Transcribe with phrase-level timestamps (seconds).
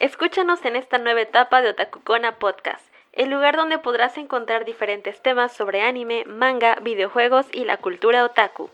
[0.00, 5.52] escúchanos en esta nueva etapa de Otakukona Podcast, el lugar donde podrás encontrar diferentes temas
[5.52, 8.70] sobre anime, manga, videojuegos y la cultura otaku.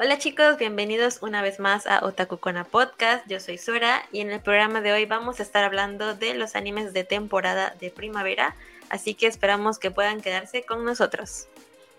[0.00, 3.24] Hola chicos, bienvenidos una vez más a Otakukona Podcast.
[3.28, 6.56] Yo soy Sora y en el programa de hoy vamos a estar hablando de los
[6.56, 8.56] animes de temporada de primavera,
[8.90, 11.46] así que esperamos que puedan quedarse con nosotros.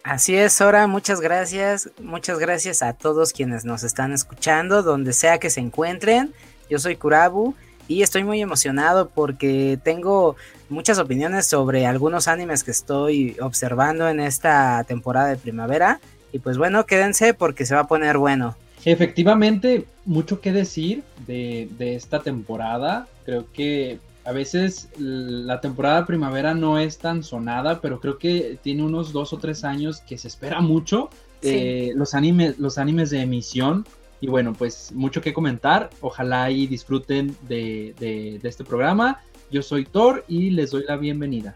[0.05, 1.89] Así es, Sora, muchas gracias.
[1.99, 6.31] Muchas gracias a todos quienes nos están escuchando, donde sea que se encuentren.
[6.70, 7.55] Yo soy Kurabu
[7.88, 10.35] y estoy muy emocionado porque tengo
[10.70, 15.99] muchas opiniones sobre algunos animes que estoy observando en esta temporada de primavera.
[16.31, 18.55] Y pues bueno, quédense porque se va a poner bueno.
[18.85, 23.08] Efectivamente, mucho que decir de, de esta temporada.
[23.25, 28.83] Creo que a veces la temporada primavera no es tan sonada, pero creo que tiene
[28.83, 31.09] unos dos o tres años que se espera mucho
[31.43, 33.85] eh, los, animes, los animes de emisión.
[34.21, 35.91] Y bueno, pues mucho que comentar.
[36.02, 39.22] Ojalá y disfruten de, de este programa.
[39.52, 41.55] Yo soy Thor y les doy la bienvenida.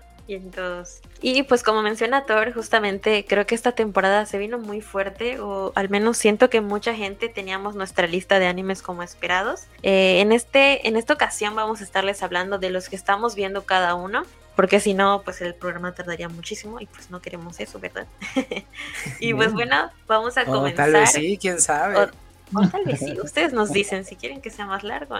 [1.21, 5.71] Y pues como menciona Thor, justamente creo que esta temporada se vino muy fuerte, o
[5.75, 9.63] al menos siento que mucha gente teníamos nuestra lista de animes como esperados.
[9.81, 13.63] Eh, en, este, en esta ocasión vamos a estarles hablando de los que estamos viendo
[13.63, 14.23] cada uno.
[14.55, 18.07] Porque si no, pues el programa tardaría muchísimo y pues no queremos eso, ¿verdad?
[19.21, 20.91] y pues bueno, vamos a comenzar.
[20.91, 21.95] tal vez sí, quién sabe.
[21.97, 25.15] O, tal vez sí, ustedes nos dicen si quieren que sea más largo.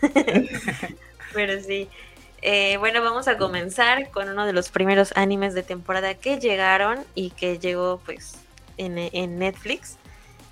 [1.34, 1.90] Pero sí,
[2.42, 7.04] eh, bueno, vamos a comenzar con uno de los primeros animes de temporada que llegaron
[7.14, 8.36] y que llegó pues
[8.76, 9.96] en, Netflix.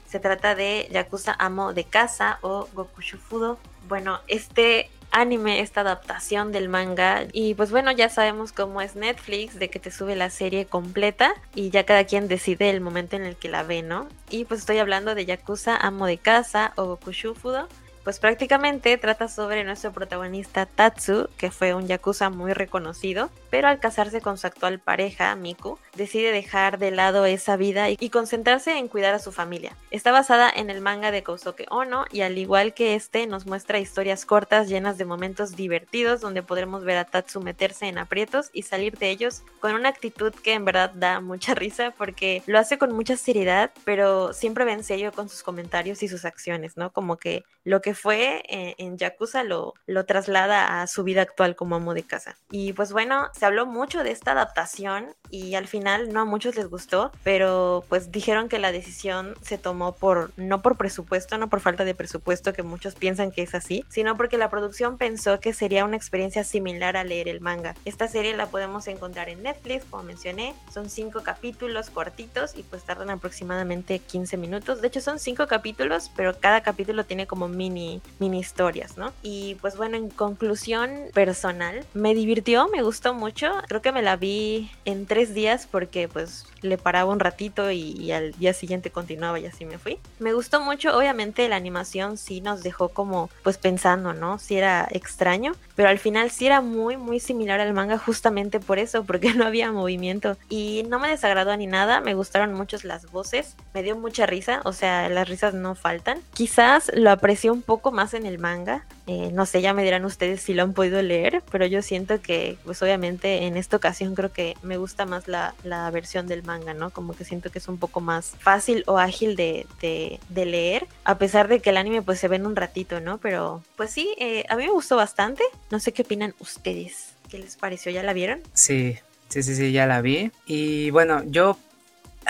[0.09, 3.59] Se trata de Yakuza Amo de Casa o Goku Shufudo.
[3.89, 7.25] Bueno, este anime, esta adaptación del manga.
[7.33, 11.35] Y pues bueno, ya sabemos cómo es Netflix, de que te sube la serie completa
[11.55, 14.09] y ya cada quien decide el momento en el que la ve, ¿no?
[14.31, 17.69] Y pues estoy hablando de Yakuza Amo de Casa o Goku Shufudo
[18.09, 23.81] pues prácticamente trata sobre nuestro protagonista Tatsu, que fue un yakuza muy reconocido, pero al
[23.81, 28.89] casarse con su actual pareja, Miku, decide dejar de lado esa vida y concentrarse en
[28.89, 29.77] cuidar a su familia.
[29.91, 33.79] Está basada en el manga de Kousuke Ono y al igual que este nos muestra
[33.79, 38.63] historias cortas llenas de momentos divertidos donde podremos ver a Tatsu meterse en aprietos y
[38.63, 42.79] salir de ellos con una actitud que en verdad da mucha risa porque lo hace
[42.79, 46.91] con mucha seriedad, pero siempre ve en serio con sus comentarios y sus acciones, ¿no?
[46.91, 51.57] Como que lo que fue en, en Yakuza lo, lo traslada a su vida actual
[51.57, 52.37] como amo de casa.
[52.51, 56.57] Y pues bueno, se habló mucho de esta adaptación y al final no a muchos
[56.57, 61.49] les gustó, pero pues dijeron que la decisión se tomó por no por presupuesto, no
[61.49, 65.41] por falta de presupuesto que muchos piensan que es así, sino porque la producción pensó
[65.41, 67.75] que sería una experiencia similar a leer el manga.
[67.85, 72.85] Esta serie la podemos encontrar en Netflix, como mencioné, son cinco capítulos cortitos y pues
[72.85, 74.81] tardan aproximadamente 15 minutos.
[74.81, 77.88] De hecho son cinco capítulos, pero cada capítulo tiene como mini
[78.19, 79.13] mini, historias, ¿no?
[79.23, 83.53] Y pues bueno, en conclusión personal, me divirtió, me gustó mucho.
[83.69, 88.11] Creo que me la vi en tres días porque pues le paraba un ratito y,
[88.13, 89.99] al día siguiente continuaba y así me fui.
[90.19, 94.39] Me gustó mucho, obviamente la animación sí nos dejó como pues pensando, ¿no?
[94.39, 98.79] Si era extraño, pero al final sí era muy, muy similar al manga justamente por
[98.79, 100.37] eso, porque no había movimiento.
[100.49, 104.61] Y no me desagradó ni nada, me gustaron mucho las voces, me dio mucha risa,
[104.65, 106.21] o sea, las risas no faltan.
[106.35, 110.07] Quizás lo aprecié un poco más en el manga, eh, no sé, ya me dirán
[110.07, 114.15] ustedes si lo han podido leer, pero yo siento que pues obviamente en esta ocasión
[114.15, 116.89] creo que me gusta más la, la versión del manga, ¿no?
[116.89, 121.19] Como que siento que es un poco más fácil o ágil de, de, leer, a
[121.19, 123.19] pesar de que el anime pues se ve en un ratito, ¿no?
[123.19, 125.45] Pero pues sí, eh, a mí me gustó bastante.
[125.71, 127.11] No sé qué opinan ustedes.
[127.29, 127.93] ¿Qué les pareció?
[127.93, 128.41] ¿Ya la vieron?
[128.55, 128.97] Sí,
[129.29, 130.33] sí, sí, sí, ya la vi.
[130.47, 131.59] Y bueno, yo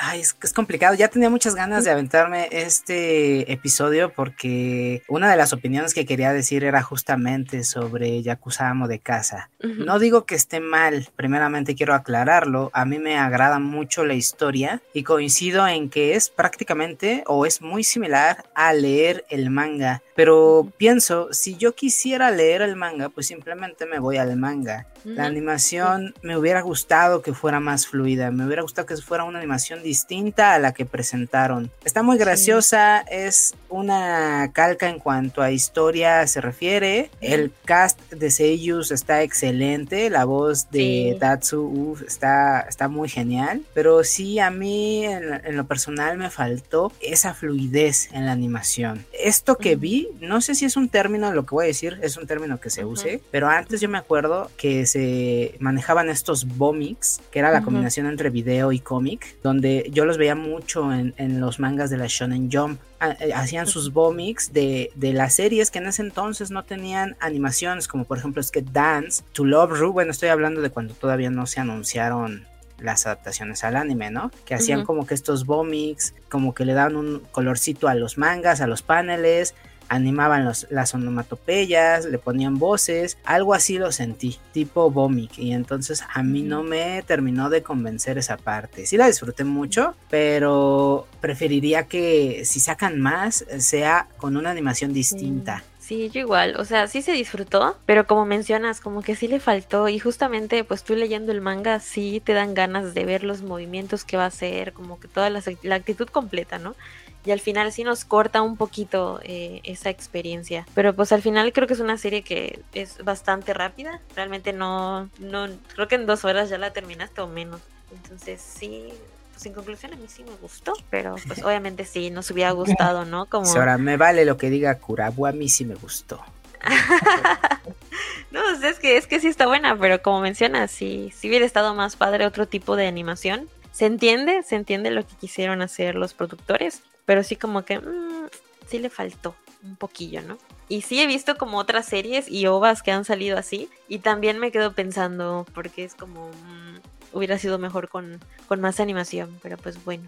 [0.00, 0.94] Ay, es, es, complicado.
[0.94, 6.32] Ya tenía muchas ganas de aventarme este episodio porque una de las opiniones que quería
[6.32, 9.50] decir era justamente sobre Yakuza Amo de Casa.
[9.60, 12.70] No digo que esté mal, primeramente quiero aclararlo.
[12.74, 17.60] A mí me agrada mucho la historia y coincido en que es prácticamente o es
[17.60, 20.02] muy similar a leer el manga.
[20.14, 24.86] Pero pienso, si yo quisiera leer el manga, pues simplemente me voy al manga.
[25.04, 29.38] La animación me hubiera gustado que fuera más fluida, me hubiera gustado que fuera una
[29.38, 31.70] animación distinta a la que presentaron.
[31.82, 37.10] Está muy graciosa, es una calca en cuanto a historia se refiere.
[37.20, 44.04] El cast de Seiyus está excelente, la voz de Tatsu está, está muy genial, pero
[44.04, 49.06] sí a mí en, lo personal me faltó esa fluidez en la animación.
[49.12, 52.16] Esto que vi, no sé si es un término, lo que voy a decir es
[52.16, 57.20] un término que se use, pero antes yo me acuerdo que se manejaban estos bomics,
[57.30, 61.40] que era la combinación entre video y cómic, donde porque yo los veía mucho en,
[61.40, 62.80] los mangas de la Shonen Jump.
[63.00, 67.16] Ah, eh, hacían sus bomics de, de, las series que en ese entonces no tenían
[67.20, 69.92] animaciones, como por ejemplo Skate Dance, To Love Ru.
[69.92, 72.46] Bueno, estoy hablando de cuando todavía no se anunciaron
[72.78, 74.30] las adaptaciones al anime, ¿no?
[74.44, 78.60] Que hacían como que estos bomics, como que le daban un colorcito a los mangas,
[78.60, 79.54] a los paneles,
[79.88, 86.04] animaban los, las onomatopeyas, le ponían voces, algo así lo sentí, tipo Vomic, y entonces
[86.12, 88.86] a mí no me terminó de convencer esa parte.
[88.86, 95.64] Sí la disfruté mucho, pero preferiría que si sacan más sea con una animación distinta.
[95.88, 99.40] Sí, yo igual, o sea, sí se disfrutó, pero como mencionas, como que sí le
[99.40, 103.40] faltó y justamente pues tú leyendo el manga sí te dan ganas de ver los
[103.40, 106.76] movimientos que va a hacer, como que toda la, la actitud completa, ¿no?
[107.24, 110.66] Y al final sí nos corta un poquito eh, esa experiencia.
[110.74, 114.00] Pero pues al final creo que es una serie que es bastante rápida.
[114.14, 117.60] Realmente no, no, creo que en dos horas ya la terminaste o menos.
[117.92, 118.88] Entonces sí,
[119.32, 123.04] pues en conclusión a mí sí me gustó, pero pues obviamente sí, nos hubiera gustado,
[123.04, 123.26] ¿no?
[123.26, 123.48] Como...
[123.50, 126.22] Ahora me vale lo que diga Kurabu, a mí sí me gustó.
[128.30, 131.74] no, es que es que sí está buena, pero como mencionas, sí, sí hubiera estado
[131.74, 133.48] más padre otro tipo de animación.
[133.70, 138.28] Se entiende, se entiende lo que quisieron hacer los productores, pero sí como que mm,
[138.66, 139.34] sí le faltó
[139.64, 140.36] un poquillo, ¿no?
[140.68, 144.38] Y sí he visto como otras series y ovas que han salido así y también
[144.38, 149.56] me quedo pensando porque es como mm, hubiera sido mejor con, con, más animación, pero
[149.56, 150.06] pues bueno.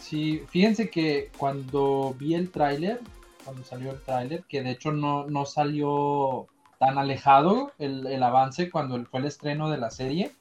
[0.00, 2.98] Sí, fíjense que cuando vi el tráiler,
[3.44, 6.46] cuando salió el tráiler, que de hecho no, no salió
[6.78, 10.32] tan alejado el, el, avance cuando fue el estreno de la serie,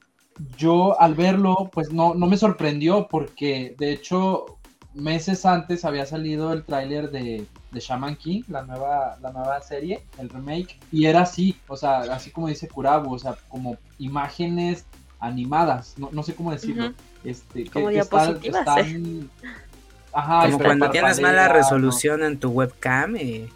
[0.57, 4.57] yo al verlo pues no, no me sorprendió porque de hecho
[4.94, 10.04] meses antes había salido el tráiler de, de Shaman King, la nueva, la nueva serie,
[10.18, 14.86] el remake, y era así, o sea, así como dice Kurabu, o sea, como imágenes
[15.20, 16.94] animadas, no, sé cómo decirlo.
[17.24, 18.68] este, como que, diapositivas,
[20.14, 23.50] Ajá, como cuando tienes mala resolución en tu webcam y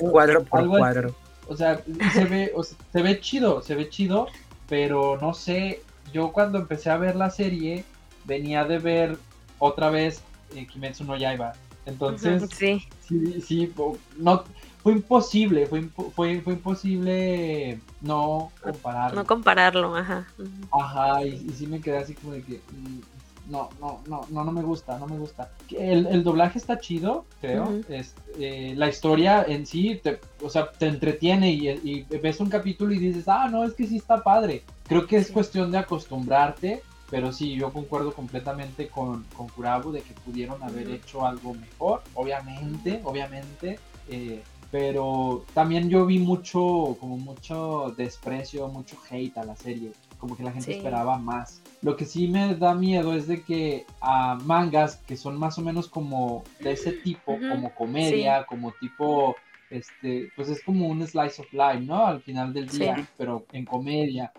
[0.00, 1.14] cuadro por cuadro.
[1.48, 1.82] O sea,
[2.14, 2.52] se ve,
[2.92, 4.28] se ve chido, se ve chido,
[4.70, 5.82] pero no sé,
[6.14, 7.84] yo cuando empecé a ver la serie
[8.24, 9.18] venía de ver
[9.62, 10.22] otra vez
[10.54, 11.52] eh, Kimetsu no Yaiba.
[11.86, 12.82] Entonces, sí.
[13.00, 13.74] sí, sí,
[14.16, 14.44] no,
[14.82, 15.82] fue imposible, fue,
[16.14, 19.20] fue, fue imposible no compararlo.
[19.20, 20.26] No compararlo, ajá.
[20.70, 24.52] Ajá, y, sí me quedé así como de que, mm, no, no, no, no, no
[24.52, 25.50] me gusta, no me gusta.
[25.70, 27.80] El, el doblaje está chido, creo.
[27.88, 32.48] es, eh, la historia en sí, te, o sea, te entretiene y, y, ves un
[32.48, 34.62] capítulo y dices, ah, no, es que sí está padre.
[34.86, 36.82] Creo que es cuestión de acostumbrarte
[37.12, 42.02] pero sí, yo concuerdo completamente con, con Kurabu de que pudieron haber hecho algo mejor,
[42.14, 43.78] obviamente, obviamente.
[44.08, 49.92] Eh, pero también yo vi mucho, como mucho desprecio, mucho hate a la serie.
[50.16, 51.60] Como que la gente esperaba más.
[51.82, 55.60] Lo que sí me da miedo es de que a mangas que son más o
[55.60, 59.36] menos como de ese tipo, como comedia, como tipo,
[59.68, 62.06] este, pues es como un slice of life, ¿no?
[62.06, 64.32] Al final del día, pero en comedia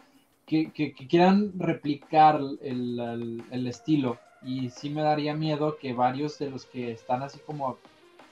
[0.45, 4.17] que, quieran replicar el, estilo.
[4.45, 7.77] Y sí me daría miedo que varios de los que están así como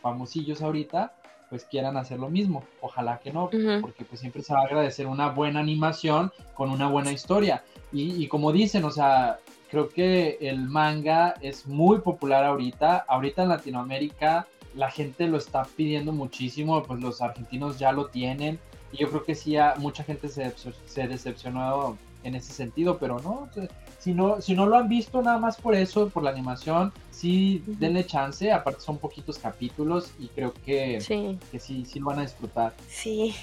[0.01, 1.13] famosillos ahorita,
[1.49, 2.63] pues quieran hacer lo mismo.
[2.81, 3.49] Ojalá que no,
[3.81, 7.63] porque pues siempre se va a agradecer una buena animación con una buena historia.
[7.91, 13.05] Y, y, como dicen, o sea, creo que el manga es muy popular ahorita.
[13.07, 18.59] Ahorita en Latinoamérica la gente lo está pidiendo muchísimo, pues los argentinos ya lo tienen.
[18.91, 20.53] Y yo creo que sí, mucha gente se,
[20.85, 23.49] se decepcionó en ese sentido, pero no,
[23.99, 27.63] si no, si no lo han visto nada más por eso, por la animación, sí
[27.65, 32.19] denle chance, aparte son poquitos capítulos y creo que sí, que sí, sí lo van
[32.19, 32.73] a disfrutar.
[32.89, 33.35] Sí.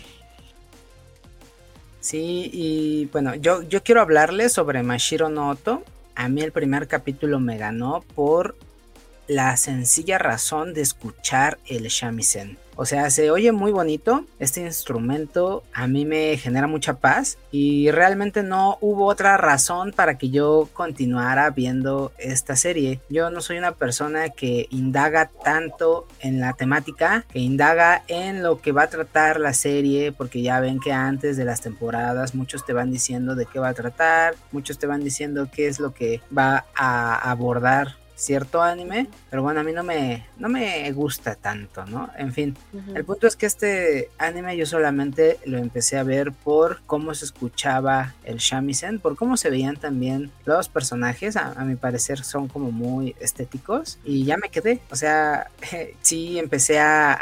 [2.00, 5.82] Sí, y bueno, yo, yo quiero hablarles sobre Mashiro Noto.
[6.14, 8.56] A mí el primer capítulo me ganó por
[9.26, 12.56] la sencilla razón de escuchar el shamisen.
[12.80, 14.24] O sea, se oye muy bonito.
[14.38, 20.16] Este instrumento a mí me genera mucha paz y realmente no hubo otra razón para
[20.16, 23.00] que yo continuara viendo esta serie.
[23.08, 28.60] Yo no soy una persona que indaga tanto en la temática, que indaga en lo
[28.60, 32.64] que va a tratar la serie, porque ya ven que antes de las temporadas muchos
[32.64, 35.92] te van diciendo de qué va a tratar, muchos te van diciendo qué es lo
[35.92, 41.36] que va a abordar cierto anime, pero bueno, a mí no me, no me gusta
[41.36, 42.10] tanto, ¿no?
[42.18, 42.56] En fin,
[42.94, 47.24] el punto es que este anime yo solamente lo empecé a ver por cómo se
[47.24, 52.72] escuchaba el shamisen, por cómo se veían también los personajes, a, mi parecer son como
[52.72, 55.50] muy estéticos y ya me quedé, o sea,
[56.02, 57.14] sí empecé a,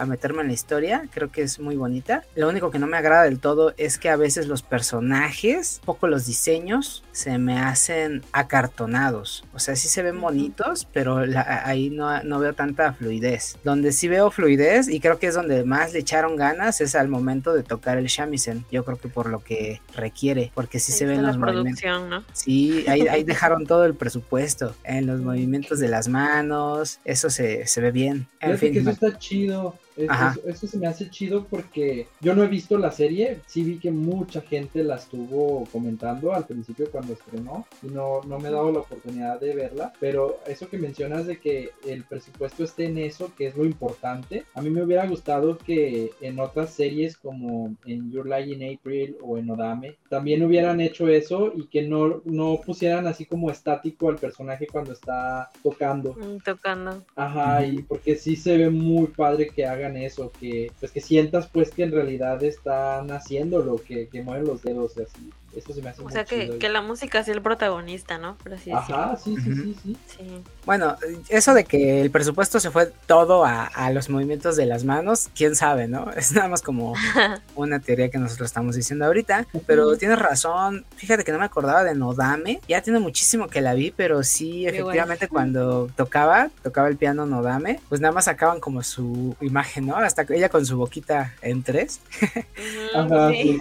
[0.00, 2.96] a meterme en la historia, creo que es muy bonita, lo único que no me
[2.96, 8.22] agrada del todo es que a veces los personajes, poco los diseños, se me hacen
[8.32, 9.44] acartonados.
[9.54, 10.43] O sea, sí se ven bonitos,
[10.92, 13.58] pero ahí no, no, veo tanta fluidez.
[13.64, 17.08] Donde sí veo fluidez, y creo que es donde más le echaron ganas, es al
[17.08, 18.64] momento de tocar el shamisen.
[18.70, 22.24] Yo creo que por lo que requiere, porque sí se ven los producción, ¿no?
[22.32, 24.74] Sí, ahí, ahí, dejaron todo el presupuesto.
[24.84, 28.26] En los movimientos de las manos, eso se, se ve bien.
[28.40, 29.78] En fin, que eso está chido.
[29.96, 33.90] Eso, se me hace chido porque yo no he visto la serie, sí vi que
[33.90, 38.72] mucha gente la estuvo comentando al principio cuando estrenó y no, no me he dado
[38.72, 43.32] la oportunidad de verla, pero eso que mencionas de que el presupuesto esté en eso,
[43.36, 48.10] que es lo importante, a mí me hubiera gustado que en otras series como en
[48.10, 52.60] Your Lie in April o en Odame también hubieran hecho eso y que no, no
[52.64, 56.14] pusieran así como estático al personaje cuando está tocando.
[56.14, 57.04] Mm, tocando.
[57.16, 61.48] Ajá, y porque sí se ve muy padre que haga eso, que pues que sientas
[61.52, 65.30] pues que en realidad están haciendo lo que, que mueven los dedos así.
[65.56, 68.36] Eso se me hace O sea, que, que, la música sea el protagonista, ¿no?
[68.72, 70.96] Ajá, sí, sí, sí, sí, Bueno,
[71.28, 75.28] eso de que el presupuesto se fue todo a, a, los movimientos de las manos,
[75.34, 76.10] quién sabe, ¿no?
[76.16, 76.94] Es nada más como
[77.54, 80.84] una teoría que nosotros estamos diciendo ahorita, pero tienes razón.
[80.96, 84.66] Fíjate que no me acordaba de Nodame, ya tiene muchísimo que la vi, pero sí,
[84.66, 89.96] efectivamente, cuando tocaba, tocaba el piano Nodame, pues nada más sacaban como su imagen, ¿no?
[89.96, 92.00] Hasta ella con su boquita en tres.
[92.94, 93.58] Ajá, sí.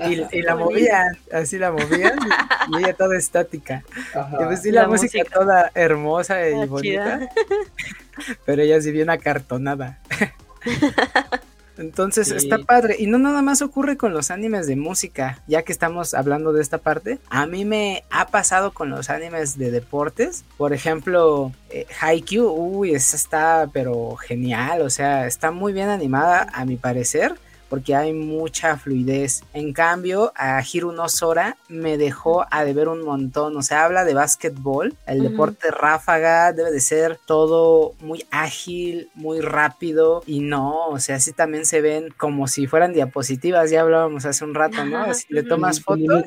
[0.00, 2.18] y, y la movían así la movían
[2.72, 3.84] y, ella toda estática.
[4.40, 7.28] y pues sí, la, música, toda hermosa y ah, bonita.
[8.44, 9.98] Pero ella sí bien acartonada.
[11.78, 12.96] Entonces está padre.
[12.98, 16.62] Y no nada más ocurre con los animes de música, ya que estamos hablando de
[16.62, 17.18] esta parte.
[17.28, 20.44] A mí me ha pasado con los animes de deportes.
[20.56, 24.82] Por ejemplo, eh, Haikyuu, uy, esa está pero genial.
[24.82, 27.34] O sea, está muy bien animada a mi parecer
[27.68, 29.42] porque hay mucha fluidez.
[29.52, 33.56] En cambio, a Hiro no Sora me dejó a deber un montón.
[33.56, 39.40] O sea, habla de básquetbol, el deporte ráfaga, debe de ser todo muy ágil, muy
[39.40, 44.24] rápido y no, o sea, así también se ven como si fueran diapositivas, ya hablábamos
[44.24, 45.12] hace un rato, ¿no?
[45.14, 46.24] Si le tomas fotos,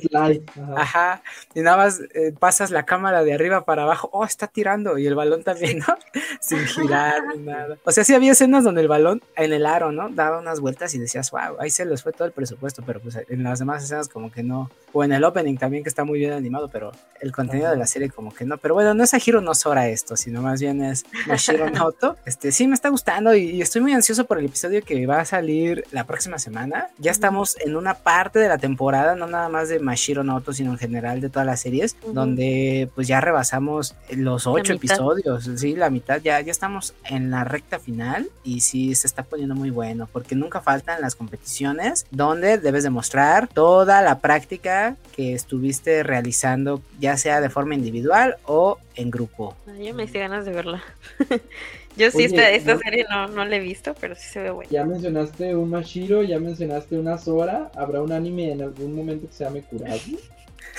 [0.75, 1.21] ajá,
[1.53, 5.07] y nada más eh, pasas la cámara de arriba para abajo, oh, está tirando y
[5.07, 5.95] el balón también, ¿no?
[6.41, 7.77] Sin girar ni nada.
[7.83, 10.09] O sea, sí había escenas donde el balón en el aro, ¿no?
[10.09, 13.17] Daba unas vueltas y decías, wow, ahí se les fue todo el presupuesto, pero pues
[13.27, 16.19] en las demás escenas como que no, o en el opening también que está muy
[16.19, 16.91] bien animado, pero
[17.21, 19.53] el contenido de la serie como que no, pero bueno, no es a Hiro no
[19.53, 23.81] Sora esto, sino más bien es Mashiro Noto, este sí me está gustando y, estoy
[23.81, 27.75] muy ansioso por el episodio que va a salir la próxima semana, ya estamos en
[27.75, 31.29] una parte de la temporada, no nada más de Mashiro Noto, sino en general de
[31.29, 36.51] todas las series, donde pues ya rebasamos los ocho episodios, sí, la mitad, ya, ya
[36.51, 41.01] estamos en la recta final y sí se está poniendo muy bueno, porque nunca faltan
[41.01, 44.78] las competiciones donde debes demostrar toda la práctica
[45.15, 49.55] que estuviste realizando, ya sea de forma individual o en grupo.
[49.79, 50.83] Yo me hice ganas de verla.
[51.97, 54.71] Yo sí, esta, esta serie no, no la he visto, pero sí se ve buena.
[54.71, 57.71] Ya mencionaste un Mashiro, ya mencionaste una Sora.
[57.75, 60.17] ¿Habrá un anime en algún momento que se llame Kuragi?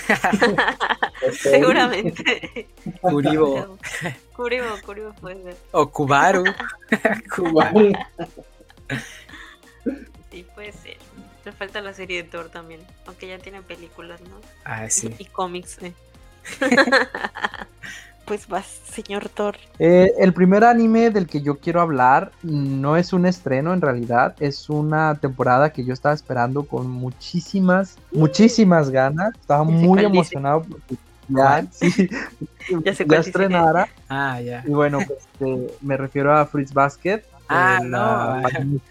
[1.33, 2.69] Seguramente.
[3.02, 3.78] Kuribo.
[4.37, 5.57] Kuribo, Kuribo puede ser.
[5.73, 6.45] O Kubaru.
[7.35, 7.92] Kubaru.
[10.30, 10.97] Sí, puede ser.
[11.50, 14.37] Le falta la serie de Thor también, aunque ya tiene películas, ¿no?
[14.64, 15.12] Ah, sí.
[15.19, 15.92] Y, cómics, ¿eh?
[18.25, 19.57] pues vas, señor Thor.
[19.80, 24.37] Eh, el primer anime del que yo quiero hablar no es un estreno en realidad,
[24.38, 29.35] es una temporada que yo estaba esperando con muchísimas, muchísimas ganas.
[29.35, 30.95] Estaba muy emocionado porque
[31.30, 32.09] ya, sí,
[32.85, 33.88] ya, se estrenara.
[34.09, 34.62] Ah, ya.
[34.64, 37.25] Y bueno, pues, este, me refiero a Fritz Basket.
[37.52, 38.42] Ah, no.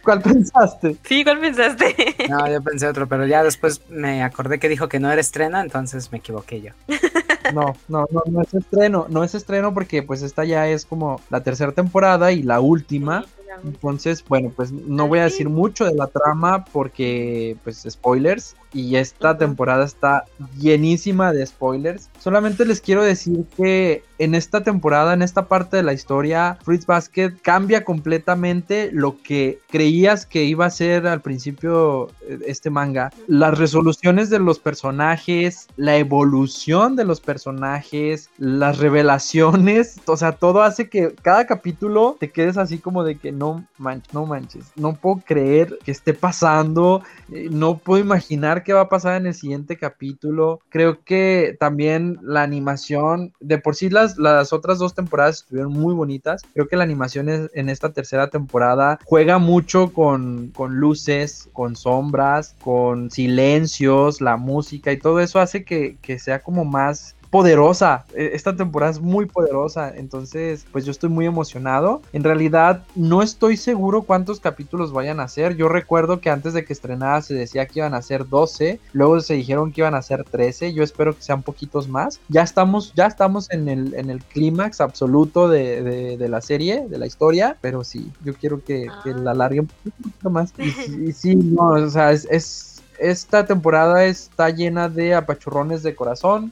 [0.03, 0.97] ¿Cuál pensaste?
[1.03, 1.95] Sí, ¿cuál pensaste?
[2.29, 5.61] No, yo pensé otro, pero ya después me acordé que dijo que no era estreno,
[5.61, 6.71] entonces me equivoqué yo.
[7.53, 11.19] No, no, no, no es estreno, no es estreno porque pues esta ya es como
[11.31, 13.25] la tercera temporada y la última.
[13.63, 18.55] Entonces, bueno, pues no voy a decir mucho de la trama porque, pues, spoilers.
[18.71, 20.25] y esta temporada está
[20.59, 22.09] llenísima de spoilers.
[22.19, 26.85] Solamente les quiero decir que en esta temporada, en esta parte de la historia, Fruits
[26.85, 33.11] Basket cambia completamente lo que creías que iba a ser al principio eh, este manga.
[33.27, 40.61] Las resoluciones de los personajes, la evolución de los personajes, las revelaciones, o sea, todo
[40.61, 44.93] hace que cada capítulo te quedes así como de que no manches, no manches, no
[44.93, 49.33] puedo creer que esté pasando, eh, no puedo imaginar qué va a pasar en el
[49.33, 50.59] siguiente capítulo.
[50.69, 55.93] Creo que también la animación, de por sí las, las otras dos temporadas estuvieron muy
[55.93, 56.43] bonitas.
[56.53, 62.55] Creo que la animación en esta tercera temporada juega mucho con, con luces, con sombras,
[62.61, 68.05] con silencios, la música y todo eso hace que, que sea como más poderosa.
[68.13, 69.93] E, esta temporada es muy poderosa.
[69.95, 72.01] Entonces, pues yo estoy muy emocionado.
[72.13, 75.55] En realidad, no estoy seguro cuántos capítulos vayan a ser.
[75.55, 78.79] Yo recuerdo que antes de que estrenara se decía que iban a ser 12.
[78.93, 80.73] Luego se dijeron que iban a ser 13.
[80.73, 82.19] Yo espero que sean poquitos más.
[82.29, 87.05] Ya estamos, ya estamos en el, en el clímax absoluto de, la serie, de la
[87.05, 87.57] historia.
[87.61, 90.53] Pero sí, yo quiero que, la alargue un poquito más.
[90.57, 92.69] Y, sí, no, o sea, es
[92.99, 96.51] esta temporada está llena de apachurrones de corazón,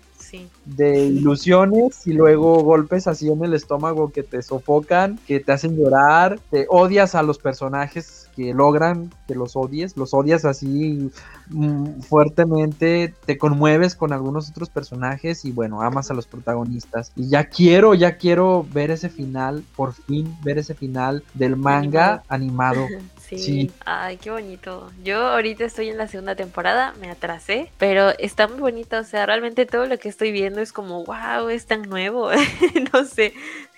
[0.66, 5.78] de ilusiones y luego golpes así en el estómago que te sofocan, que te hacen
[5.78, 11.10] llorar, te odias a los personajes que logran que los odies, los odias así
[11.50, 17.12] mm, fuertemente, te conmueves con algunos otros personajes y bueno, amas a los protagonistas.
[17.16, 22.24] Y ya quiero, ya quiero ver ese final, por fin ver ese final del manga
[22.30, 22.86] animado.
[23.30, 23.72] Sí.
[23.84, 24.92] Ay, qué bonito.
[25.04, 28.98] Yo ahorita estoy en la segunda temporada, me atrasé, pero está muy bonito.
[28.98, 32.30] O sea, realmente todo lo que estoy viendo es como, wow, es tan nuevo.
[32.94, 33.34] no sé,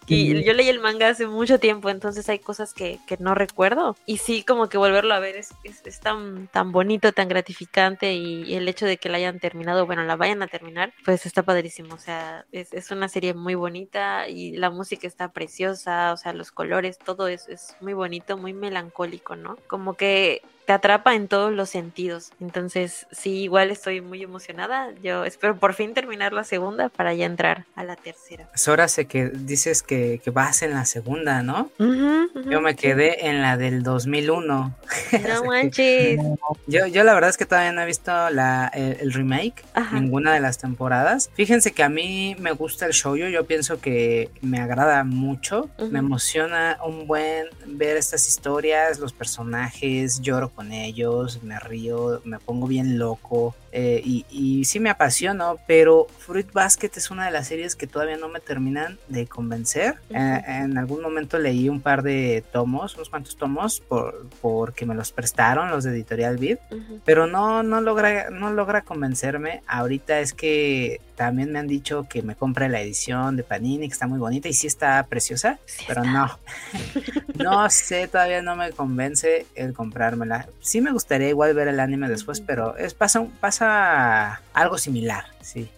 [0.10, 3.96] y yo leí el manga hace mucho tiempo, entonces hay cosas que, que no recuerdo.
[4.06, 8.14] Y sí, como que volverlo a ver es, es, tan, tan bonito, tan gratificante.
[8.14, 11.44] Y, el hecho de que la hayan terminado, bueno, la vayan a terminar, pues está
[11.44, 11.96] padrísimo.
[11.96, 16.34] O sea, es, es una serie muy bonita y la música está preciosa, o sea,
[16.34, 19.58] los colores, todo es, es muy bonito, muy melancólico, ¿no?
[19.68, 22.32] Como que te atrapa en todos los sentidos.
[22.40, 24.92] Entonces, sí, igual estoy muy emocionada.
[25.02, 28.48] Yo espero por fin terminar la segunda para ya entrar a la tercera.
[28.54, 31.72] Sora, sé que dices que, vas en la segunda, ¿no?
[31.80, 34.76] yo me quedé en la del 2001.
[35.30, 36.20] No manches.
[36.68, 40.40] yo, yo la verdad es que todavía no he visto la, el, remake, ninguna de
[40.40, 41.32] las temporadas.
[41.34, 45.98] Fíjense que a mí me gusta el show, yo pienso que me agrada mucho, me
[45.98, 52.68] emociona un buen ver estas historias, los personajes, lloro con ellos, me río, me pongo
[52.68, 57.48] bien loco eh, y, y, sí me apasiono, pero Fruit Basket es una de las
[57.48, 59.96] series que todavía no me terminan de convencer.
[60.10, 64.96] Eh, en algún momento leí un par de tomos, unos cuantos tomos, por, porque me
[64.96, 66.58] los prestaron los de Editorial Vid,
[67.06, 69.62] pero no, no, logra, no logra convencerme.
[69.68, 73.94] Ahorita es que también me han dicho que me compre la edición de Panini, que
[73.94, 76.40] está muy bonita y sí está preciosa, pero no.
[77.36, 82.08] no sé, todavía no me convence el comprármela sí me gustaría igual ver el anime
[82.08, 85.70] después, pero es pasa, pasa algo similar, sí.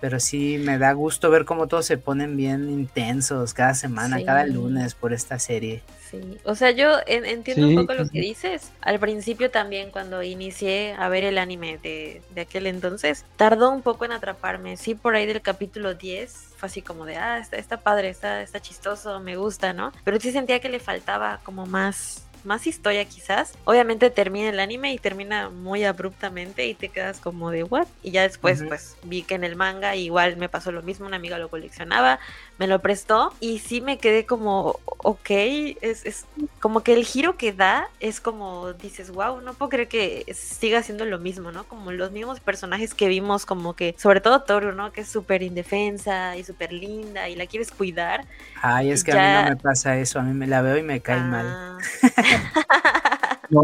[0.00, 4.46] Pero sí me da gusto ver cómo todos se ponen bien intensos cada semana, cada
[4.46, 5.82] lunes por esta serie.
[6.10, 8.70] Sí, o sea, yo entiendo un poco lo que dices.
[8.82, 13.80] Al principio también, cuando inicié a ver el anime de, de aquel entonces, tardó un
[13.80, 14.76] poco en atraparme.
[14.76, 18.42] Sí, por ahí del capítulo 10 fue así como de, ah, está, está padre, está,
[18.42, 19.90] está chistoso, me gusta, ¿no?
[20.04, 23.54] Pero sí sentía que le faltaba como más más historia quizás.
[23.64, 27.86] Obviamente termina el anime y termina muy abruptamente y te quedas como de what.
[28.02, 31.16] Y ya después pues vi que en el manga igual me pasó lo mismo, una
[31.16, 32.18] amiga lo coleccionaba,
[32.58, 36.26] me lo prestó y sí me quedé como, ok, es, es
[36.60, 40.82] como que el giro que da es como dices, wow, no puedo creer que siga
[40.82, 41.64] siendo lo mismo, ¿no?
[41.64, 44.92] Como los mismos personajes que vimos como que, sobre todo Toru, ¿no?
[44.92, 48.24] Que es súper indefensa y súper linda y la quieres cuidar.
[48.62, 50.82] Ay, es que a mí no me pasa eso, a mí me la veo y
[50.82, 51.78] me cae mal.
[53.50, 53.62] No,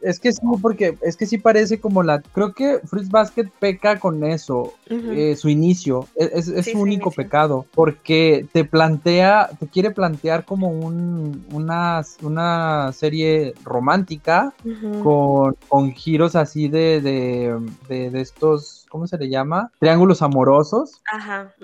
[0.00, 2.20] es que sí, porque es que sí parece como la.
[2.20, 6.08] Creo que Fruits Basket peca con eso, eh, su inicio.
[6.16, 12.02] E, es, es su único pecado, porque te plantea, te quiere plantear como un, una,
[12.22, 14.54] una serie romántica
[15.02, 19.72] con, con, giros así de, de, de estos ¿cómo se le llama?
[19.80, 21.00] Triángulos amorosos.
[21.10, 21.54] Ajá.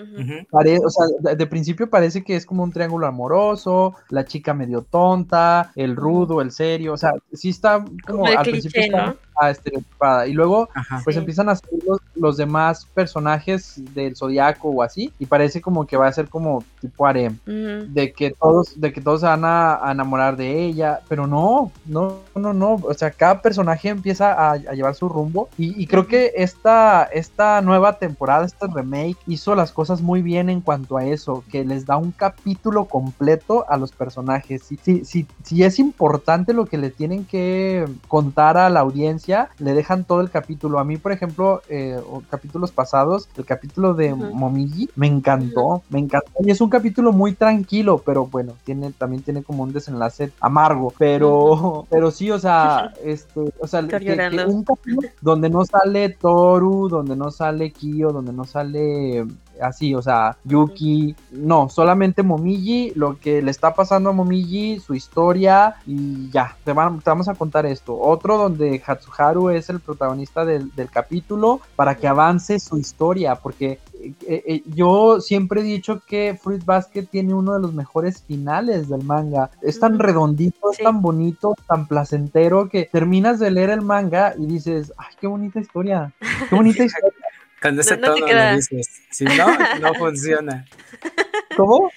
[0.50, 5.70] o sea, de, principio parece que es como un triángulo amoroso, la chica medio tonta,
[5.76, 10.26] el rudo, el serio, o sea, sí está como al principio está, Ajá, estereotipada.
[10.26, 11.02] Y luego, Ajá.
[11.04, 11.20] pues Sí.
[11.20, 15.12] empiezan a salir los, los demás personajes del zodiaco o así.
[15.18, 17.38] Y parece como que va a ser como tipo harem.
[17.44, 21.70] De que todos de que todos se van a, a enamorar de ella pero no
[21.86, 25.86] no no no o sea cada personaje empieza a, a llevar su rumbo y, y
[25.86, 30.96] creo que esta esta nueva temporada este remake hizo las cosas muy bien en cuanto
[30.96, 34.62] a eso que les da un capítulo completo a los personajes.
[34.62, 39.50] Si, si, si, si es importante lo que le tienen que contar a la audiencia
[39.58, 40.78] le dejan todo el capítulo.
[40.78, 42.00] A mí por ejemplo eh,
[42.30, 44.34] capítulos pasados el capítulo de Ujú.
[44.34, 46.30] Momiji me encantó me encantó.
[46.40, 50.92] Y es un capítulo muy tranquilo pero bueno tiene también tiene como un desenlace amargo.
[50.98, 56.88] Pero pero sí o sea este o sea que- un capítulo donde no sale Toru
[56.88, 59.26] donde no sale Kyo donde no sale
[59.60, 64.94] así, o sea, Yuki, no, solamente Momiji, lo que le está pasando a Momiji, su
[64.94, 67.98] historia y ya, te, van- te vamos a contar esto.
[67.98, 73.78] Otro donde Hatsuharu es el protagonista del, del capítulo para que avance su historia, porque
[74.00, 74.14] eh,
[74.46, 79.02] eh, yo siempre he dicho que Fruit Basket tiene uno de los mejores finales del
[79.04, 79.50] manga.
[79.60, 84.46] Es tan redondito, es tan bonito, tan placentero que terminas de leer el manga y
[84.46, 86.12] dices, ay, qué bonita historia,
[86.48, 87.12] qué bonita historia.
[87.60, 89.02] Con ese No- no te tono lo dices.
[89.10, 89.46] Si no,
[89.80, 90.64] no funciona.
[91.56, 91.90] ¿Cómo?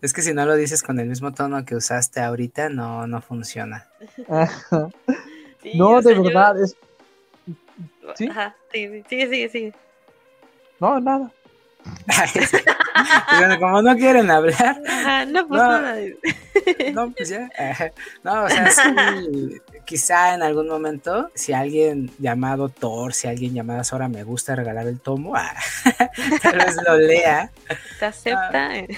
[0.00, 3.20] Es que si no lo dices con el mismo tono que usaste ahorita, no, no
[3.22, 3.86] funciona.
[5.62, 6.76] Sí, no, sea, de yo- verdad, es...
[8.16, 8.28] ¿Sí?
[8.28, 9.74] Ajá, sí, sí, sigue, sigue, sigue.
[10.78, 11.30] No, nada.
[13.38, 15.68] Bueno, como no quieren hablar, Ajá, no, pues No.
[15.80, 15.96] nada.
[16.92, 17.50] no, pues ya.
[18.22, 23.82] No, o sea, sí, quizá en algún momento, si alguien llamado Thor, si alguien llamada
[23.84, 25.52] Sora me gusta regalar el tomo, ah,
[26.42, 27.50] tal vez lo lea.
[27.98, 28.76] Se acepta.
[28.78, 28.88] eh.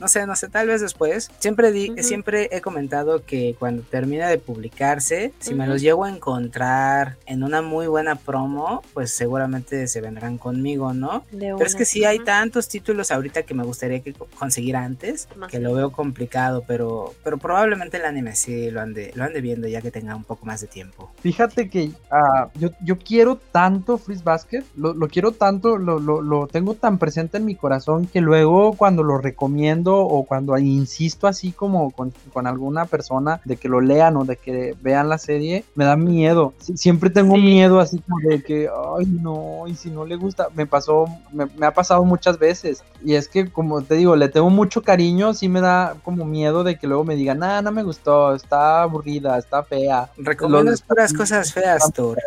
[0.00, 1.30] No sé, no sé, tal vez después.
[1.38, 6.10] Siempre, di- siempre he comentado que cuando termine de publicarse, si me los llego a
[6.10, 11.24] encontrar en una muy buena promo, pues seguramente se vendrán conmigo, ¿no?
[11.32, 14.76] De Pero es que sí hay tantos títulos ahorita que me gustaría que co- conseguir
[14.76, 19.24] antes, Más que lo veo complicado, pero, pero probablemente el anime sí lo ande, lo
[19.24, 21.10] ande viendo ya que tenga un poco más de tiempo.
[21.20, 26.20] Fíjate que ah, yo, yo quiero tanto Freeze Basket, lo, lo quiero tanto, lo, lo,
[26.22, 31.26] lo tengo tan presente en mi corazón que luego cuando lo recomiendo o cuando insisto
[31.26, 35.18] así como con, con alguna persona de que lo lean o de que vean la
[35.18, 36.54] serie, me da miedo.
[36.60, 37.42] Sie- Siempre tengo Sí.
[37.42, 41.46] miedo así como de que, ay no, y si no le gusta, me pasó, me,
[41.56, 42.82] me ha pasado muchas veces.
[43.04, 46.64] Y es que como te digo, le tengo mucho cariño, sí me da como miedo
[46.64, 50.10] de que luego me digan, ah, no me gustó, está aburrida, está fea.
[50.16, 52.18] Recomiendas puras cosas feas, Thor.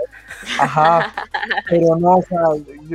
[0.59, 1.13] Ajá,
[1.69, 2.43] pero no, o sea,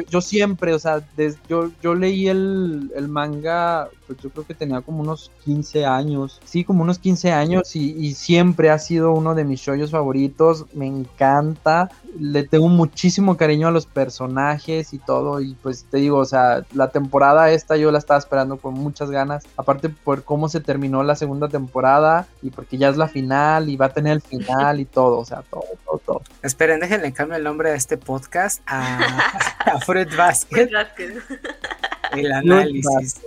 [0.08, 1.02] yo, siempre, o sea,
[1.48, 6.40] yo, yo leí el, el manga, pues yo creo que tenía como unos 15 años,
[6.44, 10.66] sí, como unos 15 años y, y siempre ha sido uno de mis shoyos favoritos,
[10.74, 16.18] me encanta, le tengo muchísimo cariño a los personajes y todo, y pues te digo,
[16.18, 20.48] o sea, la temporada esta yo la estaba esperando con muchas ganas, aparte por cómo
[20.48, 24.14] se terminó la segunda temporada y porque ya es la final y va a tener
[24.14, 26.22] el final y todo, o sea, todo, todo, todo.
[26.42, 28.98] Esperen, déjenle cambio el nombre a este podcast a,
[29.66, 31.16] a Fruit Basket, Vázquez.
[32.12, 33.20] el análisis.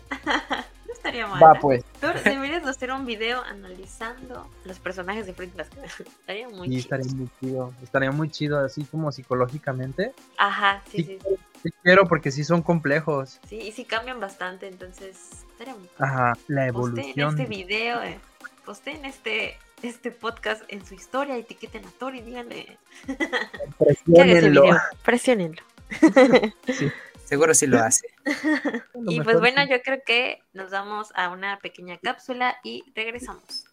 [0.88, 1.44] No estaría mal.
[1.44, 1.60] Va ¿eh?
[1.62, 1.84] pues.
[2.02, 5.82] Tú deberías de hacer un video analizando los personajes de Fruit Basket.
[6.20, 6.80] Estaría muy Sí, chido.
[6.82, 7.74] estaría muy chido.
[7.84, 10.14] Estaría muy chido, así como psicológicamente.
[10.38, 11.20] Ajá, sí, Sí.
[11.64, 13.40] sí, quiero porque sí son complejos.
[13.48, 15.18] Sí, y sí cambian bastante, entonces
[15.52, 17.30] estaría muy Ajá, la evolución.
[17.30, 18.20] este video, eh,
[18.66, 22.78] posteen este, este podcast en su historia, etiqueten a Tori díganle
[24.50, 24.82] video.
[25.04, 25.64] Presionenlo.
[27.26, 28.08] Seguro sí lo hace.
[28.94, 29.70] Lo Y pues bueno, sí.
[29.70, 33.66] yo creo que nos vamos a una pequeña cápsula y regresamos.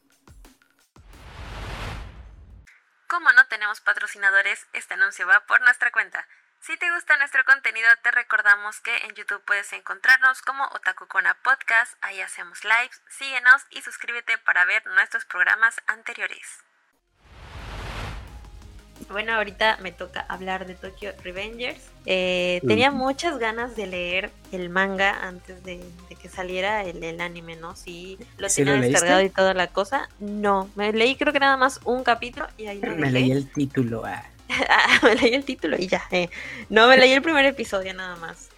[3.09, 6.27] Como no tenemos patrocinadores, este anuncio va por nuestra cuenta.
[6.65, 11.95] Si te gusta nuestro contenido, te recordamos que en YouTube puedes encontrarnos como Otakukona Podcast,
[12.03, 16.47] ahí hacemos lives, síguenos y suscríbete para ver nuestros programas anteriores.
[19.11, 21.83] Bueno, ahorita me toca hablar de Tokyo Revengers.
[22.07, 27.21] Eh, tenía muchas ganas de leer el manga antes de, de que saliera el, el
[27.21, 27.75] anime, ¿no?
[27.75, 28.93] Sí, lo ¿Sí tenía lo leíste?
[28.93, 30.09] descargado y toda la cosa.
[30.21, 33.51] No, me leí creo que nada más un capítulo y ahí lo Me leí el
[33.51, 34.05] título.
[34.07, 34.23] ah.
[34.69, 36.03] Ah, me leí el título y ya.
[36.11, 36.29] eh.
[36.69, 38.52] No, me leí el primer episodio nada más.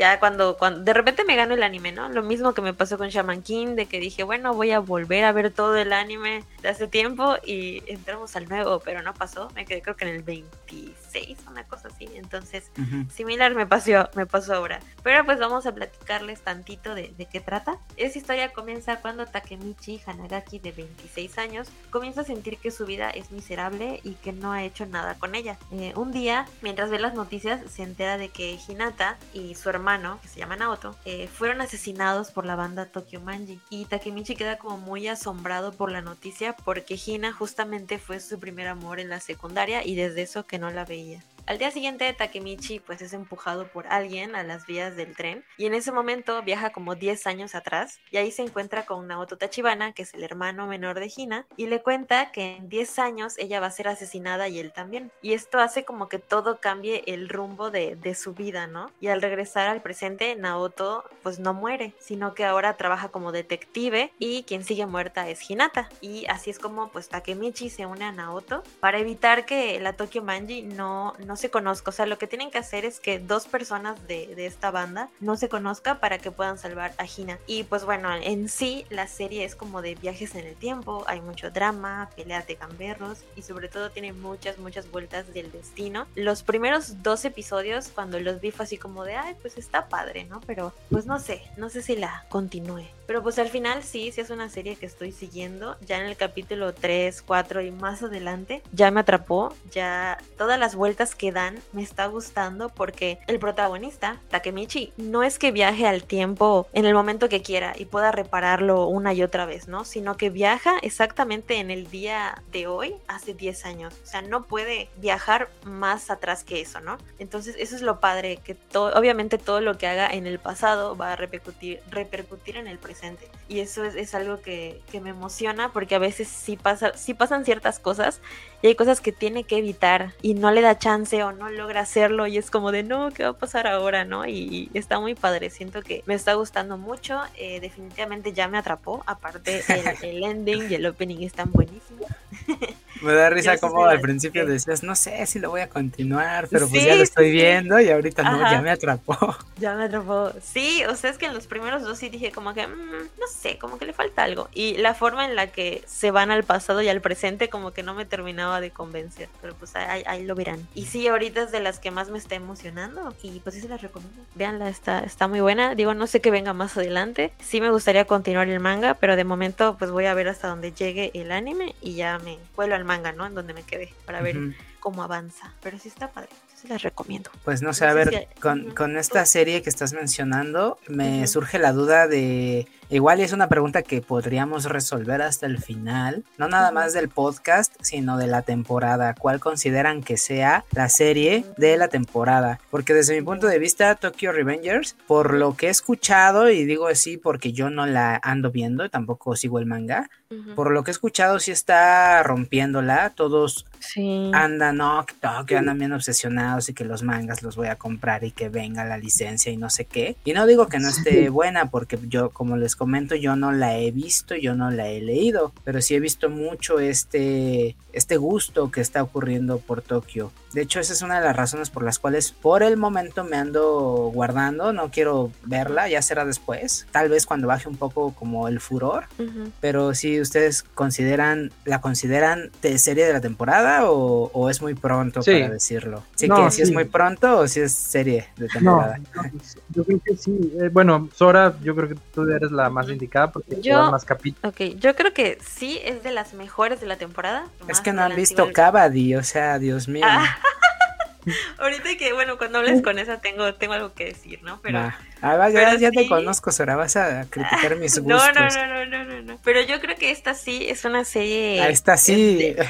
[0.00, 2.08] Ya cuando, cuando de repente me gano el anime, ¿no?
[2.08, 5.24] Lo mismo que me pasó con Shaman King, de que dije, bueno, voy a volver
[5.24, 9.50] a ver todo el anime de hace tiempo y entramos al nuevo, pero no pasó.
[9.54, 12.08] Me quedé creo que en el 26 6, una cosa así.
[12.14, 12.70] Entonces,
[13.12, 14.80] similar me pasó, me pasó ahora.
[15.02, 17.78] Pero pues vamos a platicarles tantito de, de qué trata.
[17.96, 23.10] Esa historia comienza cuando Takemichi Hanagaki, de 26 años, comienza a sentir que su vida
[23.10, 25.58] es miserable y que no ha hecho nada con ella.
[25.72, 29.89] Eh, un día, mientras ve las noticias, se entera de que Hinata y su hermano,
[30.22, 33.60] que se llama Naoto, eh, fueron asesinados por la banda Tokyo Manji.
[33.70, 38.68] Y Takemichi queda como muy asombrado por la noticia porque Hina justamente fue su primer
[38.68, 41.24] amor en la secundaria y desde eso que no la veía.
[41.46, 45.66] Al día siguiente, Takemichi pues es empujado por alguien a las vías del tren y
[45.66, 49.92] en ese momento viaja como 10 años atrás y ahí se encuentra con Naoto Tachibana,
[49.92, 53.58] que es el hermano menor de Hina, y le cuenta que en 10 años ella
[53.58, 55.10] va a ser asesinada y él también.
[55.22, 58.90] Y esto hace como que todo cambie el rumbo de, de su vida, ¿no?
[59.00, 64.12] Y al regresar al presente, Naoto pues no muere, sino que ahora trabaja como detective
[64.18, 65.88] y quien sigue muerta es Hinata.
[66.00, 70.22] Y así es como pues Takemichi se une a Naoto para evitar que la Tokyo
[70.22, 71.90] Manji no, no se conozca.
[71.90, 75.10] O sea, lo que tienen que hacer es que dos personas de, de esta banda
[75.20, 77.38] no se conozcan para que puedan salvar a Hina.
[77.46, 81.20] Y pues bueno, en sí la serie es como de viajes en el tiempo, hay
[81.20, 86.06] mucho drama, peleas de gamberros y sobre todo tiene muchas, muchas vueltas del destino.
[86.14, 90.24] Los primeros dos episodios, cuando los vi fue así como de, ay, pues está padre,
[90.24, 90.40] ¿no?
[90.46, 92.86] Pero pues no sé, no sé si la continúe.
[93.10, 95.76] Pero pues al final sí, sí es una serie que estoy siguiendo.
[95.84, 99.52] Ya en el capítulo 3, 4 y más adelante ya me atrapó.
[99.72, 105.40] Ya todas las vueltas que dan me está gustando porque el protagonista, Takemichi, no es
[105.40, 109.44] que viaje al tiempo en el momento que quiera y pueda repararlo una y otra
[109.44, 109.84] vez, ¿no?
[109.84, 113.94] Sino que viaja exactamente en el día de hoy, hace 10 años.
[114.04, 116.96] O sea, no puede viajar más atrás que eso, ¿no?
[117.18, 120.96] Entonces eso es lo padre, que todo, obviamente todo lo que haga en el pasado
[120.96, 122.99] va a repercutir, repercutir en el presente.
[123.48, 127.14] Y eso es, es algo que, que, me emociona porque a veces sí, pasa, sí
[127.14, 128.20] pasan ciertas cosas
[128.62, 131.80] y hay cosas que tiene que evitar y no le da chance o no logra
[131.80, 134.04] hacerlo y es como de no, ¿qué va a pasar ahora?
[134.04, 134.24] ¿no?
[134.24, 138.58] Y, y está muy padre, siento que me está gustando mucho, eh, definitivamente ya me
[138.58, 142.06] atrapó, aparte el, el, ending y el opening están buenísimos.
[143.02, 144.52] Me da risa como al principio que...
[144.52, 147.80] decías, no sé si lo voy a continuar, pero pues ya lo estoy sí, viendo
[147.80, 149.16] y ahorita no, ya me atrapó.
[149.60, 150.32] Ya me atrapó.
[150.42, 153.26] Sí, o sea, es que en los primeros dos sí dije como que, mmm, no
[153.30, 154.48] sé, como que le falta algo.
[154.54, 157.82] Y la forma en la que se van al pasado y al presente como que
[157.82, 160.66] no me terminaba de convencer, pero pues ahí, ahí lo verán.
[160.74, 163.68] Y sí, ahorita es de las que más me está emocionando y pues sí se
[163.68, 164.22] las recomiendo.
[164.34, 165.74] Veanla, está, está muy buena.
[165.74, 167.32] Digo, no sé qué venga más adelante.
[167.42, 170.72] Sí me gustaría continuar el manga, pero de momento pues voy a ver hasta donde
[170.72, 173.26] llegue el anime y ya me vuelo al manga, ¿no?
[173.26, 174.56] En donde me quedé para ver uh -huh.
[174.80, 175.54] cómo avanza.
[175.62, 176.30] Pero sí está padre.
[176.60, 177.30] Se las recomiendo.
[177.42, 181.26] Pues no sé, a ver, con, con, esta serie que estás mencionando, me uh -huh.
[181.26, 182.68] surge la duda de.
[182.90, 187.72] Igual es una pregunta que podríamos resolver hasta el final, no nada más del podcast,
[187.80, 189.14] sino de la temporada.
[189.14, 192.58] ¿Cuál consideran que sea la serie de la temporada?
[192.70, 196.88] Porque desde mi punto de vista, Tokyo Revengers, por lo que he escuchado, y digo
[196.88, 200.54] así porque yo no la ando viendo, tampoco sigo el manga, uh -huh.
[200.56, 203.10] por lo que he escuchado, sí está rompiéndola.
[203.10, 204.30] Todos sí.
[204.34, 205.04] andan, no,
[205.46, 208.84] que andan bien obsesionados y que los mangas los voy a comprar y que venga
[208.84, 210.16] la licencia y no sé qué.
[210.24, 213.78] Y no digo que no esté buena, porque yo, como les comento, yo no la
[213.78, 218.70] he visto, yo no la he leído, pero sí he visto mucho este, este gusto
[218.70, 220.32] que está ocurriendo por Tokio.
[220.52, 223.36] De hecho, esa es una de las razones por las cuales por el momento me
[223.36, 228.48] ando guardando, no quiero verla, ya será después, tal vez cuando baje un poco como
[228.48, 229.50] el furor, uh -huh.
[229.60, 234.74] pero si ustedes consideran, la consideran de serie de la temporada o, o es muy
[234.74, 235.32] pronto sí.
[235.32, 236.02] para decirlo.
[236.14, 236.62] Sí no, que si sí.
[236.62, 238.98] es muy pronto o si es serie de temporada.
[239.14, 239.22] No,
[239.70, 240.52] yo creo que sí.
[240.60, 244.52] Eh, bueno, Sora, yo creo que tú eres la más indicada porque yo, más capítulos.
[244.52, 247.46] Ok, yo creo que sí es de las mejores de la temporada.
[247.68, 250.04] Es que no han visto Cavadi, o sea, Dios mío.
[250.06, 250.36] Ah.
[251.58, 254.60] Ahorita que, bueno, cuando hables con esa tengo, tengo algo que decir, ¿no?
[254.62, 255.96] Pero, ah, ah ya, ya sí.
[255.96, 258.34] te conozco, Sora, vas a criticar mis gustos.
[258.34, 261.60] No, no, no, no, no, no, Pero yo creo que esta sí es una serie.
[261.62, 262.36] Ah, esta sí.
[262.36, 262.68] De,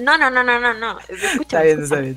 [0.00, 0.98] no, no, no, no, no, no.
[1.08, 2.16] Está bien, está bien.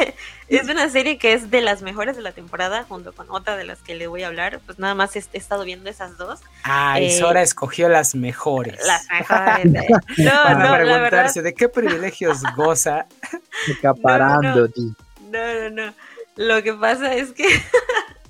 [0.48, 3.64] es una serie que es de las mejores de la temporada, junto con otra de
[3.64, 4.60] las que le voy a hablar.
[4.64, 6.40] Pues nada más he, he estado viendo esas dos.
[6.62, 8.78] Ah, y eh, Sora escogió las mejores.
[8.86, 9.64] Las mejores.
[9.66, 9.88] Eh.
[10.24, 11.42] No, Para no, preguntarse la verdad...
[11.42, 13.06] de qué privilegios goza.
[13.78, 14.94] Acaparando, no,
[15.30, 15.94] no, no, no.
[16.36, 17.46] Lo que pasa es que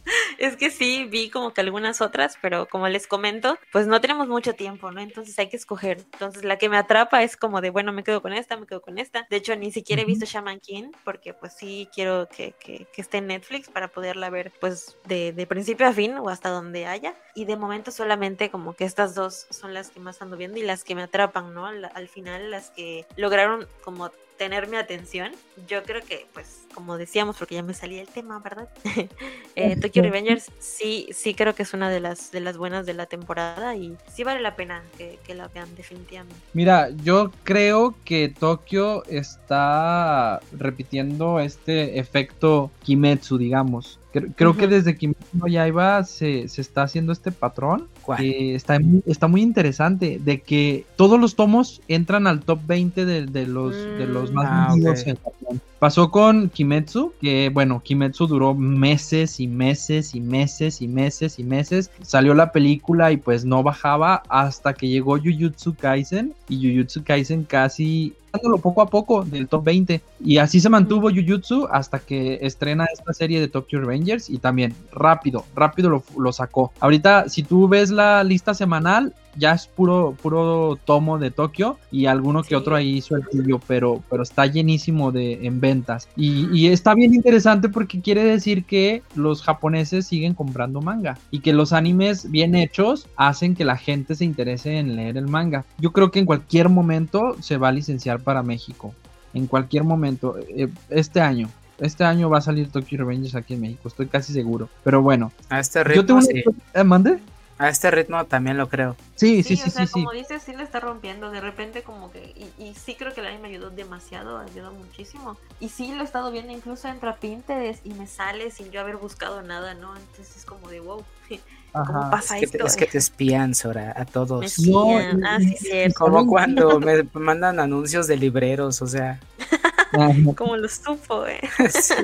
[0.38, 4.29] es que sí, vi como que algunas otras, pero como les comento, pues no tenemos
[4.29, 5.01] mucho tiempo, ¿no?
[5.01, 5.99] Entonces hay que escoger.
[6.12, 8.83] Entonces la que me atrapa es como de, bueno, me quedo con esta, me quedo
[8.83, 9.27] con esta.
[9.31, 13.01] De hecho, ni siquiera he visto Shaman King, porque pues sí quiero que, que, que
[13.01, 16.87] esté en Netflix para poderla ver pues de, de, principio a fin o hasta donde
[16.87, 17.14] haya.
[17.35, 20.62] Y de momento solamente como que estas dos son las que más ando viendo y
[20.62, 21.67] las que me atrapan, ¿no?
[21.67, 25.33] Al, al final las que lograron como tener mi atención.
[25.68, 28.68] Yo creo que, pues, como decíamos, porque ya me salía el tema, ¿verdad?
[29.57, 32.94] eh, Tokyo Revengers sí, sí creo que es una de las, de las buenas de
[32.94, 36.37] la temporada y sí vale la pena que, que la vean definitivamente.
[36.53, 43.99] Mira, yo creo que Tokio está repitiendo este efecto Kimetsu, digamos.
[44.37, 47.88] Creo, que desde Kimetsu no Yaiba se, se está haciendo este patrón.
[48.16, 53.27] Que está, está muy interesante de que todos los tomos entran al top 20 de,
[53.27, 55.61] de los, de los más Ah, vendidos en Japón.
[55.85, 61.44] Pasó con Kimetsu, que bueno, Kimetsu duró meses y meses y meses y meses y
[61.44, 61.90] meses.
[62.01, 67.44] Salió la película y pues no bajaba hasta que llegó Jujutsu Kaisen y Jujutsu Kaisen
[67.44, 72.38] casi dándolo poco a poco del top 20 y así se mantuvo Jujutsu hasta que
[72.40, 76.73] estrena esta serie de Tokyo Revengers y también rápido, rápido lo, lo sacó.
[76.81, 82.07] Ahorita si tú ves la lista semanal ya es puro puro tomo de Tokio y
[82.07, 82.55] alguno que Sí.
[82.55, 87.68] otro ahí sueltillo, pero pero está llenísimo de en ventas y, y está bien interesante
[87.68, 93.07] porque quiere decir que los japoneses siguen comprando manga y que los animes bien hechos
[93.16, 95.64] hacen que la gente se interese en leer el manga.
[95.79, 98.94] Yo creo que en cualquier momento se va a licenciar para México.
[99.33, 100.37] En cualquier momento.
[100.38, 101.49] Eh, Este año.
[101.81, 103.88] Este año va a salir Tokyo Revengers aquí en México.
[103.88, 104.68] Estoy casi seguro.
[104.85, 105.33] Pero bueno.
[105.49, 106.27] A este Yo ritmo, tengo una...
[106.29, 106.42] sí.
[106.73, 107.18] ¿Eh, ¿Mande?
[107.59, 108.97] A este ritmo también lo creo.
[109.14, 109.93] Sí, Sí, sí, sí, o sea, sí, sí.
[109.93, 111.31] como dices, sí le está rompiendo.
[111.31, 112.33] De repente, como que.
[112.37, 115.38] Y, y sí, creo que el anime me ayudó demasiado, ayudó muchísimo.
[115.61, 118.97] Y sí, lo he estado viendo, incluso a Pinterest y me sale sin yo haber
[118.97, 119.97] buscado nada, ¿no?
[119.97, 121.05] Entonces es como de wow.
[121.85, 122.11] ¿Cómo Ajá.
[122.11, 122.67] pasa Es que, esto?
[122.67, 124.05] es que te espían, Sora, a
[124.38, 124.59] Me todos.
[124.59, 125.21] espían.
[125.21, 125.95] No, ah, sí, cierto.
[125.95, 129.21] Como cuando me mandan anuncios de libreros, o sea.
[130.37, 131.40] Como lo supo, eh.
[131.71, 131.95] sí.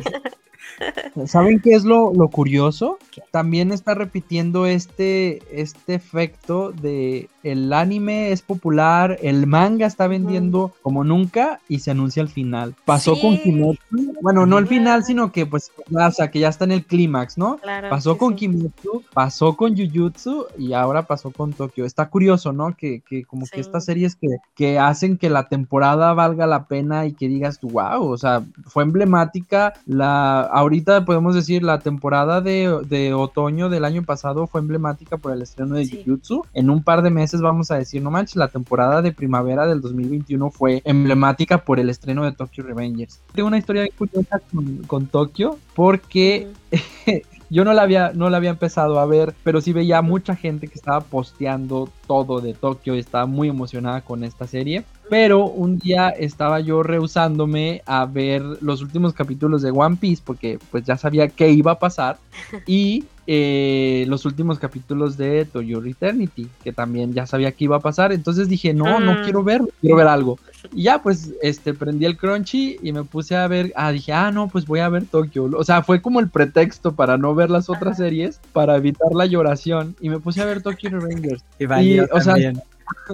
[1.27, 2.99] ¿Saben qué es lo, lo curioso?
[3.31, 10.73] También está repitiendo este, este efecto de el anime es popular, el manga está vendiendo
[10.83, 12.75] como nunca y se anuncia al final.
[12.85, 13.21] Pasó Sí.
[13.23, 14.69] con Kimetsu, bueno, no al Ajá.
[14.71, 17.59] final, sino que pues, o sea, que ya está en el clímax, ¿no?
[17.59, 17.89] Claro.
[17.91, 18.41] Pasó con sí.
[18.41, 21.85] Kimetsu, pasó con Jujutsu y ahora pasó con Tokio.
[21.85, 22.75] Está curioso, ¿no?
[22.77, 23.53] Que, que como Sí.
[23.55, 27.59] que estas series que, que hacen que la temporada valga la pena y que digas
[27.63, 29.73] wow, o sea, fue emblemática.
[29.87, 35.33] La, ahorita podemos decir la temporada de, de otoño del año pasado fue emblemática por
[35.33, 35.87] el estreno de.
[35.91, 36.45] Jujutsu.
[36.55, 39.81] En un par de meses vamos a decir, no manches, la temporada de primavera del
[39.81, 43.21] 2021 fue emblemática por el estreno de Tokyo Revengers.
[43.35, 46.49] Tengo una historia curiosa con, con Tokio porque
[47.51, 50.69] yo no la había, no la había empezado a ver, pero sí veía mucha gente
[50.69, 54.85] que estaba posteando todo de Tokio y estaba muy emocionada con esta serie.
[55.11, 60.59] Pero un día estaba yo rehusándome a ver los últimos capítulos de One Piece porque
[60.71, 62.19] pues ya sabía qué iba a pasar.
[62.67, 67.81] Y eh, los últimos capítulos de Toyo Eternity, que también ya sabía que iba a
[67.81, 68.13] pasar.
[68.13, 69.23] Entonces dije, no, no Mm.
[69.25, 70.39] quiero ver, quiero ver algo.
[70.73, 74.31] Y ya, pues, este, prendí el Crunchy y me puse a ver, ah, dije, ah,
[74.33, 75.49] no, pues voy a ver Tokio.
[75.57, 79.27] O sea, fue como el pretexto para no ver las otras series, para evitar la
[79.27, 79.95] lloración.
[80.01, 81.45] Y me puse a ver Tokyo Revengers.
[81.59, 82.35] Y valió o sea.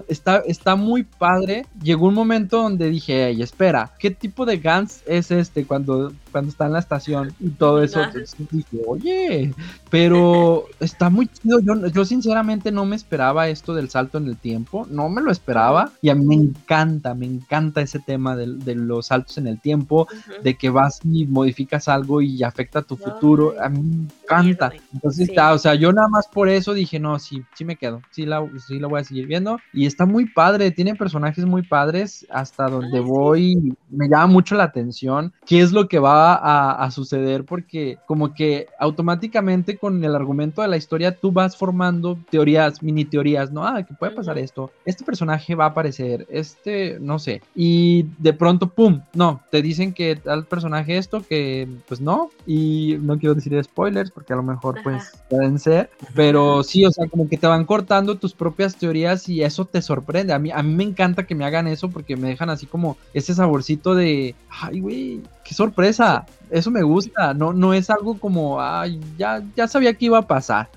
[0.09, 1.67] Está, está muy padre.
[1.83, 6.51] Llegó un momento donde dije, hey, espera, ¿qué tipo de Gans es este cuando, cuando
[6.51, 8.03] está en la estación y todo eso?
[8.03, 9.55] Entonces dije, oye,
[9.91, 11.61] pero está muy chido.
[11.61, 15.31] Yo, yo sinceramente no me esperaba esto del salto en el tiempo, no me lo
[15.31, 15.93] esperaba.
[16.03, 19.61] Y a mí me encanta, me encanta ese tema de, de los saltos en el
[19.61, 20.09] tiempo,
[20.43, 23.55] de que vas y modificas algo y afecta tu futuro.
[23.61, 24.73] A mí me encanta.
[24.93, 25.35] Entonces, Sí.
[25.35, 28.27] ya, o sea, yo nada más por eso dije, no, sí, sí me quedo, sí
[28.27, 29.59] la, sí la voy a seguir viendo.
[29.73, 33.05] Y está muy padre, tiene personajes muy padres, hasta donde sí.
[33.05, 37.99] voy, me llama mucho la atención qué es lo que va a, a suceder, porque
[38.07, 43.53] como que automáticamente con el argumento de la historia tú vas formando teorías, mini teorías,
[43.53, 43.67] ¿no?
[43.67, 48.33] Ah, que puede pasar esto, este personaje va a aparecer, este, no sé, y de
[48.33, 49.03] pronto, ¡pum!
[49.15, 54.11] No, te dicen que tal personaje esto, que pues no, y no quiero decir spoilers,
[54.11, 55.25] porque a lo mejor pues Ajá.
[55.29, 59.43] pueden ser, pero sí, o sea, como que te van cortando tus propias teorías y
[59.43, 60.33] eso te sorprende.
[60.33, 62.97] A mí, a mí me encanta que me hagan eso porque me dejan así como
[63.15, 66.27] ese saborcito de, ay, güey, qué sorpresa.
[66.51, 70.27] Eso me gusta, no, no es algo como, ay, ya, ya sabía que iba a
[70.27, 70.69] pasar.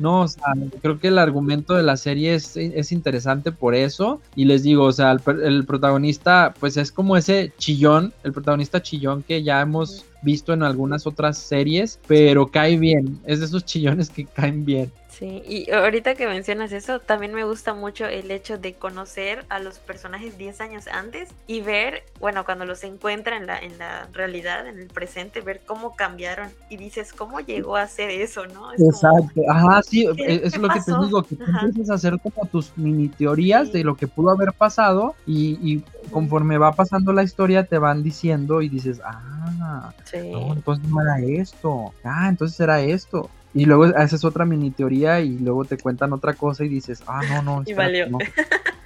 [0.00, 4.20] No, o sea, creo que el argumento de la serie es, es interesante por eso.
[4.36, 8.82] Y les digo, o sea, el, el protagonista, pues es como ese chillón, el protagonista
[8.82, 13.18] chillón que ya hemos visto en algunas otras series, pero cae bien.
[13.24, 14.92] Es de esos chillones que caen bien.
[15.18, 19.58] Sí, y ahorita que mencionas eso, también me gusta mucho el hecho de conocer a
[19.58, 24.06] los personajes 10 años antes y ver, bueno, cuando los encuentra en la, en la
[24.12, 28.72] realidad, en el presente, ver cómo cambiaron y dices, ¿cómo llegó a hacer eso, no?
[28.72, 32.20] Es Exacto, ajá, sí, e, es lo que te digo, que tú empiezas a hacer
[32.20, 37.12] como tus mini teorías de lo que pudo haber pasado y, y conforme va pasando
[37.12, 42.60] la historia te van diciendo y dices, ah, no, entonces no era esto, ah, entonces
[42.60, 43.28] era esto.
[43.58, 47.22] Y luego haces otra mini teoría y luego te cuentan otra cosa y dices, ah,
[47.28, 47.62] no, no.
[47.66, 48.08] y valió.
[48.08, 48.18] No.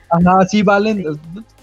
[0.08, 1.04] Ajá, sí, valen.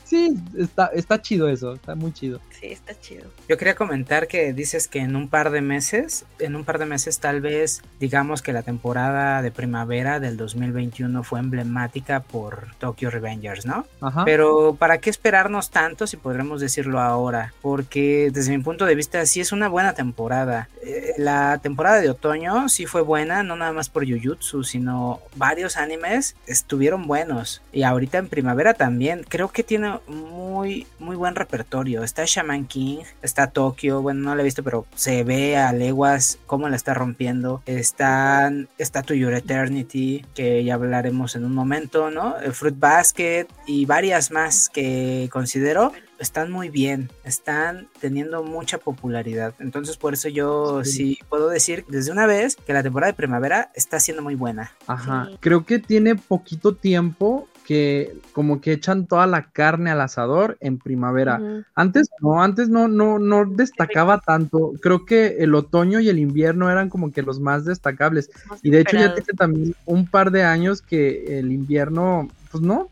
[0.10, 2.40] Sí, está, está chido eso, está muy chido.
[2.60, 3.26] Sí, está chido.
[3.48, 6.86] Yo quería comentar que dices que en un par de meses, en un par de
[6.86, 13.10] meses tal vez digamos que la temporada de primavera del 2021 fue emblemática por Tokyo
[13.10, 13.86] Revengers, ¿no?
[14.02, 14.26] Ajá.
[14.26, 17.54] Pero ¿para qué esperarnos tanto si podremos decirlo ahora?
[17.62, 20.68] Porque desde mi punto de vista sí es una buena temporada.
[20.84, 25.78] Eh, la temporada de otoño sí fue buena, no nada más por Jujutsu, sino varios
[25.78, 27.62] animes estuvieron buenos.
[27.72, 29.26] Y ahorita en primavera también.
[29.28, 32.04] Creo que tiene muy, muy buen repertorio.
[32.04, 36.40] Está Shaman King, está Tokyo, bueno, no la he visto, pero se ve a leguas
[36.46, 37.62] cómo la está rompiendo.
[37.66, 42.38] Está, está To Your Eternity, que ya hablaremos en un momento, ¿no?
[42.38, 49.54] El Fruit Basket y varias más que considero están muy bien, están teniendo mucha popularidad.
[49.60, 50.92] Entonces, por eso yo sí.
[50.92, 51.20] sí.
[51.30, 54.74] puedo decir desde una vez que la temporada de primavera está siendo muy buena.
[54.86, 55.38] Ajá, sí.
[55.40, 60.80] creo que tiene poquito tiempo que como que echan toda la carne al asador en
[60.80, 61.38] primavera.
[61.40, 61.66] Uh -huh.
[61.76, 64.74] Antes no, antes no, no, no destacaba tanto.
[64.82, 68.32] Creo que el otoño y el invierno eran como que los más destacables.
[68.50, 72.64] Más y de hecho ya tiene también un par de años que el invierno pues
[72.64, 72.90] no,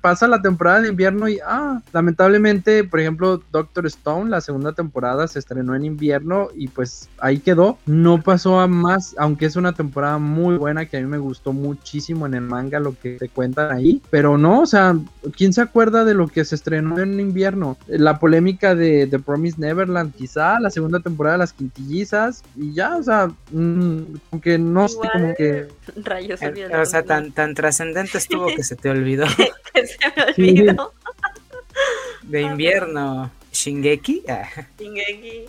[0.00, 5.28] pasa la temporada de invierno y, ah, lamentablemente, por ejemplo, Doctor Stone, la segunda temporada
[5.28, 9.72] se estrenó en invierno y pues ahí quedó, no pasó a más, aunque es una
[9.72, 13.28] temporada muy buena que a mí me gustó muchísimo en el manga lo que te
[13.28, 14.96] cuentan ahí, pero no, o sea,
[15.36, 17.76] ¿quién se acuerda de lo que se estrenó en invierno?
[17.86, 22.96] La polémica de The Promise Neverland, quizá, la segunda temporada de las quintillizas y ya,
[22.96, 25.68] o sea, mmm, como que no Igual, sé, como que...
[26.04, 29.26] Rayos, eh, o sea, tan, tan trascendente estuvo que se te olvidó.
[29.74, 30.92] que se me olvidó.
[32.22, 33.30] De invierno.
[33.52, 34.24] Shingeki.
[34.28, 34.48] Ah.
[34.78, 35.46] Shingeki.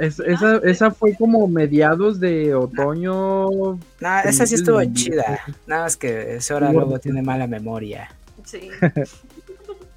[0.00, 3.48] Es, esa, esa fue como mediados de otoño.
[3.48, 5.40] No, esa sí estuvo chida.
[5.66, 8.10] Nada más que Sora luego tiene mala memoria.
[8.44, 8.68] Sí.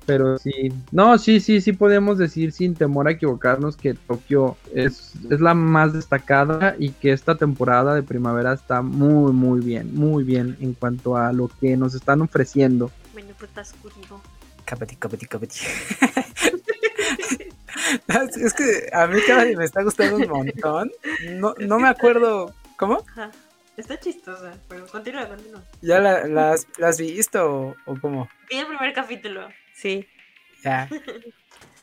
[0.08, 5.12] Pero sí, no, sí, sí, sí podemos decir sin temor a equivocarnos que Tokio es,
[5.30, 10.24] es la más destacada y que esta temporada de primavera está muy, muy bien, muy
[10.24, 12.90] bien en cuanto a lo que nos están ofreciendo.
[13.12, 14.22] Bueno, pues está oscuro.
[14.64, 15.60] Capeti, capeti, capeti.
[18.42, 20.90] es que a mí cada me está gustando un montón.
[21.32, 22.54] No, no me acuerdo.
[22.78, 23.04] ¿Cómo?
[23.12, 23.30] Ajá.
[23.76, 25.62] Está chistosa, pero continúa, continúa.
[25.82, 28.28] ¿Ya la, las, la has visto o, o cómo?
[28.50, 29.48] Vi el primer capítulo.
[29.78, 30.08] Sí.
[30.64, 30.90] Ya.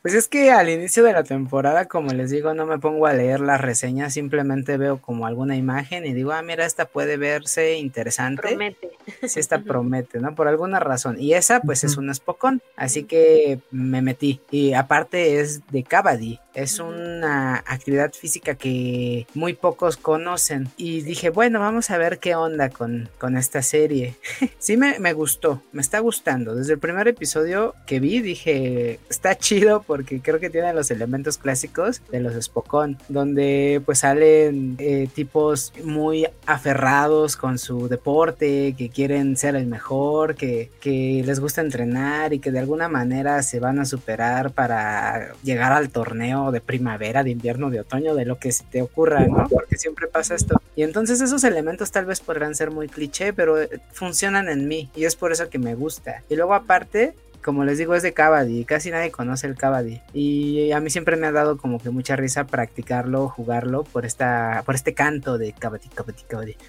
[0.03, 3.15] Pues es que al inicio de la temporada, como les digo, no me pongo a
[3.15, 7.77] leer las reseñas, simplemente veo como alguna imagen y digo, ah, mira, esta puede verse
[7.77, 8.43] interesante.
[8.49, 8.91] Promete.
[9.27, 10.35] Sí, esta promete, ¿no?
[10.35, 11.17] Por alguna razón.
[11.19, 12.61] Y esa, pues, es un espocón.
[12.77, 14.43] Así que me metí.
[14.51, 16.39] Y aparte es de Cavadi.
[16.55, 20.69] Es una actividad física que muy pocos conocen.
[20.77, 24.15] Y dije, bueno, vamos a ver qué onda con, con esta serie.
[24.59, 26.55] sí, me, me gustó, me está gustando.
[26.55, 31.39] Desde el primer episodio que vi, dije, está chido porque creo que tiene los elementos
[31.39, 38.91] clásicos de los Spokon, donde pues salen eh, tipos muy aferrados con su deporte, que
[38.91, 43.61] quieren ser el mejor, que, que les gusta entrenar y que de alguna manera se
[43.61, 48.39] van a superar para llegar al torneo de primavera, de invierno, de otoño, de lo
[48.39, 49.49] que se te ocurra, ¿no?
[49.49, 50.61] Porque siempre pasa esto.
[50.77, 53.57] Y entonces esos elementos tal vez podrán ser muy cliché, pero
[53.93, 56.23] funcionan en mí y es por eso que me gusta.
[56.29, 60.01] Y luego aparte, como les digo, es de Cavadi, casi nadie conoce el Cavadi.
[60.13, 64.63] Y a mí siempre me ha dado como que mucha risa practicarlo, jugarlo por esta,
[64.65, 66.57] por este canto de Cavadi, Cavadi, Cavadi.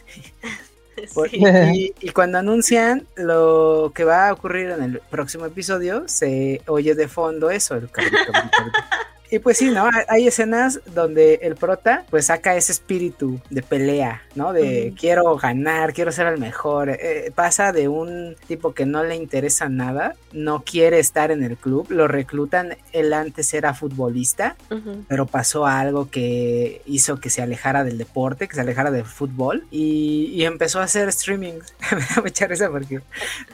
[0.95, 1.43] Sí.
[1.73, 6.95] Y, y, cuando anuncian lo que va a ocurrir en el próximo episodio, se oye
[6.95, 8.15] de fondo eso, el Cavadi.
[9.31, 9.89] Y pues sí, ¿no?
[10.07, 14.53] Hay escenas donde el prota pues saca ese espíritu de pelea, ¿no?
[14.53, 14.97] De mm.
[14.97, 16.89] quiero ganar, quiero ser el mejor.
[16.89, 21.57] Eh, pasa de un tipo que no le interesa nada, no quiere estar en el
[21.57, 25.05] club, lo reclutan, él antes era futbolista, uh -huh.
[25.07, 29.65] pero pasó algo que hizo que se alejara del deporte, que se alejara del fútbol
[29.71, 31.59] y, y empezó a hacer streaming.
[31.91, 33.01] Me da mucha risa porque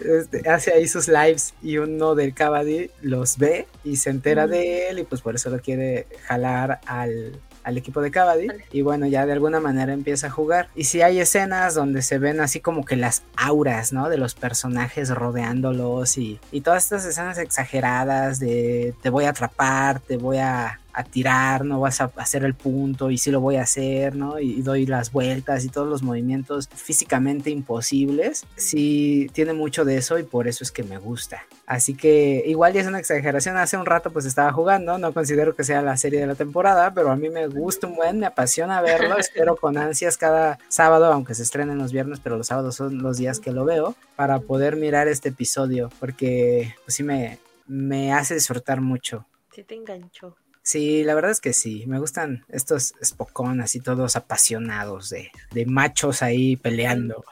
[0.03, 4.47] este, hace ahí sus lives y uno del Cavadi los ve y se entera uh
[4.47, 4.51] -huh.
[4.51, 8.81] de él y pues por eso lo quiere jalar al, al equipo de Kabaddi y
[8.81, 10.69] bueno, ya de alguna manera empieza a jugar.
[10.75, 14.09] Y si hay escenas donde se ven así como que las auras, ¿no?
[14.09, 19.99] De los personajes rodeándolos y, y todas estas escenas exageradas de te voy a atrapar,
[19.99, 23.55] te voy a a tirar, no vas a hacer el punto y sí lo voy
[23.55, 24.39] a hacer, ¿no?
[24.39, 28.45] Y, doy las vueltas y todos los movimientos físicamente imposibles.
[28.55, 31.43] Sí, tiene mucho de eso y por eso es que me gusta.
[31.65, 33.57] Así que igual ya es una exageración.
[33.57, 36.93] Hace un rato pues estaba jugando, no considero que sea la serie de la temporada,
[36.93, 39.15] pero a mí me gusta un buen, me apasiona verlo.
[39.17, 43.17] Espero con ansias cada sábado, aunque se estrenen los viernes, pero los sábados son los
[43.17, 48.33] días que lo veo, para poder mirar este episodio, porque pues sí me, me hace
[48.33, 49.25] disfrutar mucho.
[49.53, 50.35] Sí te enganchó.
[50.63, 51.85] Sí, la verdad es que sí.
[51.87, 55.31] Me gustan estos Spokon así todos apasionados de,
[55.65, 57.25] machos ahí peleando.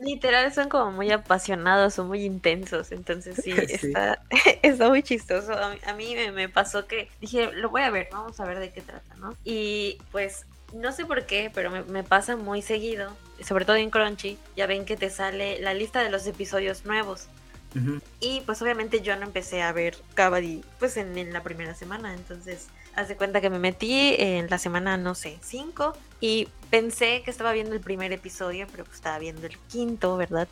[0.00, 2.92] literal son como muy apasionados o muy intensos.
[2.92, 4.22] Entonces sí, Está,
[4.62, 5.52] está, muy chistoso.
[5.52, 8.80] A mí, me, pasó que dije, lo voy a ver, vamos a ver de qué
[8.80, 9.36] trata, ¿no?
[9.44, 13.12] Y pues no sé por qué, pero me, me, pasa muy seguido,
[13.46, 17.28] sobre todo en Crunchy, ya ven que te sale la lista de los episodios nuevos.
[18.20, 22.68] Y pues obviamente yo no empecé a ver Kabaddi pues en, la primera semana, entonces
[22.94, 27.52] hace cuenta que me metí en la semana, no sé, 5 y pensé que estaba
[27.52, 30.48] viendo el primer episodio, pero pues estaba viendo el quinto, ¿verdad?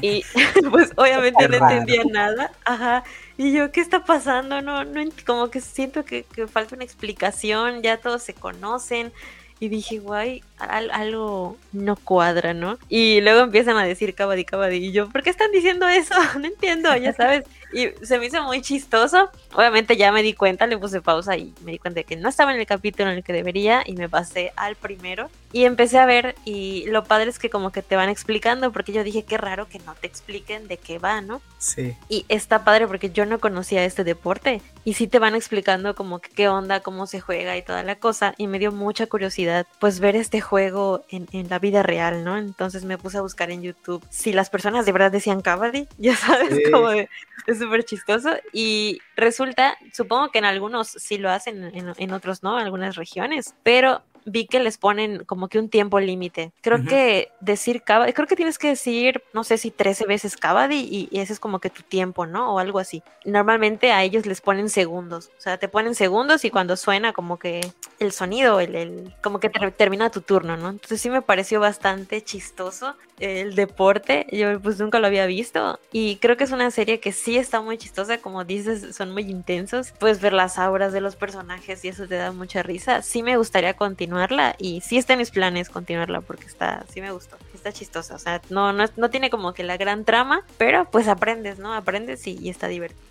[0.00, 0.24] Y
[0.70, 2.52] pues obviamente no entendía nada.
[2.64, 3.04] Ajá.
[3.36, 4.60] Y yo, ¿qué está pasando?
[4.60, 9.12] No, no, como que siento que, que falta una explicación, ya todos se conocen.
[9.58, 12.78] Y dije, guay, algo no cuadra, ¿no?
[12.88, 14.76] Y luego empiezan a decir cabadi, cabadi.
[14.76, 16.14] Y yo, ¿por qué están diciendo eso?
[16.38, 17.44] No entiendo, ya sabes.
[17.72, 19.30] Y se me hizo muy chistoso.
[19.54, 22.28] Obviamente ya me di cuenta, le puse pausa y me di cuenta de que no
[22.28, 25.30] estaba en el capítulo en el que debería y me pasé al primero.
[25.52, 28.92] Y empecé a ver y lo padre es que como que te van explicando porque
[28.92, 31.40] yo dije, qué raro que no te expliquen de qué va, ¿no?
[31.58, 31.94] Sí.
[32.08, 36.20] Y está padre porque yo no conocía este deporte y sí te van explicando como
[36.20, 38.34] que qué onda, cómo se juega y toda la cosa.
[38.36, 42.36] Y me dio mucha curiosidad pues ver este juego en, en la vida real, ¿no?
[42.36, 46.16] Entonces me puse a buscar en YouTube si las personas de verdad decían Kabaddi, ya
[46.16, 47.08] sabes, como de
[47.46, 48.30] es súper chistoso.
[48.52, 52.96] Y resulta, supongo que en algunos sí lo hacen, en, en otros no, en algunas
[52.96, 56.52] regiones, pero vi que les ponen como que un tiempo límite.
[56.60, 61.08] Creo que decir Kabaddi, creo que tienes que decir, no sé si 13 veces Kabaddi
[61.10, 62.54] y, ese es como que tu tiempo, ¿no?
[62.54, 63.02] O algo así.
[63.24, 67.38] Normalmente a ellos les ponen segundos, o sea, te ponen segundos y cuando suena como
[67.38, 67.60] que
[67.98, 70.70] el sonido, el, el como que termina tu turno, ¿no?
[70.70, 76.16] Entonces sí me pareció bastante chistoso el deporte, yo pues nunca lo había visto y
[76.16, 79.92] creo que es una serie que sí está muy chistosa, como dices, son muy intensos,
[79.98, 83.02] puedes ver las auras de los personajes y eso te da mucha risa.
[83.02, 84.11] Sí me gustaría continuar
[84.58, 88.18] y sí está en mis planes continuarla porque está, sí me gustó, está chistosa, o
[88.18, 91.74] sea, no, no, no tiene como que la gran trama, pero pues aprendes, ¿no?
[91.74, 93.02] Aprendes y, está divertido.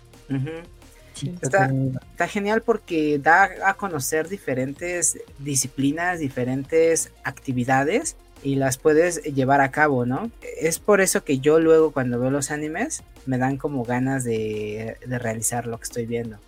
[1.42, 1.70] Está,
[2.12, 9.70] está, genial porque da a conocer diferentes disciplinas, diferentes actividades y las puedes llevar a
[9.70, 10.30] cabo, ¿no?
[10.58, 14.96] Es por eso que yo luego cuando veo los animes me dan como ganas de,
[15.06, 16.38] realizar lo que estoy viendo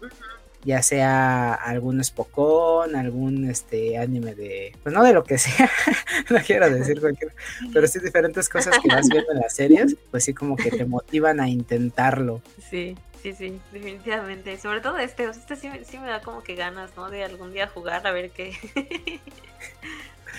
[0.65, 5.71] ya sea algún Spokon, algún este anime de, pues no de lo que sea,
[6.31, 7.35] no quiero decir cualquier,
[7.73, 10.85] pero sí diferentes cosas que vas viendo en las series, pues sí como que te
[10.85, 12.43] motivan a intentarlo.
[12.71, 12.97] Sí.
[13.25, 14.59] Sí, sí, definitivamente.
[14.59, 17.09] Sobre todo este, este sí, sí, me da como que ganas, ¿no?
[17.09, 18.53] De algún día jugar, a ver qué.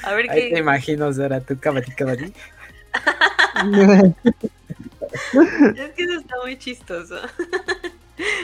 [0.04, 0.54] a ver Ahí qué.
[0.54, 2.26] te imagino, Zara, tú cabati, cabati.
[5.76, 7.18] es que eso está muy chistoso.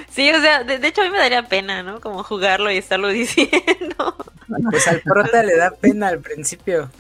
[0.10, 2.02] Sí, o sea, de, hecho a mí me daría pena, ¿no?
[2.02, 4.16] Como jugarlo y estarlo diciendo.
[4.70, 6.92] Pues al prota le da pena al principio.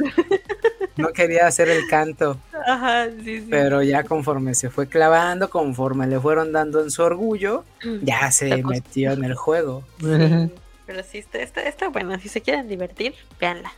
[0.95, 2.37] No quería hacer el canto.
[2.65, 3.47] Ajá, sí, sí.
[3.49, 8.31] Pero ya conforme se fue clavando, conforme le fueron dando en su orgullo, mm, ya
[8.31, 9.83] se metió en el juego.
[9.99, 12.17] pero sí, está, está, está bueno.
[12.19, 13.73] Si se quieren divertir, véanla.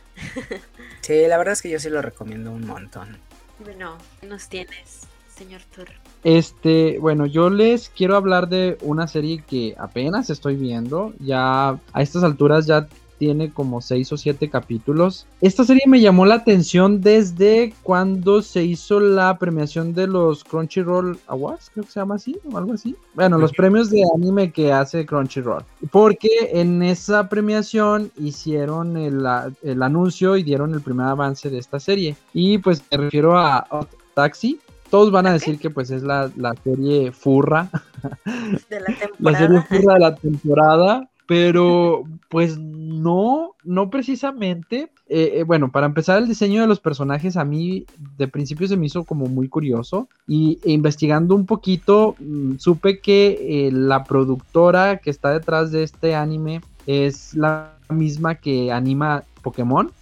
[1.00, 3.18] Sí, la verdad es que yo sí lo recomiendo un montón.
[3.58, 5.00] Bueno, ¿qué nos tienes,
[5.36, 5.88] señor Tur?
[6.24, 11.12] Este, bueno, yo les quiero hablar de una serie que apenas estoy viendo.
[11.20, 15.26] Ya a estas alturas ya tiene como seis o siete capítulos.
[15.40, 21.18] Esta serie me llamó la atención desde cuando se hizo la premiación de los Crunchyroll
[21.28, 22.96] Awards, creo que se llama así o algo así.
[23.14, 25.62] Bueno, los premios de anime que hace Crunchyroll.
[25.90, 29.24] Porque en esa premiación hicieron el,
[29.62, 32.16] el anuncio y dieron el primer avance de esta serie.
[32.32, 33.66] Y pues me refiero a
[34.14, 34.60] Taxi,
[34.94, 36.30] todos van a decir que pues es la,
[36.62, 37.68] serie furra.
[38.70, 39.10] De la temporada.
[39.18, 41.10] la serie furra de la temporada.
[41.26, 44.92] Pero pues no, no precisamente.
[45.08, 47.86] Eh, eh, bueno, para empezar el diseño de los personajes a mí
[48.16, 53.00] de principio se me hizo como muy curioso y e investigando un poquito mm, supe
[53.00, 59.24] que eh, la productora que está detrás de este anime es la misma que anima
[59.44, 59.92] Pokémon.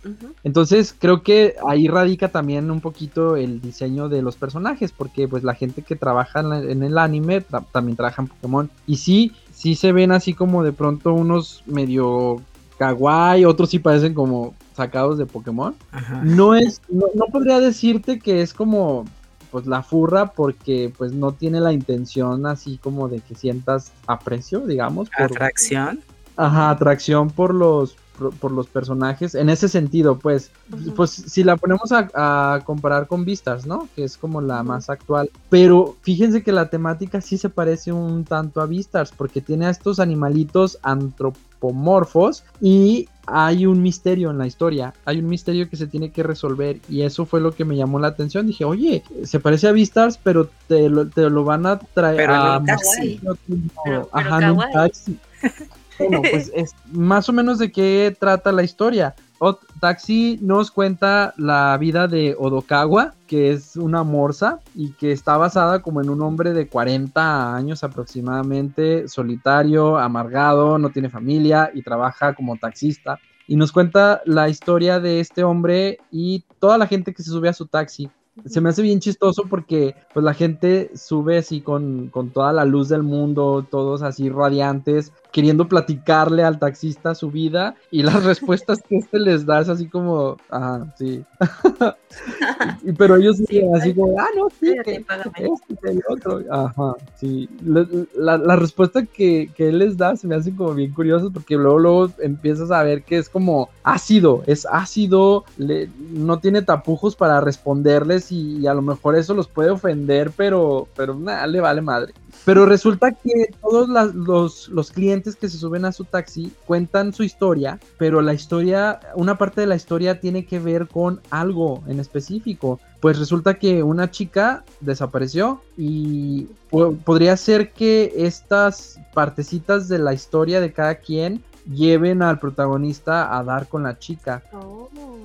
[0.45, 5.43] Entonces creo que ahí radica también un poquito el diseño de los personajes, porque pues
[5.45, 8.71] la gente que trabaja en, la- en el anime tra- también trabaja en Pokémon.
[8.87, 12.41] Y sí, sí se ven así como de pronto unos medio
[12.79, 15.75] kawaii, otros sí parecen como sacados de Pokémon.
[15.91, 16.23] Ajá.
[16.25, 19.05] No es, no, no podría decirte que es como
[19.51, 24.61] pues la furra porque pues no tiene la intención así como de que sientas aprecio,
[24.67, 26.01] digamos, por, Atracción.
[26.37, 27.95] Ajá, atracción por los
[28.31, 29.35] por, los personajes.
[29.35, 30.95] En ese sentido, pues, Ujú.
[30.95, 33.89] pues si la ponemos a, a comparar con Vistas, ¿no?
[33.97, 35.31] Que es como la más actual.
[35.49, 39.71] Pero fíjense que la temática sí se parece un tanto a Vistas, porque tiene a
[39.71, 44.95] estos animalitos antropomorfos y hay un misterio en la historia.
[45.05, 47.99] Hay un misterio que se tiene que resolver y eso fue lo que me llamó
[48.01, 48.47] la atención.
[48.47, 52.35] Dije, oye, se parece a Vistas, pero te lo, te lo van a traer Pero
[52.35, 53.21] en a un taxi.
[53.23, 53.39] Pero-
[53.85, 55.19] pero Ajá, en un taxi.
[55.99, 59.15] Bueno, pues es más o menos de qué trata la historia.
[59.39, 65.37] Ot- Taxi nos cuenta la vida de Odokawa, que es una morsa y que está
[65.37, 71.83] basada como en un hombre de 40 años aproximadamente, solitario, amargado, no tiene familia y
[71.83, 73.19] trabaja como taxista.
[73.49, 77.49] Y nos cuenta la historia de este hombre y toda la gente que se sube
[77.49, 78.09] a su taxi.
[78.47, 82.65] Se me hace bien chistoso porque pues la gente sube así con, con toda la
[82.65, 88.81] luz del mundo, todos así radiantes, queriendo platicarle al taxista su vida y las respuestas
[88.89, 91.27] que este les da es así como, ajá, sí.
[92.83, 95.33] y, pero ellos Sí, siguen así como, ah, no, sí, que págame".
[95.37, 97.49] este, que el otro, ajá, sí.
[97.63, 101.33] La, la- la respuesta que, que él les da se me hace como bien curioso
[101.33, 106.63] porque luego, luego empiezas a ver que es como ácido, es ácido, le- no tiene
[106.63, 111.47] tapujos para responderles y, y a lo mejor eso los puede ofender, pero, pero nada,
[111.47, 112.15] le vale madre.
[112.45, 117.23] Pero resulta que todos los, los clientes que se suben a su taxi cuentan su
[117.23, 122.01] historia, pero la historia, una parte de la historia tiene que ver con algo en
[122.01, 122.81] específico.
[123.01, 130.13] Pues resulta que una chica desapareció y po- podría ser que estas partecitas de la
[130.13, 134.43] historia de cada quien lleven al protagonista a dar con la chica.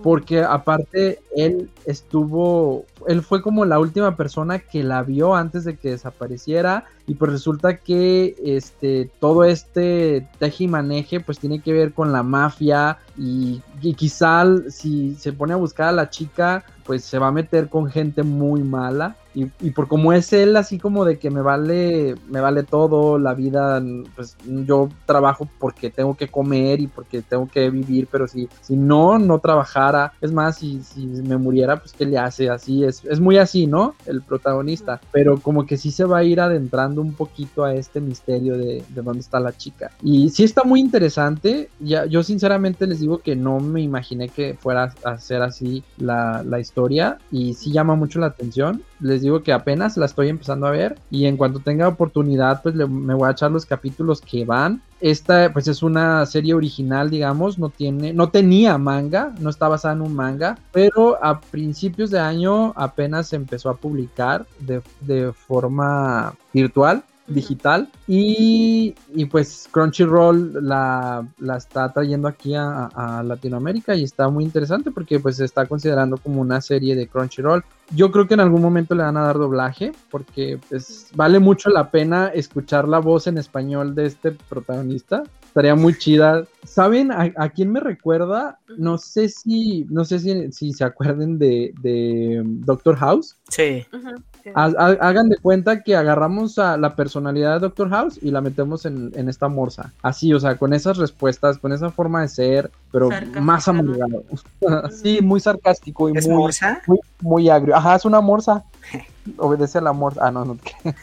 [0.04, 5.76] Porque aparte él estuvo, él fue como la última persona que la vio antes de
[5.76, 6.86] que desapareciera.
[7.08, 13.00] Y pues resulta que este todo este tejimaneje pues tiene que ver con la mafia.
[13.18, 17.32] Y, y quizá si se pone a buscar a la chica pues se va a
[17.32, 21.30] meter con gente muy mala y, y por como es él así como de que
[21.30, 23.82] me vale me vale todo la vida
[24.16, 28.76] pues yo trabajo porque tengo que comer y porque tengo que vivir pero si si
[28.76, 33.04] no no trabajara es más si, si me muriera pues qué le hace así es
[33.06, 35.00] es muy así no el protagonista.
[35.12, 38.84] Pero como que sí se va a ir adentrando un poquito a este misterio de,
[38.88, 39.92] de dónde está la chica.
[40.02, 41.70] Y sí está muy interesante.
[41.80, 46.44] Ya yo sinceramente les digo que no me imaginé que fuera a ser así la,
[46.44, 50.68] la historia y sí llama mucho la atención les digo que apenas la estoy empezando
[50.68, 54.22] a ver y en cuanto tenga oportunidad pues le- me voy a echar los capítulos
[54.22, 54.82] que van.
[55.00, 59.94] Esta pues es una serie original digamos no tiene no tenía manga no está basada
[59.94, 66.34] en un manga pero a principios de año apenas empezó a publicar de, de forma
[66.54, 67.90] virtual digital.
[68.08, 74.44] Y, y, pues Crunchyroll la, la está trayendo aquí a, a, Latinoamérica y está muy
[74.44, 77.64] interesante porque pues se está considerando como una serie de Crunchyroll.
[77.96, 81.70] Yo creo que en algún momento le van a dar doblaje porque pues vale mucho
[81.70, 85.24] la pena escuchar la voz en español de este protagonista.
[85.46, 86.46] Estaría muy chida.
[86.64, 91.38] Saben a, a quién me recuerda no sé si no sé si, si se acuerden
[91.40, 93.36] de, de Doctor House.
[93.50, 93.86] Sí.
[93.92, 94.24] Uh -huh.
[94.56, 99.12] Hagan de cuenta que agarramos a la personalidad de Doctor House y la metemos en,
[99.16, 99.94] en, esta morsa.
[100.02, 104.24] Así, o sea, con esas respuestas, con esa forma de ser, pero sarcástico, más amargado.
[104.92, 106.82] sí, muy sarcástico y ¿Es muy, morsa?
[106.88, 107.76] muy, muy, agrio.
[107.76, 108.64] Ajá, es una morsa.
[109.38, 110.28] Obedece a la morsa.
[110.28, 110.58] Ah, no, no.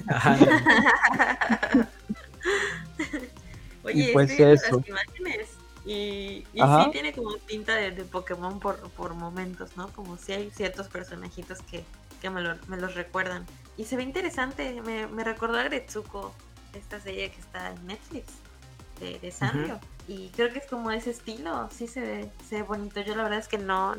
[0.09, 0.37] Ajá.
[3.85, 4.77] Oye, y pues estoy eso.
[4.77, 5.49] Las imágenes
[5.87, 9.89] y, y sí tiene como pinta de, de Pokémon por, por momentos, ¿no?
[9.89, 11.85] Como si hay ciertos personajitos que
[12.25, 13.45] que me, lo, me, los recuerdan.
[13.77, 16.35] Y se ve interesante, me, me, recordó a Gretsuko,
[16.73, 18.33] esta serie que está en Netflix,
[18.99, 19.75] de, de Sanrio.
[19.75, 19.95] Uh -huh.
[20.09, 23.03] Y creo que es como ese estilo, sí se ve, se ve bonito.
[23.03, 23.95] Yo la verdad es que no,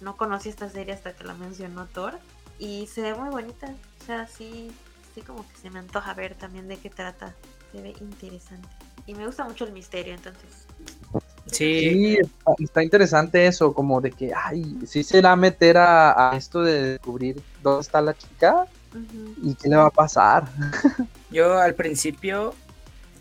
[0.00, 2.18] no conocí esta serie hasta que la mencionó Thor.
[2.58, 4.72] Y se ve muy bonita, o sea, sí,
[5.14, 7.34] sí como que se me antoja ver también de qué trata.
[7.72, 8.68] Se ve interesante.
[9.04, 10.66] Y me gusta mucho el misterio, entonces.
[11.52, 16.36] Sí, sí está, está, interesante eso, como de que, ay, sí será meter a, a
[16.36, 19.34] esto de descubrir dónde está la chica uh -huh.
[19.42, 20.48] y qué le va a pasar.
[21.30, 22.54] Yo al principio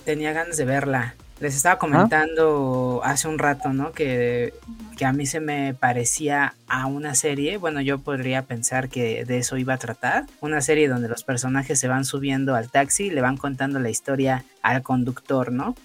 [0.05, 3.91] tenía ganas de verla, Les estaba comentando hace un rato, ¿no?
[3.91, 4.53] Que,
[4.97, 9.37] que a mí se me parecía a una serie, bueno, yo podría pensar que de
[9.37, 13.09] eso iba a tratar, una serie donde los personajes se van subiendo al taxi y
[13.11, 15.75] le van contando la historia al conductor, ¿no?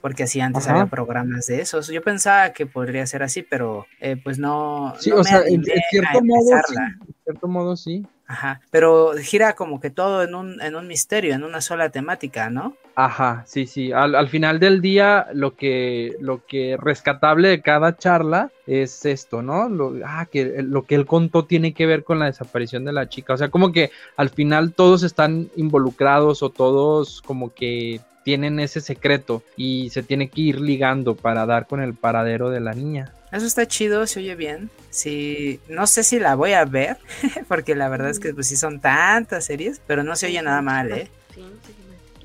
[0.00, 1.86] Porque así antes había programas de esos.
[1.88, 4.94] Yo pensaba que podría ser así, pero eh, pues no.
[4.98, 8.04] Sí, o sea, en, cierto modo, en cierto modo sí.
[8.28, 12.50] Ajá, pero gira como que todo en un, en un misterio, en una sola temática,
[12.50, 12.76] ¿no?
[12.96, 13.92] Ajá, sí, sí.
[13.92, 19.68] Al, final del día, lo que, lo que rescatable de cada charla es esto, ¿no?
[19.68, 23.08] Lo, ah, que lo que él contó tiene que ver con la desaparición de la
[23.08, 23.34] chica.
[23.34, 28.80] O sea, como que al final todos están involucrados o todos como que tienen ese
[28.80, 33.12] secreto y se tiene que ir ligando para dar con el paradero de la niña.
[33.36, 34.70] Eso está chido, se oye bien.
[34.88, 36.96] Sí, no sé si la voy a ver,
[37.48, 40.62] porque la verdad es que pues sí son tantas series, pero no se oye nada
[40.62, 41.10] mal, ¿eh?
[41.34, 41.74] Sí, sí.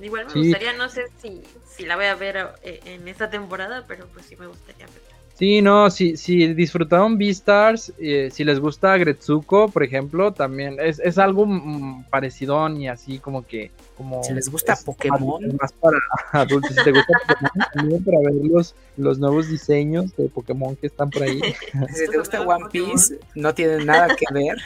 [0.01, 3.83] Igual me gustaría, no sé si, si la voy a ver eh, en esta temporada,
[3.87, 5.10] pero pues sí me gustaría verla.
[5.41, 10.99] Sí, no, si, si disfrutaron Beastars, eh, si les gusta Gretsuko, por ejemplo, también es,
[10.99, 13.71] es algo mm, parecido y así como que...
[13.97, 15.41] Como si les gusta Pokémon.
[15.59, 15.97] Más para
[16.43, 20.85] adultos, si te gusta Pokémon, también para ver los, los nuevos diseños de Pokémon que
[20.85, 21.41] están por ahí.
[21.91, 24.59] si te gusta One Piece, no tiene nada que ver.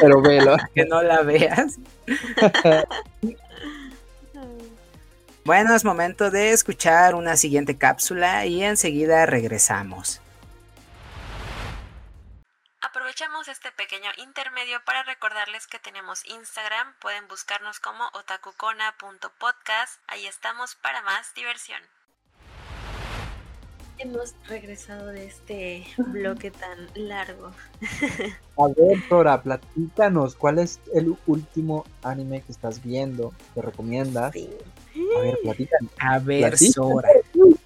[0.00, 0.56] Pero velo.
[0.74, 1.78] que no la veas.
[5.46, 10.20] Bueno, es momento de escuchar una siguiente cápsula y enseguida regresamos.
[12.80, 20.74] Aprovechamos este pequeño intermedio para recordarles que tenemos Instagram, pueden buscarnos como otakucona.podcast, ahí estamos
[20.82, 21.80] para más diversión.
[23.98, 27.52] Hemos regresado de este bloque tan largo.
[28.58, 33.32] A ver, Tora, platícanos, ¿cuál es el último anime que estás viendo?
[33.54, 34.32] ¿Te recomiendas?
[34.32, 34.50] Sí.
[35.16, 35.92] A ver, platícanos.
[35.98, 37.08] A ver, Sora,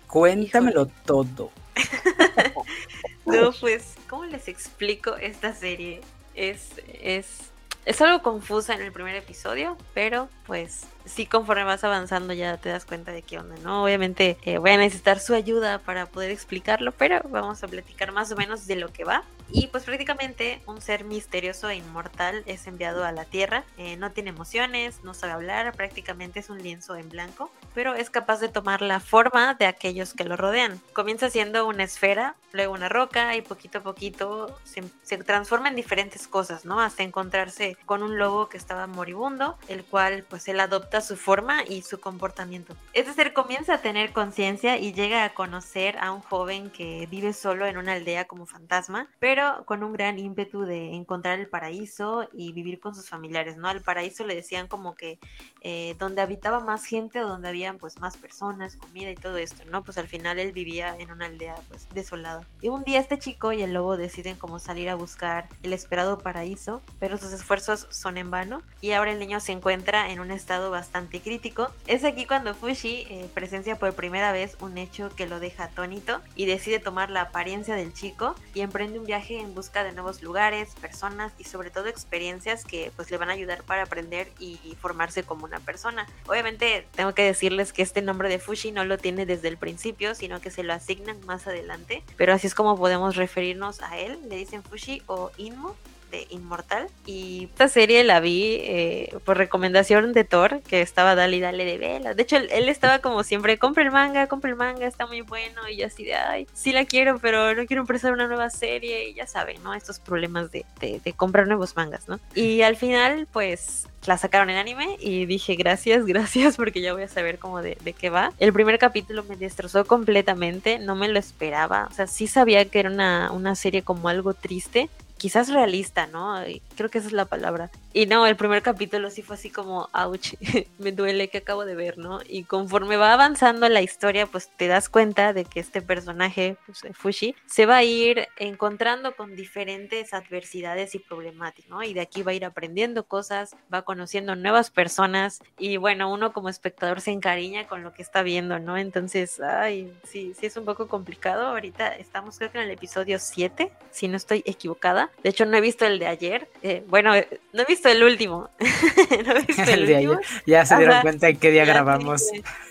[0.07, 1.51] cuéntamelo todo.
[3.27, 6.01] no, pues, ¿cómo les explico esta serie?
[6.35, 6.71] Es,
[7.01, 7.51] es,
[7.85, 12.71] es algo confusa en el primer episodio, pero pues sí conforme vas avanzando ya te
[12.71, 13.85] das cuenta de qué onda, ¿no?
[13.85, 18.33] Obviamente eh, voy a necesitar su ayuda para poder explicarlo, pero vamos a platicar más
[18.33, 19.23] o menos de lo que va.
[19.53, 23.65] Y pues prácticamente un ser misterioso e inmortal es enviado a la Tierra.
[23.79, 28.11] Eh, no tiene emociones, no sabe hablar, prácticamente es un lienzo en blanco, pero es
[28.11, 30.81] capaz de tomar la forma de aquellos que lo rodean.
[30.93, 35.75] Comienza siendo una esfera, luego una roca y poquito a poquito se, se transforma en
[35.75, 36.81] diferentes cosas, ¿no?
[36.81, 41.65] Hasta encontrarse con un lobo que estaba moribundo, el cual pues él adopta su forma
[41.65, 42.77] y su comportamiento.
[42.93, 47.33] Este ser comienza a tener conciencia y llega a conocer a un joven que vive
[47.33, 52.29] solo en una aldea como fantasma, pero con un gran ímpetu de encontrar el paraíso
[52.33, 53.69] y vivir con sus familiares, ¿no?
[53.69, 55.19] Al paraíso le decían como que
[55.61, 59.65] eh, donde habitaba más gente o donde habían pues más personas, comida y todo esto,
[59.67, 59.85] ¿no?
[59.85, 62.47] Pues al final él vivía en una aldea pues desolada.
[62.61, 66.19] Y un día este chico y el lobo deciden como salir a buscar el esperado
[66.19, 70.30] paraíso, pero sus esfuerzos son en vano y ahora el niño se encuentra en un
[70.33, 71.71] estado bastante crítico.
[71.87, 76.21] Es aquí cuando Fushi eh, presencia por primera vez un hecho que lo deja atónito
[76.35, 80.23] y decide tomar la apariencia del chico y emprende un viaje en busca de nuevos
[80.23, 84.59] lugares, personas y sobre todo experiencias que pues le van a ayudar para aprender y
[84.81, 86.07] formarse como una persona.
[86.27, 90.15] Obviamente tengo que decirles que este nombre de Fushi no lo tiene desde el principio,
[90.15, 94.19] sino que se lo asignan más adelante, pero así es como podemos referirnos a él,
[94.29, 95.77] le dicen Fushi o Inmo
[96.11, 96.89] de Inmortal.
[97.07, 101.65] Y esta serie la vi eh, por recomendación de Thor, que estaba dale y dale
[101.65, 102.15] de vela.
[102.15, 105.69] De hecho, él, estaba como siempre, compra el manga, compra el manga, está muy bueno.
[105.69, 109.09] Y así de, ay, sí la quiero, pero no quiero empezar una nueva serie.
[109.09, 109.75] Y ya saben, ¿no?
[109.75, 112.21] Estos problemas de, de comprar nuevos mangas, ¿no?
[112.35, 117.03] Y al final, pues la sacaron en anime y dije gracias, gracias porque ya voy
[117.03, 118.33] a saber cómo de, de, qué va.
[118.39, 122.81] El primer capítulo me destrozó completamente, no me lo esperaba, o sea, sí sabía que
[122.81, 124.89] era una, una serie como algo triste,
[125.21, 126.43] quizás realista, ¿no?
[126.77, 127.71] Creo que esa es la palabra.
[127.93, 130.35] Y no, el primer capítulo sí fue así como, ouch,
[130.79, 132.21] me duele que acabo de ver, ¿no?
[132.27, 136.81] Y conforme va avanzando la historia, pues te das cuenta de que este personaje, pues,
[136.97, 141.83] Fushi, se va a ir encontrando con diferentes adversidades y problemáticas, ¿no?
[141.83, 146.33] Y de aquí va a ir aprendiendo cosas, va conociendo nuevas personas y bueno, uno
[146.33, 148.79] como espectador se encariña con lo que está viendo, ¿no?
[148.79, 151.47] Entonces, ay, sí, sí es un poco complicado.
[151.47, 155.10] Ahorita estamos creo que en el episodio 7, si no estoy equivocada.
[155.23, 156.49] De hecho, no he visto el de ayer.
[156.63, 157.13] Eh, bueno,
[157.53, 158.49] no he visto el último.
[159.27, 160.19] no he visto el, de ayer.
[160.47, 162.23] Ya se dieron cuenta en qué día grabamos.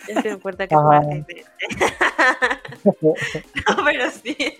[0.07, 1.35] ya se dieron cuenta que fue
[3.67, 4.35] No, pero sí.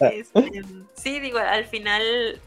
[0.00, 0.62] Este,
[1.04, 2.02] sí, digo, al final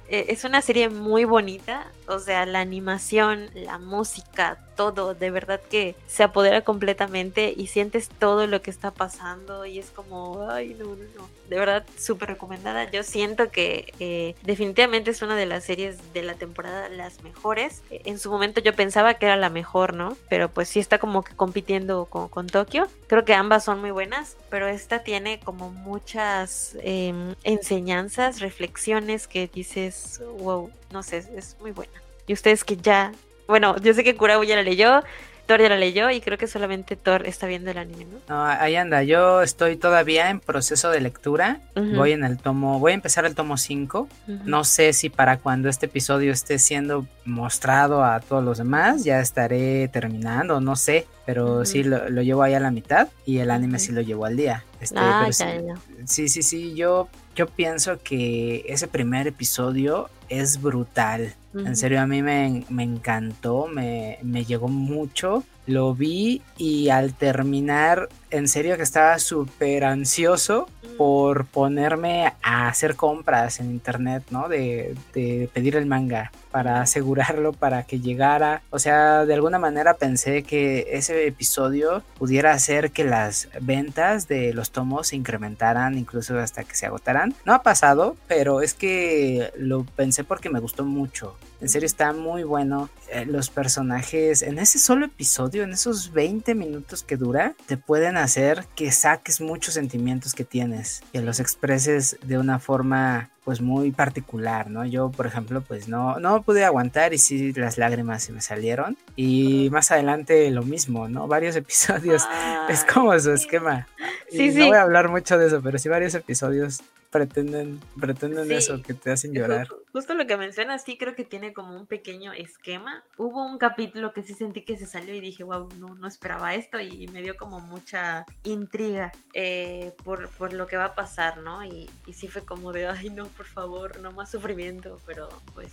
[0.10, 5.62] eh, es una serie muy bonita, o sea, la animación, la música, todo, de verdad
[5.70, 10.76] que se apodera completamente y sientes todo lo que está pasando y es como, ay,
[10.80, 12.89] no, no, no, de verdad súper recomendada.
[12.89, 17.82] Yo siento que eh, definitivamente es una de las series de la temporada las mejores.
[17.89, 20.18] En su momento yo pensaba que era la mejor, ¿no?
[20.30, 22.88] Pero pues sí está como que compitiendo con, con Tokio.
[23.08, 29.50] Creo que ambas son muy buenas, pero esta tiene como muchas em, enseñanzas, reflexiones que
[29.54, 31.93] dices, wow, no sé, es muy buena.
[32.28, 33.12] Y ustedes que ya,
[33.48, 35.02] bueno, yo sé que Kurao ya la leyó,
[35.45, 38.18] Thor ya la leyó y creo que solamente Thor está viendo el anime, ¿no?
[38.28, 41.62] No, ahí anda, yo estoy todavía en proceso de lectura.
[41.74, 44.10] Voy en el tomo, voy a empezar el tomo 5.
[44.28, 44.39] Ujú.
[44.43, 49.22] No sé si para cuando este episodio esté siendo mostrado a todos los demás ya
[49.22, 53.50] estaré terminando, no sé, pero sí lo, lo llevo ahí a la mitad y el
[53.52, 54.66] anime sí lo llevo al día.
[54.82, 56.06] Este, Ah, pero ya, sí- ya.
[56.06, 57.08] Sí, sí, sí, yo,
[57.38, 61.36] yo pienso que ese primer episodio es brutal.
[61.54, 65.44] En serio, a mí me, me encantó, me, me llegó mucho.
[65.68, 72.95] Lo vi y al terminar, en serio que estaba súper ansioso por ponerme a hacer
[72.95, 74.49] compras en internet, ¿no?
[74.49, 78.61] De, de pedir el manga para asegurarlo, para que llegara.
[78.72, 84.53] O sea, de alguna manera pensé que ese episodio pudiera hacer que las ventas de
[84.53, 87.36] los tomos se incrementaran incluso hasta que se agotaran.
[87.45, 91.36] No ha pasado, pero es que lo pensé porque me gustó mucho.
[91.60, 92.89] En serio está muy bueno.
[93.10, 98.18] Eh, los personajes en ese solo episodio, en esos 20 minutos que dura, te pueden
[98.18, 103.91] hacer que saques muchos sentimientos que tienes, que los expreses de una forma pues muy
[103.91, 104.86] particular, ¿no?
[104.86, 108.97] Yo, por ejemplo, pues no, no pude aguantar y sí las lágrimas se me salieron.
[109.16, 111.28] Y más adelante lo mismo, ¿no?
[111.30, 112.28] Varios episodios.
[112.68, 113.88] Es Ay, como su esquema.
[114.30, 114.60] Sí, Y sí.
[114.60, 116.82] No voy a hablar mucho de eso, pero sí varios episodios
[117.18, 118.53] pretenden, pretenden Sí.
[118.53, 119.68] eso, que te hacen llorar.
[119.91, 123.03] Justo lo que mencionas, sí creo que tiene como un pequeño esquema.
[123.18, 126.53] Hubo un capítulo que sí sentí que se salió y dije, wow, no, no esperaba
[126.53, 131.38] esto y me dio como mucha intriga eh, por, por lo que va a pasar,
[131.39, 131.63] ¿no?
[131.65, 135.72] Y, y sí fue como de, ay, no, por favor, no más sufrimiento, pero pues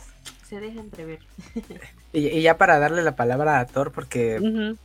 [0.55, 1.19] se deja entrever.
[2.13, 4.39] Y, y ya para darle la palabra a Thor, porque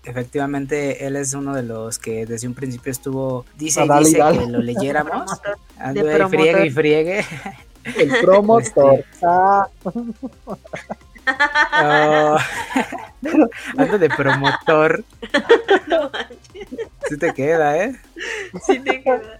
[0.03, 4.17] efectivamente él es uno de los que desde un principio estuvo, dice Ah, y dice
[4.17, 4.39] dale.
[4.39, 5.29] que lo leyéramos.
[5.77, 6.29] Anduve y promotor.
[6.39, 7.25] friegue y friegue.
[7.97, 9.05] El promotor.
[9.23, 9.67] Ah,
[11.71, 12.37] Oh.
[13.77, 15.03] Ando de promotor.
[15.87, 16.67] No manches,
[17.07, 17.95] Sí te queda, ¿eh?
[18.65, 19.39] sí te queda.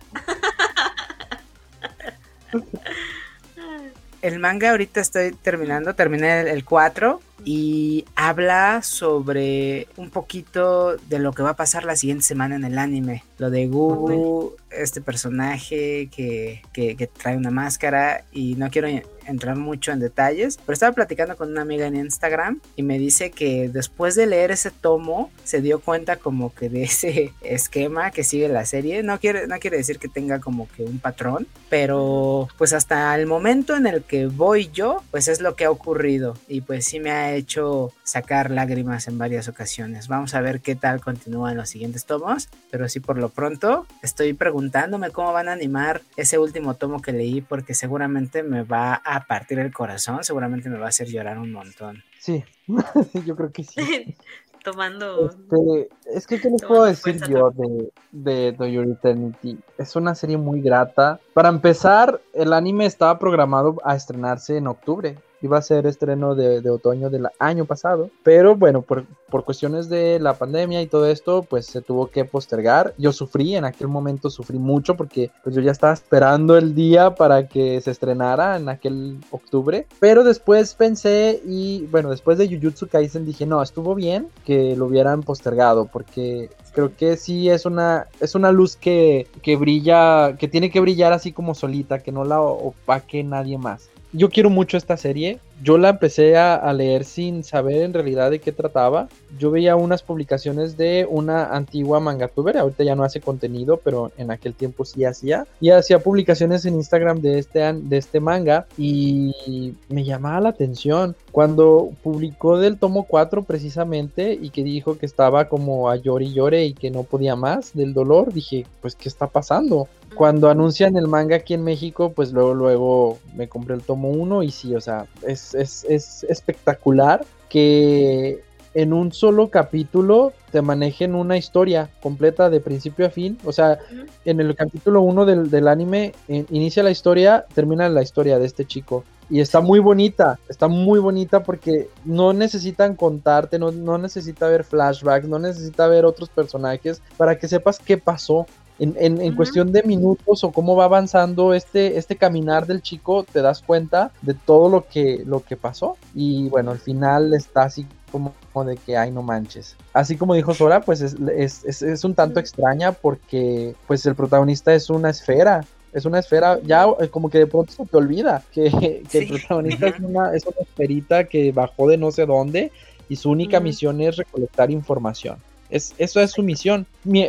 [4.22, 11.20] El manga ahorita estoy terminando, terminé el- el 4 y habla sobre un poquito de
[11.20, 13.24] lo que va a pasar la siguiente semana en el anime.
[13.38, 18.88] Lo de Gugu, este personaje que, que- que trae una máscara y no quiero
[19.26, 23.30] entrar mucho en detalles, pero estaba platicando con una amiga en Instagram y me dice
[23.30, 28.24] que después de leer ese tomo se dio cuenta como que de ese esquema que
[28.24, 29.04] sigue la serie.
[29.04, 33.26] No quiere, no quiere decir que tenga como que un patrón, pero pues hasta el
[33.28, 37.00] momento en el que voy yo, pues es lo que ha ocurrido y pues sí
[37.00, 40.08] me ha hecho sacar lágrimas en varias ocasiones.
[40.08, 44.34] Vamos a ver qué tal continúan los siguientes tomos, pero sí por lo pronto estoy
[44.34, 49.26] preguntándome cómo van a animar ese último tomo que leí porque seguramente me va a
[49.26, 52.04] partir el corazón, seguramente me va a hacer llorar un montón.
[52.20, 52.44] sí,
[53.26, 54.16] yo creo que sí.
[54.64, 55.30] Tomando.
[55.30, 59.58] Este, es que, ¿qué les puedo decir fuerza yo de, de To Your Eternity?
[59.78, 61.20] Es una serie muy grata.
[61.34, 65.18] Para empezar, el anime estaba programado a estrenarse en octubre.
[65.42, 68.10] Iba a ser estreno de, de otoño del año pasado.
[68.24, 72.26] Pero bueno, por, por cuestiones de la pandemia y todo esto, pues se tuvo que
[72.26, 72.94] postergar.
[72.98, 77.16] Yo sufrí, en aquel momento sufrí mucho porque pues yo ya estaba esperando el día
[77.16, 79.88] para que se estrenara en aquel octubre.
[80.00, 84.86] Pero después pensé y bueno, después de Jujutsu Kaisen dije, no, estuvo bien que lo
[84.86, 90.48] hubieran postergado porque creo que sí es una es una luz que, que brilla, que
[90.48, 93.90] tiene que brillar así como solita, que no la opaque nadie más.
[94.12, 95.40] Yo quiero mucho esta serie.
[95.62, 99.10] Yo la empecé a, leer sin saber en realidad de qué trataba.
[99.38, 104.32] Yo veía unas publicaciones de una antigua mangatuber, ahorita ya no hace contenido, pero en
[104.32, 105.46] aquel tiempo sí hacía.
[105.60, 111.16] Y hacía publicaciones en Instagram de este, de este manga y me llamaba la atención.
[111.32, 116.34] Cuando publicó del tomo 4 precisamente y que dijo que estaba como a llore y
[116.34, 119.88] llore y que no podía más del dolor, dije, pues, ¿qué está pasando?
[120.16, 124.44] Cuando anuncian el manga aquí en México, pues luego, luego me compré el tomo 1
[124.44, 128.42] y sí, o sea, es, es, es espectacular que
[128.74, 133.38] en un solo capítulo te manejen una historia completa de principio a fin.
[133.46, 133.80] O sea,
[134.26, 138.46] en el capítulo 1 del, del anime eh, inicia la historia, termina la historia de
[138.46, 139.04] este chico.
[139.30, 144.64] Y está muy bonita, está muy bonita porque no necesitan contarte, no, no necesita ver
[144.64, 148.48] flashbacks, no necesita ver otros personajes para que sepas qué pasó.
[148.80, 153.24] En, en- en cuestión de minutos o cómo va avanzando este, este caminar del chico,
[153.30, 155.98] te das cuenta de todo lo que, lo que pasó.
[156.16, 158.34] Y bueno, al final está así como
[158.66, 159.76] de que, ay, no manches.
[159.94, 164.16] Así como dijo Sora, pues es, es- es- es un tanto extraña porque pues el
[164.16, 165.66] protagonista es una esfera.
[165.92, 168.70] Es una esfera, ya eh, como que de pronto se te olvida que,
[169.12, 169.34] que el Sí.
[169.34, 172.72] protagonista es una, es una esferita que bajó de no sé dónde
[173.10, 173.64] y su única Ujú.
[173.66, 175.38] misión es recolectar información.
[175.70, 176.86] Es, eso es su misión.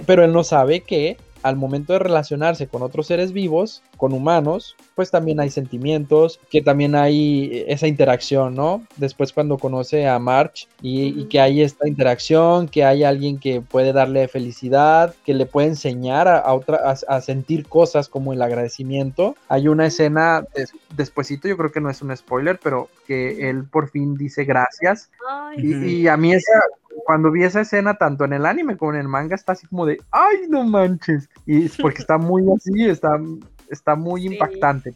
[0.06, 4.76] Pero él no sabe que al momento de relacionarse con otros seres vivos, con humanos,
[4.94, 8.84] pues también hay sentimientos, que también hay esa interacción, ¿no?
[8.96, 13.92] Después cuando conoce a March y, que hay esta interacción, que hay alguien que puede
[13.92, 18.42] darle felicidad, que le puede enseñar a, a otra, a, a sentir cosas como el
[18.42, 19.36] agradecimiento.
[19.48, 23.64] Hay una escena des, despuesito, yo creo que no es un spoiler, pero que él
[23.64, 25.10] por fin dice gracias.
[25.28, 26.60] Ay, y, y a mí esa,
[27.04, 29.86] cuando vi esa escena, tanto en el anime como en el manga, está así como
[29.86, 31.28] de, ay, no manches.
[31.46, 33.18] Y es porque está muy así, está,
[33.70, 34.26] está muy Sí.
[34.28, 34.92] impactante.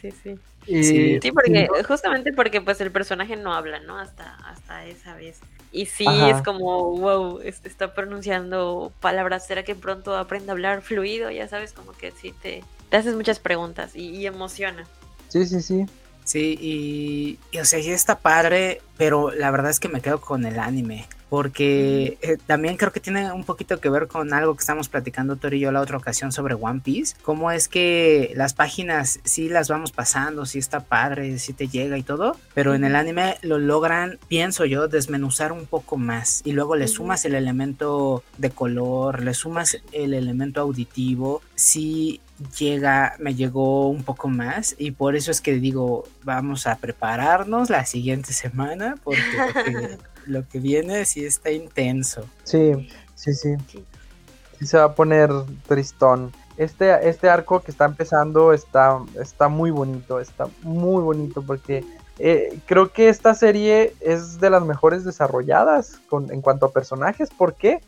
[0.00, 0.38] sí, sí.
[0.68, 1.18] Y- Sí.
[1.22, 3.98] Sí, porque justamente porque pues el personaje no habla, ¿no?
[3.98, 5.38] Hasta, hasta esa vez.
[5.72, 6.30] Y sí, Ajá.
[6.30, 9.46] es como, wow, es- está pronunciando palabras.
[9.46, 11.30] ¿Será que pronto aprende a hablar fluido?
[11.30, 14.84] Ya sabes, como que sí te, te haces muchas preguntas y, y emociona.
[15.28, 15.86] Sí, sí, sí.
[16.24, 20.20] Sí, y, y, o sea, sí está padre, pero la verdad es que me quedo
[20.20, 21.06] con el anime.
[21.28, 25.36] Porque eh, también creo que tiene un poquito que ver con algo que estamos platicando
[25.36, 27.16] Tori y yo la otra ocasión sobre One Piece.
[27.22, 31.98] Cómo es que las páginas sí las vamos pasando, sí está padre, sí te llega
[31.98, 32.36] y todo.
[32.54, 36.42] Pero en el anime lo logran, pienso yo, desmenuzar un poco más.
[36.44, 41.42] Y luego le sumas el elemento de color, le sumas el elemento auditivo.
[41.54, 42.20] Sí
[42.58, 47.70] llega, me llegó un poco más y por eso es que digo, vamos a prepararnos
[47.70, 52.26] la siguiente semana porque lo que, lo que viene sí está intenso.
[52.44, 53.54] Sí, sí, sí.
[53.68, 53.84] Sí.
[54.58, 55.30] Sí se va a poner
[55.68, 56.32] tristón.
[56.56, 61.84] Este, este arco que está empezando está, está muy bonito, está muy bonito porque
[62.18, 67.30] eh, creo que esta serie es de las mejores desarrolladas con, en cuanto a personajes.
[67.30, 67.80] ¿Por qué?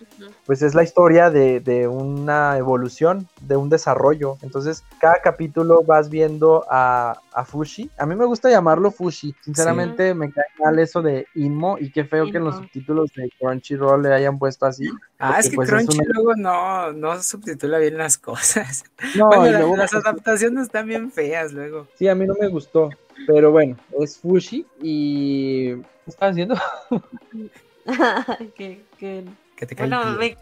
[0.46, 4.38] Pues es la historia de, de una evolución, de un desarrollo.
[4.42, 7.90] Entonces, cada capítulo vas viendo a, a Fushi.
[7.98, 9.34] A mí me gusta llamarlo Fushi.
[9.42, 13.30] Sinceramente, me cae mal eso de Inmo y qué feo que en los subtítulos de
[13.38, 14.88] Crunchyroll le hayan puesto así.
[15.18, 18.84] Ah, es que pues, es Crunchy una- luego no, no subtitula bien las cosas.
[19.16, 21.88] No, bueno, y la- luego, las adaptaciones están bien feas luego.
[21.96, 22.88] sí, a mí no me gustó.
[23.28, 25.74] Pero bueno, es Fushi y...
[25.74, 26.56] ¿Qué estás haciendo?
[28.56, 29.24] que, que-
[29.54, 30.34] Que te Bueno, me-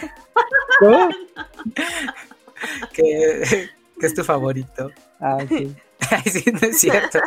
[0.78, 1.08] ¿Cómo?
[2.92, 4.90] que, que es tu favorito.
[5.20, 5.74] Ah, sí.
[6.10, 7.18] Ay, sí, no es cierto.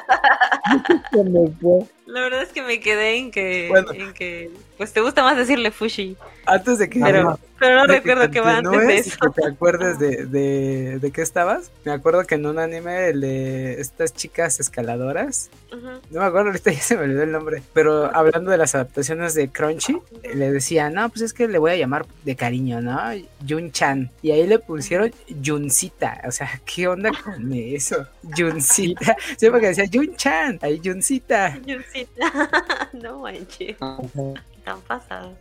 [1.11, 1.79] Se me fue.
[2.05, 3.91] La verdad es que me quedé en que, Bueno.
[3.93, 8.29] en que pues te gusta más decirle Fushi, Antes de que, pero, pero no recuerdo
[8.29, 9.17] que va antes de eso.
[9.33, 11.71] que te acuerdes de, de, de qué estabas.
[11.85, 16.71] Me acuerdo que en un anime el de estas chicas escaladoras, no me acuerdo, ahorita
[16.71, 19.97] ya se me olvidó el nombre, pero hablando de las adaptaciones de Crunchy,
[20.33, 22.99] le decía, no, pues es que le voy a llamar de cariño, ¿no?
[23.47, 24.11] Jun-chan.
[24.21, 25.11] Y ahí le pusieron
[25.43, 26.21] Juncita.
[26.27, 28.05] O sea, ¿qué onda con eso?
[28.37, 29.15] Juncita.
[29.37, 31.57] Siempre que decía Jun-chan, ahí Juncita.
[31.95, 32.89] Yuncita.
[32.93, 35.33] no manches, tan pasado.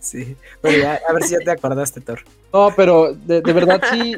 [0.00, 0.36] Sí.
[0.60, 2.20] Pero ya, a ver si ya te acordaste, Thor.
[2.52, 4.16] No, pero de, de verdad sí,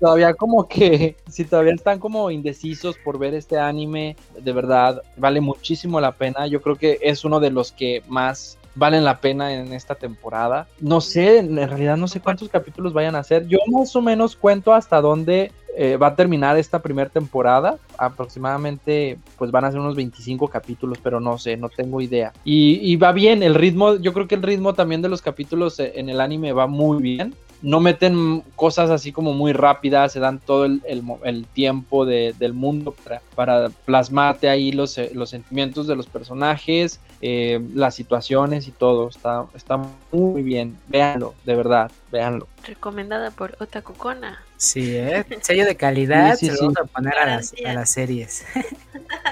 [0.00, 5.40] todavía como que, si todavía están como indecisos por ver este anime, de verdad vale
[5.40, 6.46] muchísimo la pena.
[6.46, 10.66] Yo creo que es uno de los que más valen la pena en esta temporada.
[10.80, 13.46] No sé, en realidad no sé cuántos capítulos vayan a ser.
[13.46, 17.78] Yo más o menos cuento hasta dónde eh, va a terminar esta primera temporada.
[17.98, 22.32] Aproximadamente, pues van a ser unos 25 capítulos, pero no sé, no tengo idea.
[22.44, 25.92] Y, va bien, el ritmo, yo creo que el ritmo también de los capítulos eh,
[25.96, 27.34] en el anime va muy bien.
[27.62, 32.92] No meten cosas así como muy rápidas, se dan todo el, tiempo de- del mundo
[33.04, 38.72] para, para plasmarte ahí los, eh, los sentimientos de los personajes, eh, las situaciones y
[38.72, 39.08] todo.
[39.08, 39.78] Está, está
[40.10, 40.76] muy bien.
[40.88, 42.48] Véanlo, de verdad, véanlo.
[42.64, 44.42] Recomendada por Otaku Kona.
[44.56, 45.24] Sí, ¿eh?
[45.40, 46.64] Sello de calidad Sí, sí, se lo sí.
[46.64, 48.44] vamos a poner a las, a las series.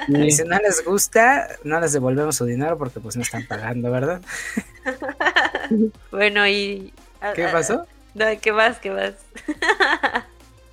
[0.07, 0.27] Sí.
[0.27, 3.91] Y si no les gusta, no les devolvemos su dinero porque pues no están pagando,
[3.91, 4.21] ¿verdad?
[6.11, 6.93] Bueno, y...
[7.35, 7.87] ¿Qué ah, pasó?
[8.15, 8.79] No, ¿qué vas?
[8.79, 9.15] ¿Qué vas?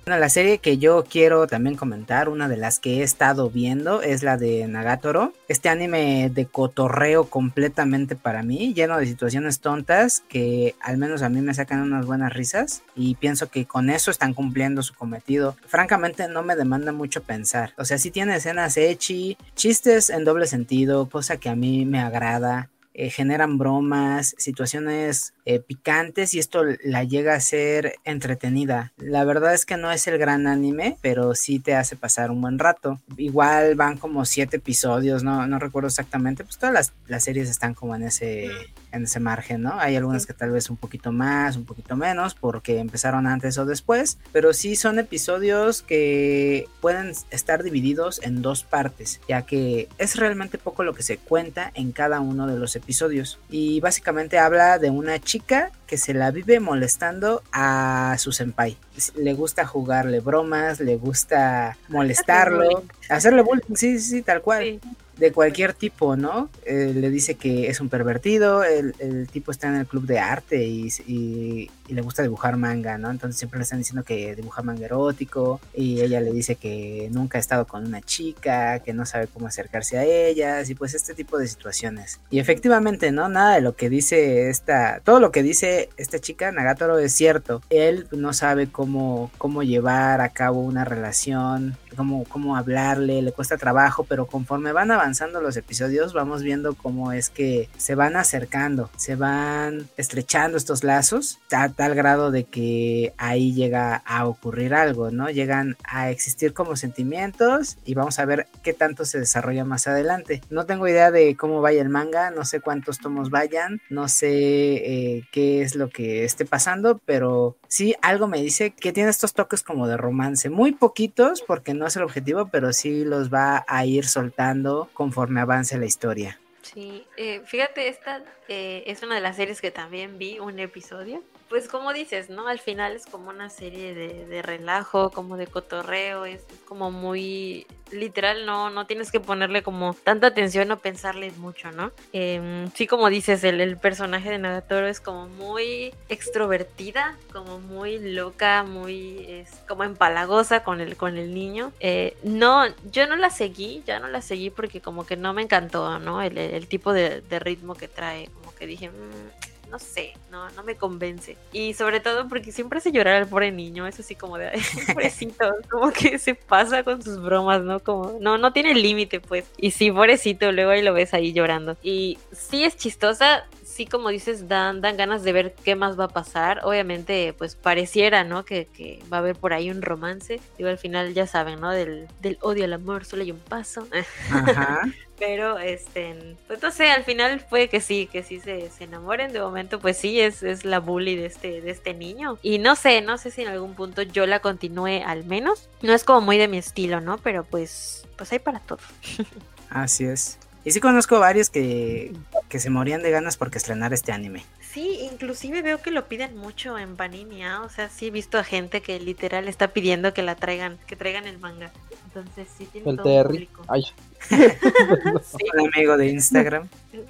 [0.08, 4.00] Bueno, la serie que yo quiero también comentar, una de las que he estado viendo,
[4.00, 5.34] es la de Nagatoro.
[5.48, 11.28] Este anime de cotorreo completamente para mí, lleno de situaciones tontas que al menos a
[11.28, 15.56] mí me sacan unas buenas risas y pienso que con eso están cumpliendo su cometido.
[15.66, 17.74] Francamente no me demanda mucho pensar.
[17.76, 22.00] O sea, sí tiene escenas echi, chistes en doble sentido, cosa que a mí me
[22.00, 22.70] agrada.
[23.00, 28.92] Eh, generan bromas, situaciones eh, picantes y esto la llega a ser entretenida.
[28.96, 32.40] La verdad es que no es el gran anime, pero sí te hace pasar un
[32.40, 33.00] buen rato.
[33.16, 37.74] Igual van como siete episodios, no, no recuerdo exactamente, pues todas las, las series están
[37.74, 38.48] como en ese,
[38.92, 39.78] en ese margen, ¿no?
[39.78, 43.64] Hay algunas que tal vez un poquito más, un poquito menos, porque empezaron antes o
[43.64, 50.16] después, pero sí son episodios que pueden estar divididos en dos partes, ya que es
[50.16, 53.38] realmente poco lo que se cuenta en cada uno de los episodios episodios.
[53.50, 58.76] Y básicamente habla de una chica que se la vive molestando a su senpai.
[59.16, 64.80] Le gusta jugarle bromas, le gusta molestarlo, hacerle bullying, sí, sí, tal cual
[65.18, 66.48] de cualquier tipo, ¿no?
[66.64, 68.94] Eh, le dice que es un pervertido, el,
[69.30, 73.10] tipo está en el club de arte y, le gusta dibujar manga, ¿no?
[73.10, 77.38] Entonces siempre le están diciendo que dibuja manga erótico y ella le dice que nunca
[77.38, 81.14] ha estado con una chica, que no sabe cómo acercarse a ellas y pues este
[81.14, 82.20] tipo de situaciones.
[82.28, 83.30] Y efectivamente, ¿no?
[83.30, 87.62] Nada de lo que dice esta, todo lo que dice esta chica, Nagatoro, es cierto.
[87.70, 93.56] Él no sabe cómo, cómo llevar a cabo una relación, cómo, cómo hablarle, le cuesta
[93.56, 98.14] trabajo, pero conforme van avanzando avanzando los episodios vamos viendo cómo es que se van
[98.14, 104.74] acercando, se van estrechando estos lazos a tal grado de que ahí llega a ocurrir
[104.74, 105.30] algo, ¿no?
[105.30, 110.42] Llegan a existir como sentimientos y vamos a ver qué tanto se desarrolla más adelante.
[110.50, 114.28] No tengo idea de cómo vaya el manga, no sé cuántos tomos vayan, no sé
[114.28, 119.34] eh, qué es lo que esté pasando, pero sí algo me dice que tiene estos
[119.34, 123.64] toques como de romance, muy poquitos porque no es el objetivo, pero sí los va
[123.68, 126.40] a ir soltando conforme avance la historia.
[126.62, 131.22] Sí, eh, fíjate, esta eh, es una de las series que también vi un episodio
[131.48, 132.46] pues como dices, ¿no?
[132.46, 138.46] Al final es como una serie de, relajo, como de cotorreo, es como muy literal,
[138.46, 141.92] no, no tienes que ponerle como tanta atención o pensarle mucho, ¿no?
[142.12, 147.98] Em, sí, como dices, el, el, personaje de Nagatoro es como muy extrovertida, como muy
[147.98, 151.72] loca, muy es como empalagosa con el, con el niño.
[151.80, 155.42] Eh, no, yo no la seguí, ya no la seguí porque como que no me
[155.42, 156.22] encantó, ¿no?
[156.22, 158.90] El, el tipo de, ritmo que trae, como que dije...
[158.90, 161.36] Mmm, no sé, no, no me convence.
[161.52, 164.50] Y sobre todo porque siempre hace llorar al pobre niño, eso sí como de,
[164.92, 167.80] pobrecito, como que se pasa con sus bromas, ¿no?
[167.80, 169.46] Como, no, no tiene límite, pues.
[169.56, 171.76] Y sí, pobrecito, luego ahí lo ves ahí llorando.
[171.82, 176.04] Y sí es chistosa, sí, como dices, dan, dan ganas de ver qué más va
[176.04, 176.60] a pasar.
[176.64, 178.44] Obviamente, pues pareciera, ¿no?
[178.44, 180.40] Que, que va a haber por ahí un romance.
[180.56, 181.70] Digo, al final ya saben, ¿no?
[181.70, 183.86] Del, del odio al amor solo hay un paso.
[184.30, 184.82] Ajá.
[185.18, 189.32] Pero, este, pues no sé, al final fue que sí, que sí se, se enamoren.
[189.32, 192.38] De momento, pues sí, es, es la bully de este, de este niño.
[192.42, 195.68] Y no sé, no sé si en algún punto yo la continúe al menos.
[195.82, 197.18] No es como muy de mi estilo, ¿no?
[197.18, 198.80] Pero pues, pues hay para todo.
[199.70, 200.38] Así es.
[200.64, 202.12] Y sí conozco varios que,
[202.48, 204.44] que se morían de ganas porque estrenar este anime.
[204.60, 207.62] Sí, inclusive veo que lo piden mucho en Panini, ¿ah?
[207.62, 210.94] o sea, sí he visto a gente que literal está pidiendo que la traigan, que
[210.94, 211.72] traigan el manga.
[212.04, 213.48] Entonces sí tiene el todo TR.
[213.68, 213.84] Ay.
[214.28, 215.44] sí.
[215.54, 216.68] Un amigo de Instagram.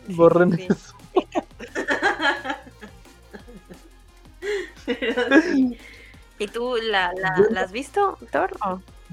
[0.08, 0.94] Borren eso.
[6.38, 7.12] ¿Y tú la,
[7.50, 8.50] la, has visto, Thor?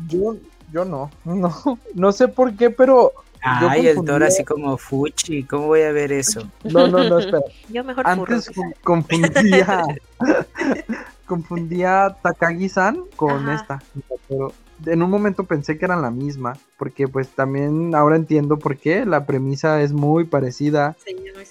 [0.07, 0.35] Yo,
[0.71, 5.67] yo no, no, no sé por qué, pero Ay, el Thor así como Fuchi, ¿cómo
[5.67, 6.49] voy a ver eso?
[6.63, 7.43] No, no, no, espera.
[7.69, 8.49] Yo mejor Antes
[8.83, 9.83] confundía
[11.27, 13.81] confundía Takagi-san con esta,
[14.27, 14.51] pero
[14.86, 19.05] en un momento pensé que eran la misma, porque pues también ahora entiendo por qué,
[19.05, 20.95] la premisa es muy parecida.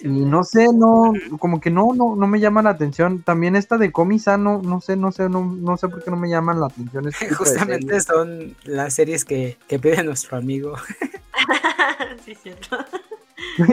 [0.01, 3.23] y no sé, no, como que no, no, no me llama la atención.
[3.23, 6.17] También esta de Komi-san, no, no sé, no sé, no, no sé por qué no
[6.17, 7.11] me llaman la atención.
[7.37, 10.75] Justamente son las series que, que pide nuestro amigo.
[12.25, 12.79] sí, cierto.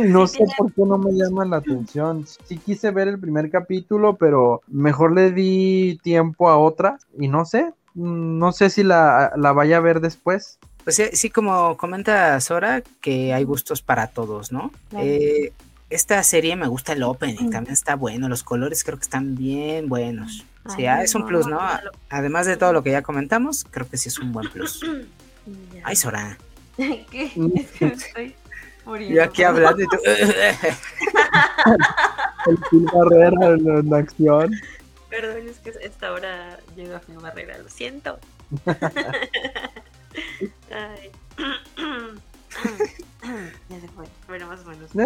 [0.04, 2.26] No sé por qué no me llama la atención.
[2.46, 7.46] Sí quise ver el primer capítulo, pero mejor le di tiempo a otra y no
[7.46, 10.60] sé, no sé si la, vaya a ver después.
[10.84, 14.72] Pues sí, sí, como comenta Sora, que hay gustos para todos, ¿no?
[14.98, 15.54] Eh,
[15.92, 19.90] esta serie me gusta el opening, también está bueno, los colores creo que están bien
[19.90, 20.46] buenos.
[20.76, 21.60] Sí, ah, es un plus, ¿no?
[22.10, 24.82] Además de todo lo que ya comentamos, creo que sí es un buen plus.
[25.84, 26.38] Ay, Sora.
[26.78, 27.32] ¿Qué?
[27.56, 28.36] Es que estoy
[28.86, 29.16] muriendo.
[29.16, 29.98] Yo aquí hablando y tú.
[32.48, 34.52] el Phil Barrera en, la acción.
[35.10, 38.20] Perdón, es que esta hora llega a Phil Barrera, lo siento.
[40.72, 41.12] Ay.
[43.70, 44.06] ya se fue.
[44.28, 44.90] Bueno, más o menos.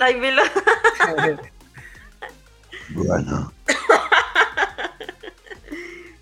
[0.00, 0.42] Ay, velo.
[2.90, 3.52] Bueno,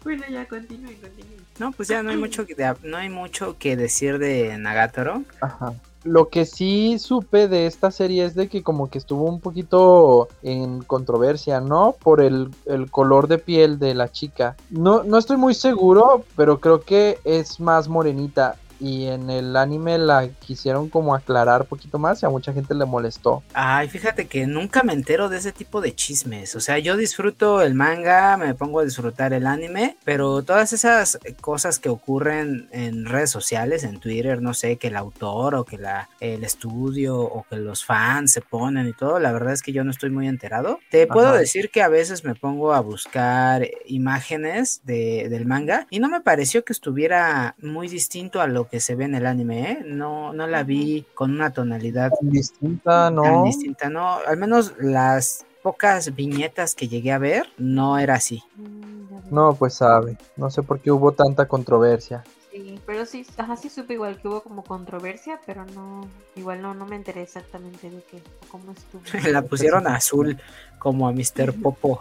[0.04, 1.40] Bueno, ya continúe, continúe.
[1.58, 5.24] No, pues ya no hay mucho que, no hay mucho que decir de Nagatoro.
[5.40, 5.74] Ajá.
[6.02, 10.28] Lo que sí supe de esta serie es de que como que estuvo un poquito
[10.42, 11.94] en controversia, ¿no?
[12.02, 12.50] Por el,
[12.90, 14.56] color de piel de la chica.
[14.70, 18.56] No, no estoy muy seguro, pero creo que es más morenita.
[18.80, 22.74] Y en el anime la quisieron como aclarar un poquito más y a mucha gente
[22.74, 23.42] le molestó.
[23.52, 26.56] Ay, fíjate que nunca me entero de ese tipo de chismes.
[26.56, 31.18] O sea, yo disfruto el manga, me pongo a disfrutar el anime, pero todas esas
[31.40, 35.78] cosas que ocurren en redes sociales, en Twitter, no sé, que el autor o que
[35.78, 39.72] la, el estudio o que los fans se ponen y todo, la verdad es que
[39.72, 40.78] yo no estoy muy enterado.
[40.90, 41.38] Te puedo Ajá.
[41.38, 46.20] decir que a veces me pongo a buscar imágenes de, del manga y no me
[46.20, 49.84] pareció que estuviera muy distinto a lo que se ve en el anime, ¿eh?
[49.84, 53.22] No, no la vi con una tonalidad Tan distinta, ¿no?
[53.22, 58.42] tan distinta, no, al menos las pocas viñetas que llegué a ver no era así.
[58.56, 59.00] Mm.
[59.30, 60.18] No, pues sabe.
[60.36, 62.24] No sé por qué hubo tanta controversia.
[62.50, 66.74] Sí, pero sí, ajá, sí supe igual que hubo como controversia, pero no, igual no,
[66.74, 68.20] no me enteré exactamente de qué,
[68.50, 69.02] cómo estuvo.
[69.30, 70.36] La pusieron azul
[70.80, 71.54] como a Mr.
[71.62, 72.00] Popo,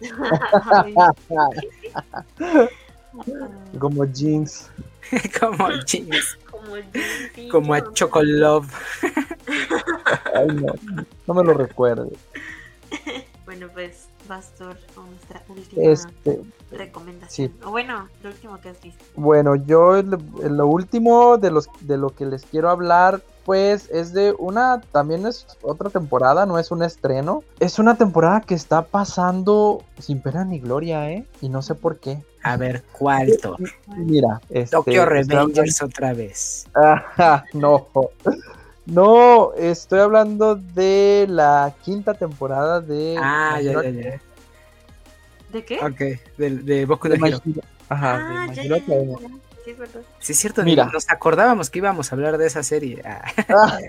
[3.78, 4.70] Como jeans.
[5.40, 8.68] como Jeans, como el como a Chocolove.
[10.34, 10.74] Ay, no.
[11.26, 12.10] No me lo recuerde.
[13.46, 16.40] Bueno, pues Bastor con nuestra última Este,
[16.70, 17.48] recomendación.
[17.50, 17.54] sí.
[17.64, 19.04] O bueno, lo último que has visto.
[19.16, 24.12] Bueno, yo lo, lo último de los de lo que les quiero hablar, pues es
[24.12, 27.44] de una, también es otra temporada, no es un estreno.
[27.60, 31.24] Es una temporada que está pasando sin pena ni gloria, ¿eh?
[31.40, 32.22] Y no sé por qué.
[32.42, 33.58] A ver, ¿cuál Thor?
[33.96, 36.66] Mira, este, Tokyo Revengers otra vez.
[36.74, 37.88] Ajá, no.
[38.86, 43.16] No, estoy hablando de la quinta temporada de.
[43.18, 44.20] Ah, ya, ya, ya.
[45.52, 45.78] ¿De qué?
[45.80, 45.98] Ok,
[46.38, 47.40] de, de Boku no de My Hero.
[47.88, 49.28] Ajá, ah, de ya, ya, ya.
[49.66, 50.00] Sí, es verdad.
[50.20, 50.88] Sí, es cierto, Mira.
[50.92, 53.02] nos acordábamos que íbamos a hablar de esa serie.
[53.48, 53.78] Ah,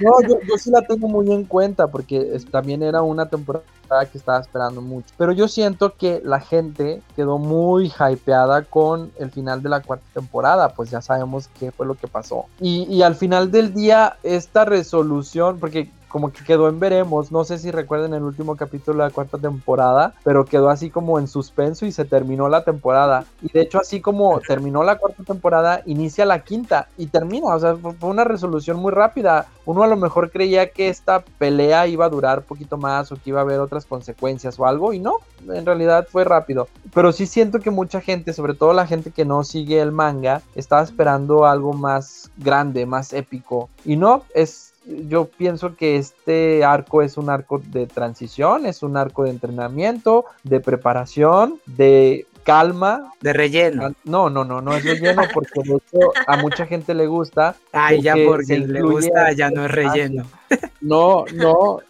[0.00, 3.62] no, yo, yo sí la tengo muy en cuenta porque es- también era una temporada
[4.10, 5.06] que estaba esperando mucho.
[5.16, 10.04] Pero yo siento que la gente quedó muy hypeada con el final de la cuarta
[10.12, 12.46] temporada, pues ya sabemos qué fue lo que pasó.
[12.60, 17.44] Y, y al final del día, esta resolución, porque como que quedó en veremos, no
[17.44, 21.28] sé si recuerden el último capítulo de la cuarta temporada, pero quedó así como en
[21.28, 23.24] suspenso y se terminó la temporada.
[23.40, 27.58] Y de hecho así como terminó la cuarta temporada, inicia la quinta y termina, o
[27.58, 29.46] sea, fue fue una resolución muy rápida.
[29.66, 33.16] Uno a lo mejor creía que esta pelea iba a durar un poquito más o
[33.16, 35.16] que iba a haber otras consecuencias o algo y no,
[35.48, 36.66] en realidad fue rápido.
[36.92, 40.42] Pero sí siento que mucha gente, sobre todo la gente que no sigue el manga,
[40.56, 43.68] estaba esperando algo más grande, más épico.
[43.84, 48.96] Y no, es yo pienso que este arco es un arco de transición, es un
[48.96, 53.12] arco de entrenamiento, de preparación, de calma.
[53.20, 53.92] de relleno.
[54.04, 57.54] No, no, no, no es relleno porque de hecho a mucha gente le gusta.
[57.72, 60.24] Ay, ya porque le gusta, ya no es relleno.
[60.80, 61.80] No, no.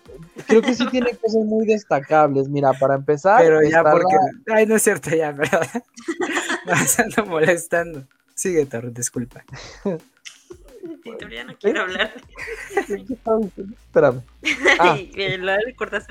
[0.46, 2.48] Creo que sí tiene cosas muy destacables.
[2.48, 4.14] Mira, para empezar, Pero ya porque.
[4.46, 5.32] la- Ay, no es cierto, ya.
[5.32, 5.46] Me
[6.98, 8.04] ando molestando.
[8.34, 9.44] Sigue, Thor, disculpa.
[11.30, 12.12] Ya no quiero hablar.
[13.86, 14.22] Espérame.
[14.78, 14.98] Ah.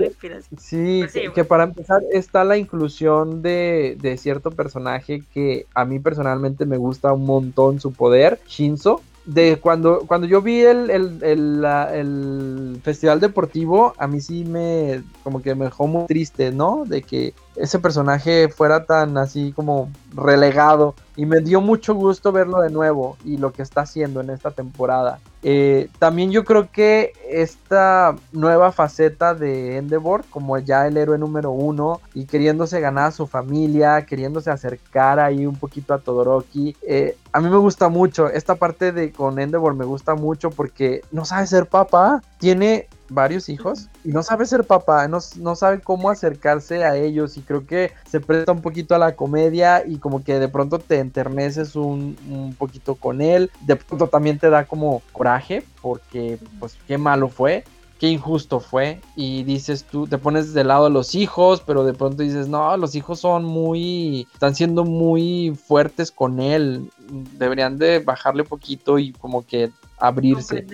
[0.05, 0.59] Inspiración.
[0.59, 5.65] Sí, Pues sí, que, que para empezar está la inclusión de, de cierto personaje que
[5.73, 9.01] a mí personalmente me gusta un montón su poder, Shinzo.
[9.25, 14.43] De cuando, cuando yo vi el, el, el, la- el festival deportivo, a mí sí
[14.43, 16.83] me como que me dejó muy triste, ¿no?
[16.85, 20.95] De que ese personaje fuera tan así como relegado.
[21.15, 24.51] Y me dio mucho gusto verlo de nuevo y lo que está haciendo en esta
[24.51, 25.19] temporada.
[25.41, 31.51] Eh, también yo creo que esta nueva faceta de Endeavor, como ya el héroe número
[31.51, 37.15] uno y queriéndose ganar a su familia, queriéndose acercar ahí un poquito a Todoroki, eh,
[37.31, 38.27] a mí me gusta mucho.
[38.29, 43.49] Esta parte de con Endeavor me gusta mucho porque no sabe ser papá, tiene varios
[43.49, 47.65] hijos y no sabe ser papá, no, no sabe cómo acercarse a ellos y creo
[47.65, 51.75] que se presta un poquito a la comedia y como que de pronto te enterneces
[51.75, 56.97] un, un poquito con él, de pronto también te da como coraje porque pues qué
[56.97, 57.63] malo fue,
[57.99, 61.93] qué injusto fue y dices tú, te pones del lado de los hijos, pero de
[61.93, 66.89] pronto dices, no, los hijos son muy, están siendo muy fuertes con él,
[67.37, 69.69] deberían de bajarle poquito y como que
[69.99, 70.65] abrirse.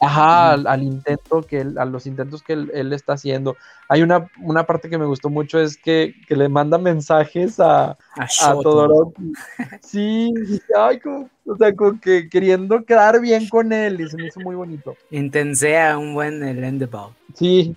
[0.00, 3.56] Ajá, al, al intento que él, a los intentos que él, él está haciendo.
[3.88, 7.90] Hay una, una parte que me gustó mucho es que, que le manda mensajes a,
[7.90, 7.96] A
[8.40, 8.52] a.
[8.62, 9.32] Todoroki.
[9.82, 10.32] Sí,
[10.76, 14.40] ay, como- o sea, como que queriendo quedar bien con él y se me hizo
[14.40, 14.96] muy bonito.
[15.10, 17.12] Intensea un buen el Endeball.
[17.34, 17.76] Sí.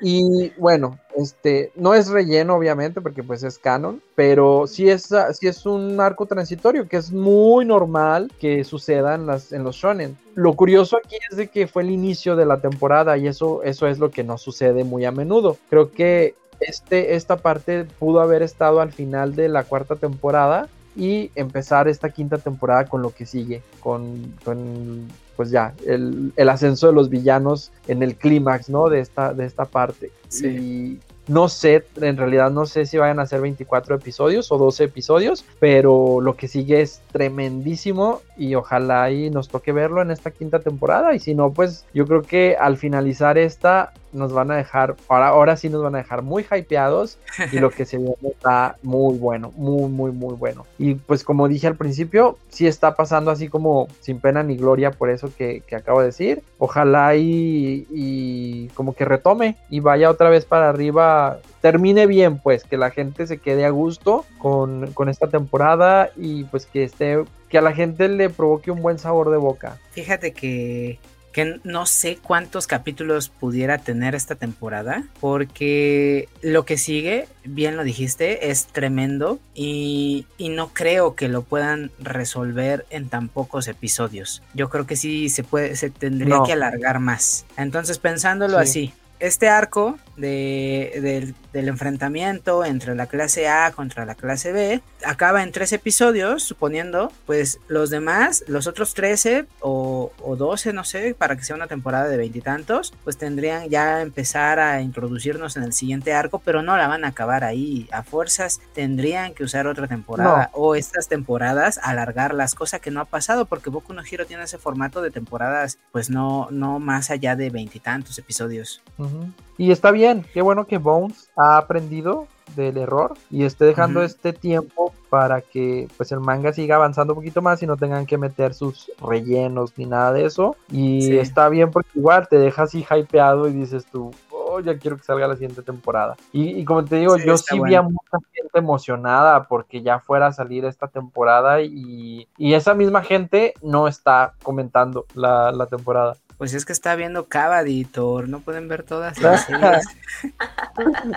[0.00, 5.32] Y bueno, este no es relleno, obviamente, porque pues es canon, pero sí es, ah,
[5.32, 9.76] sí es un arco transitorio que es muy normal que suceda en, las, en los
[9.76, 10.16] shonen.
[10.34, 13.86] Lo curioso aquí es de que fue el inicio de la temporada y eso, eso
[13.86, 15.56] es lo que no sucede muy a menudo.
[15.70, 21.30] Creo que este, esta parte pudo haber estado al final de la cuarta temporada y
[21.34, 26.86] empezar esta quinta temporada con lo que sigue, con, con pues ya, el, el ascenso
[26.86, 28.88] de los villanos en el clímax, ¿no?
[28.88, 30.10] De esta, de esta parte.
[30.28, 30.46] Sí.
[30.46, 34.84] Y no sé, en realidad no sé si vayan a ser 24 episodios o 12
[34.84, 40.30] episodios, pero lo que sigue es tremendísimo y ojalá y nos toque verlo en esta
[40.30, 44.56] quinta temporada y si no, pues yo creo que al finalizar esta nos van a
[44.56, 47.18] dejar, ahora, ahora sí nos van a dejar muy hypeados
[47.52, 50.66] y lo que se viene está muy bueno, muy, muy, muy bueno.
[50.78, 54.90] Y pues como dije al principio, sí está pasando así como sin pena ni gloria
[54.90, 56.42] por eso que, que acabo de decir.
[56.58, 62.64] Ojalá y, y como que retome y vaya otra vez para arriba, termine bien, pues
[62.64, 67.24] que la gente se quede a gusto con, con esta temporada y pues que esté,
[67.48, 69.78] que a la gente le provoque un buen sabor de boca.
[69.90, 70.98] Fíjate que,
[71.36, 77.84] que no sé cuántos capítulos pudiera tener esta temporada, porque lo que sigue, bien lo
[77.84, 84.42] dijiste, es tremendo y, y no creo que lo puedan resolver en tan pocos episodios.
[84.54, 86.44] Yo creo que sí se puede, se tendría No.
[86.44, 87.44] que alargar más.
[87.58, 88.62] Entonces, pensándolo Sí.
[88.62, 94.82] así, este arco de, del, del enfrentamiento entre la clase A contra la clase B
[95.06, 100.84] acaba en tres episodios, suponiendo, pues los demás, los otros 13 o, o 12, no
[100.84, 105.62] sé, para que sea una temporada de veintitantos, pues tendrían ya empezar a introducirnos en
[105.62, 107.88] el siguiente arco, pero no la van a acabar ahí.
[107.90, 113.06] A fuerzas tendrían que usar otra temporada o estas temporadas alargarlas, cosa que no ha
[113.06, 117.34] pasado porque Boku no Hero tiene ese formato de temporadas, pues no, no más allá
[117.34, 118.82] de veintitantos episodios.
[118.98, 119.30] Ujú.
[119.56, 124.32] Y está bien, qué bueno que Bones ha aprendido del error y esté dejando este
[124.32, 128.18] tiempo para que pues el manga siga avanzando un poquito más y no tengan que
[128.18, 130.56] meter sus rellenos ni nada de eso.
[130.70, 131.18] Y Sí.
[131.18, 135.02] está bien porque igual te deja así hypeado y dices tú, oh, ya quiero que
[135.02, 136.14] salga la siguiente temporada.
[136.32, 137.98] Y, y como te digo, Sí, yo sí vi a bueno.
[138.12, 143.54] mucha gente emocionada porque ya fuera a salir esta temporada y, y esa misma gente
[143.60, 146.16] no está comentando la, la temporada.
[146.38, 149.84] Pues es que está viendo Cavaditor, no pueden ver todas las series.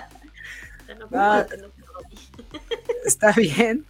[1.12, 1.46] Ah.
[1.50, 1.70] no, no.
[3.04, 3.84] está bien.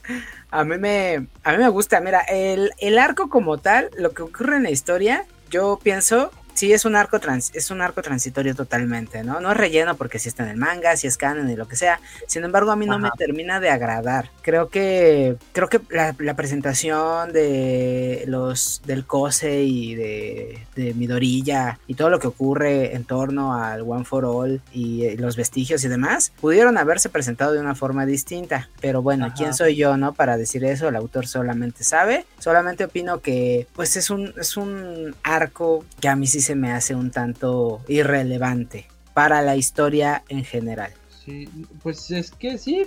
[0.51, 2.01] A mí me, a mí me gusta.
[2.01, 6.31] Mira, el, el arco como tal, lo que ocurre en la historia, yo pienso,
[6.61, 9.41] sí es un arco trans, es un arco transitorio totalmente, ¿no?
[9.41, 11.75] No es relleno porque si está en el manga, si es canon y lo que
[11.75, 12.01] sea.
[12.27, 14.29] Sin embargo, a mí no me termina de agradar.
[14.43, 21.79] Creo que, creo que la, la presentación de los del Cose y de, de Midorilla
[21.87, 25.83] y todo lo que ocurre en torno al One for All y eh, los vestigios
[25.85, 28.69] y demás, pudieron haberse presentado de una forma distinta.
[28.83, 29.35] Pero bueno, Ajá.
[29.35, 30.13] ¿quién soy yo, no?
[30.13, 32.27] Para decir eso, el autor solamente sabe.
[32.39, 36.73] Solamente opino que, pues, es un, es un arco que a mí sí se me
[36.73, 40.93] hace un tanto irrelevante para la historia en general.
[41.25, 41.49] Sí,
[41.83, 42.87] pues es que sí,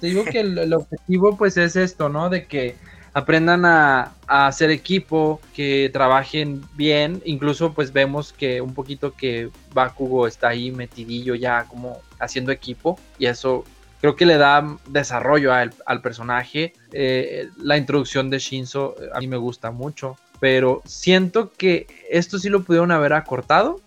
[0.00, 2.28] te digo que el, objetivo pues es esto, ¿no?
[2.28, 2.74] De que
[3.14, 9.50] aprendan a, a hacer equipo, que trabajen bien, incluso pues vemos que un poquito que
[9.72, 13.64] Bakugo está ahí metidillo ya como haciendo equipo y eso
[14.02, 16.74] creo que le da desarrollo al, al personaje.
[16.92, 22.36] Eh, la introducción de Shinzo eh, a mí me gusta mucho, pero siento que esto
[22.36, 23.80] sí lo pudieron haber acortado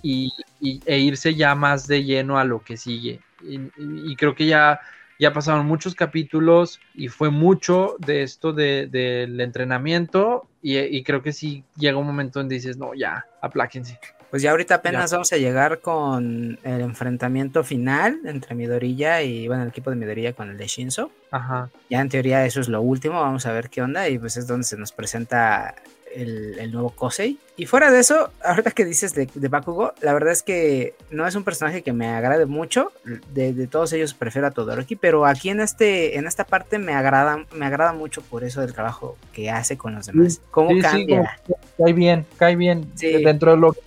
[0.00, 3.20] y, y- e irse ya más de lleno a lo que sigue.
[3.46, 4.80] Y, creo que ya,
[5.18, 11.22] ya pasaron muchos capítulos y fue mucho de esto de- del entrenamiento y, y creo
[11.22, 14.00] que sí llega un momento donde dices, no, ya, apláquense.
[14.32, 19.62] Pues ya ahorita apenas vamos a llegar con el enfrentamiento final entre Midorilla y, bueno,
[19.64, 21.10] el equipo de Midorilla con el de Shinzo.
[21.30, 21.68] Ajá.
[21.90, 24.46] Ya en teoría eso es lo último, vamos a ver qué onda y pues es
[24.46, 25.74] donde se nos presenta
[26.16, 27.38] el, el nuevo Kosei.
[27.58, 31.26] Y fuera de eso, ahorita que dices de, de Bakugo, la verdad es que no
[31.26, 32.90] es un personaje que me agrade mucho,
[33.34, 36.94] de, de todos ellos prefiero a Todoroki, pero aquí en este en esta parte me
[36.94, 40.40] agrada me agrada mucho por eso del trabajo que hace con los demás.
[40.50, 41.38] ¿Cómo Sí, sí, cambia?
[41.46, 42.90] como cae bien, cae bien.
[42.94, 43.22] Sí.
[43.22, 43.80] Dentro de lo que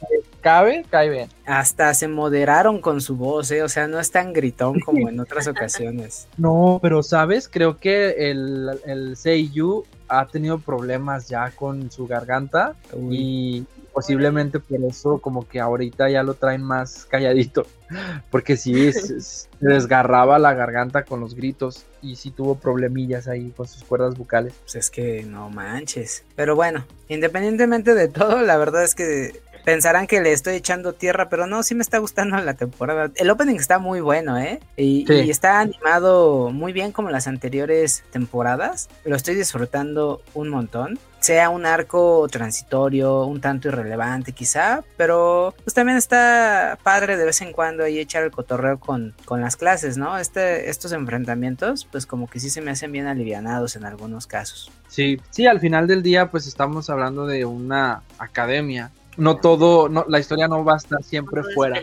[0.46, 1.30] cabe, cae bien.
[1.48, 3.64] Hasta se moderaron con su voz, ¿eh?
[3.64, 6.28] o sea, no es tan gritón como en otras ocasiones.
[6.38, 12.76] No, pero sabes, creo que el, el Seiyu ha tenido problemas ya con su garganta
[12.94, 13.18] Uy.
[13.18, 13.66] y
[13.96, 17.66] posiblemente por eso como que ahorita ya lo traen más calladito,
[18.30, 23.68] porque sí, se desgarraba la garganta con los gritos y sí tuvo problemillas ahí con
[23.68, 24.54] sus cuerdas vocales.
[24.62, 26.26] Pues es que no manches.
[26.36, 31.28] Pero bueno, independientemente de todo, la verdad es que pensarán que le estoy echando tierra,
[31.28, 33.12] pero no, sí me está gustando la temporada.
[33.16, 34.60] El opening está muy bueno, ¿eh?
[34.78, 38.88] Y, y, está animado muy bien como las anteriores temporadas.
[39.04, 45.74] Lo estoy disfrutando un montón sea un arco transitorio, un tanto irrelevante quizá, pero pues
[45.74, 49.98] también está padre de vez en cuando ahí echar el cotorreo con, con las clases,
[49.98, 50.20] ¿no?
[50.20, 54.72] Este, estos enfrentamientos pues como que sí se me hacen bien alivianados en algunos casos.
[54.88, 58.92] Sí, sí, al final del día pues estamos hablando de una academia.
[59.18, 61.82] No todo, no, la historia no va a estar siempre fuera.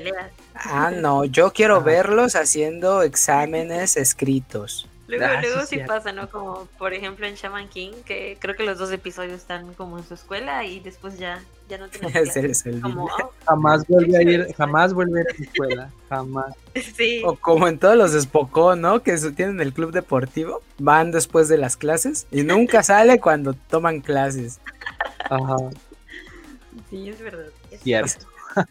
[0.55, 4.89] Ah, no, yo quiero verlos haciendo exámenes escritos.
[5.19, 6.29] Luego, ah, luego sí, pasa, ¿no?
[6.31, 10.05] Como por ejemplo en Shaman King, que creo que los dos episodios están como en
[10.05, 12.13] su escuela y después ya, ya no tiene
[12.83, 16.55] como, oh, jamás vuelve a ir, jamás vuelve a ir a su escuela, jamás.
[16.97, 17.21] Sí.
[17.27, 19.03] O como en todos los Spokó, ¿no?
[19.03, 24.01] Que tienen el club deportivo, van después de las clases y nunca sale cuando toman
[24.01, 24.61] clases.
[25.29, 25.57] Ajá.
[26.93, 27.47] Sí, es verdad.
[27.71, 28.27] Es Cierto.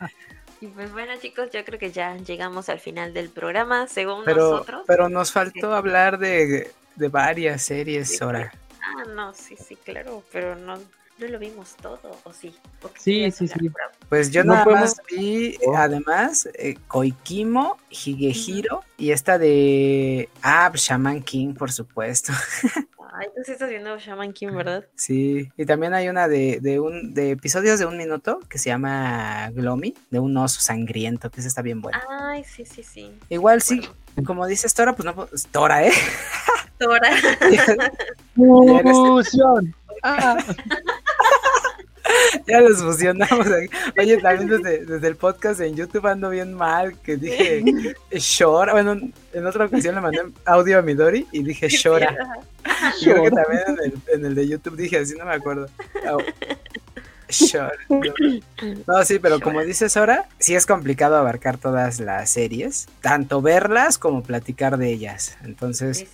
[0.64, 4.52] Y pues bueno chicos, yo creo que ya llegamos al final del programa, según pero,
[4.52, 4.84] nosotros.
[4.85, 8.53] Pero nos faltó hablar de, de, varias series ahora.
[8.80, 10.77] Ah, no, sí, sí, claro, pero no,
[11.22, 12.53] no lo vimos todo, ¿o sí?
[12.99, 13.72] Sí, sí, sí.
[14.10, 15.76] Pues yo nada más vi, oh.
[15.76, 22.34] además, eh, Koikimo, Higehiro y esta de Ah, Shaman King, por supuesto.
[23.14, 24.85] Ay, tú sí estás viendo Shaman King, ¿verdad?
[24.95, 28.69] Sí, y también hay una de, de, un, de episodios de un minuto que se
[28.69, 32.02] llama Glomy, de un oso sangriento, que esa está bien buena.
[32.10, 33.11] Ay, sí, sí, sí.
[33.30, 33.81] Igual sí,
[34.26, 35.91] como dices Tora, pues no, Tora, ¿eh?
[36.80, 37.11] Tora.
[38.35, 39.76] Fusión.
[40.03, 40.38] Ah.
[42.48, 43.48] ya los fusionamos.
[43.98, 47.64] Oye, también desde, desde, el podcast en YouTube ando bien mal, que dije
[48.11, 48.73] Shora.
[48.73, 48.99] Bueno,
[49.34, 52.15] en otra ocasión le mandé audio a Midori y dije Shora.
[52.99, 55.68] Y creo que también en el, en el, de YouTube dije así, no me acuerdo.
[58.87, 63.97] No, sí, pero como dices ahora, sí es complicado abarcar todas las series, tanto verlas
[63.97, 65.37] como platicar de ellas.
[65.43, 66.05] Entonces,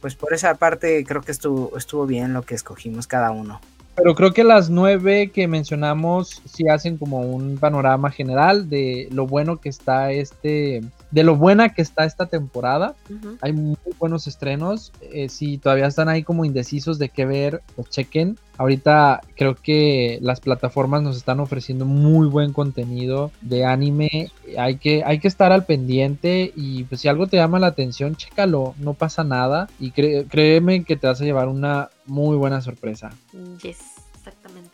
[0.00, 3.60] pues por esa parte creo que estuvo, estuvo bien lo que escogimos cada uno.
[3.94, 9.26] Pero creo que las nueve que mencionamos sí hacen como un panorama general de lo
[9.26, 10.82] bueno que está este,
[11.12, 12.96] de lo buena que está esta temporada.
[13.42, 14.92] Hay muy buenos estrenos.
[15.02, 18.38] Eh, si todavía están ahí como indecisos de qué ver, pues chequen.
[18.56, 24.30] Ahorita creo que las plataformas nos están ofreciendo muy buen contenido de anime.
[24.58, 28.16] Hay que, hay que estar al pendiente y pues si algo te llama la atención,
[28.16, 29.68] chécalo, no pasa nada.
[29.78, 33.10] Y créeme que te vas a llevar una muy buena sorpresa.
[33.62, 33.91] Yes.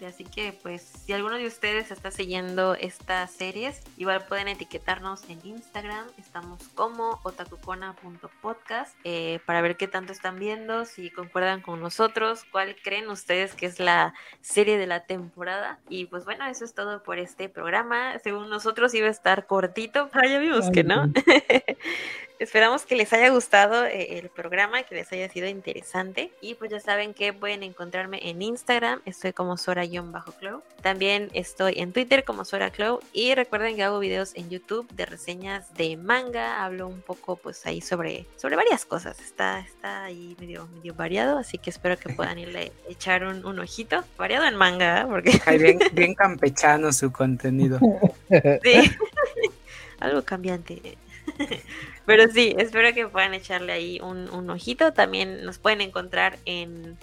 [0.07, 5.41] Así que pues si alguno de ustedes está siguiendo estas series, igual pueden etiquetarnos en
[5.45, 6.07] Instagram.
[6.19, 12.77] Estamos como otakucona.podcast eh, para ver qué tanto están viendo, si concuerdan con nosotros, cuál
[12.83, 15.79] creen ustedes que es la serie de la temporada.
[15.89, 18.19] Y pues bueno, eso es todo por este programa.
[18.21, 21.13] Según nosotros iba a estar cortito, pero ya vimos que no.
[22.39, 26.31] Esperamos que les haya gustado eh, el programa, que les haya sido interesante.
[26.41, 29.03] Y pues ya saben que pueden encontrarme en Instagram.
[29.05, 29.57] Estoy como
[29.89, 30.63] Sora-Clow.
[30.83, 33.01] También estoy en Twitter como Sora Clow.
[33.13, 36.65] Y recuerden que hago videos en YouTube de reseñas de manga.
[36.65, 39.19] Hablo un poco pues ahí sobre, sobre varias cosas.
[39.21, 41.39] Está, está ahí medio, medio variado.
[41.39, 44.05] Así que espero que puedan irle a echar un, un ojito.
[44.17, 45.07] Variado en manga, ¿eh?
[45.07, 45.41] porque...
[45.59, 47.79] bien, bien campechano su contenido.
[48.63, 48.93] Sí.
[50.01, 50.99] Algo cambiante.
[52.07, 54.93] Pero sí, espero que puedan echarle ahí un, ojito.
[54.93, 56.97] También nos pueden encontrar en,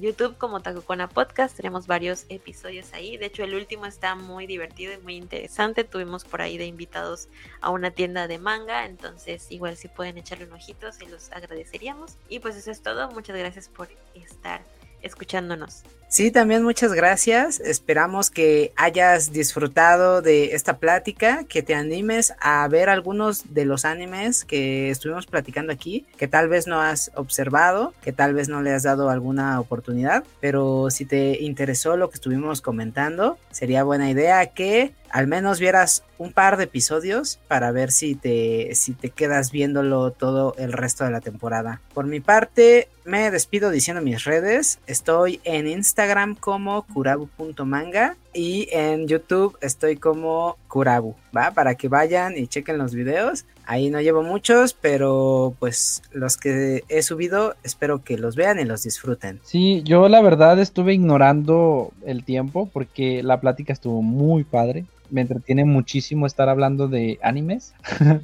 [0.00, 1.56] YouTube como Takucona Podcast.
[1.56, 3.16] Tenemos varios episodios ahí.
[3.16, 5.84] De hecho, el último está muy divertido y muy interesante.
[5.84, 7.28] Tuvimos por ahí de invitados
[7.60, 8.84] a una tienda de manga.
[8.84, 12.16] Entonces, igual si pueden echarle un ojito, se los agradeceríamos.
[12.28, 13.10] Y pues eso es todo.
[13.10, 14.62] Muchas gracias por estar
[15.02, 15.82] escuchándonos.
[16.08, 17.58] Sí, también muchas gracias.
[17.58, 23.84] Esperamos que hayas disfrutado de esta plática, que te animes a ver algunos de los
[23.84, 28.62] animes que estuvimos platicando aquí, que tal vez no has observado, que tal vez no
[28.62, 34.08] le has dado alguna oportunidad, pero si te interesó lo que estuvimos comentando, sería buena
[34.08, 39.10] idea que al menos vieras un par de episodios para ver si te, si te
[39.10, 41.80] quedas viéndolo todo el resto de la temporada.
[41.94, 44.78] Por mi parte, me despido diciendo mis redes.
[44.86, 51.52] Estoy en Instagram como kurabu.manga y en YouTube estoy como Kurabu, ¿va?
[51.52, 53.46] Para que vayan y chequen los videos.
[53.64, 58.64] Ahí no llevo muchos, pero pues los que he subido espero que los vean y
[58.64, 59.40] los disfruten.
[59.42, 64.84] Sí, yo la verdad estuve ignorando el tiempo porque la plática estuvo muy padre.
[65.10, 67.74] Me entretiene muchísimo estar hablando de animes.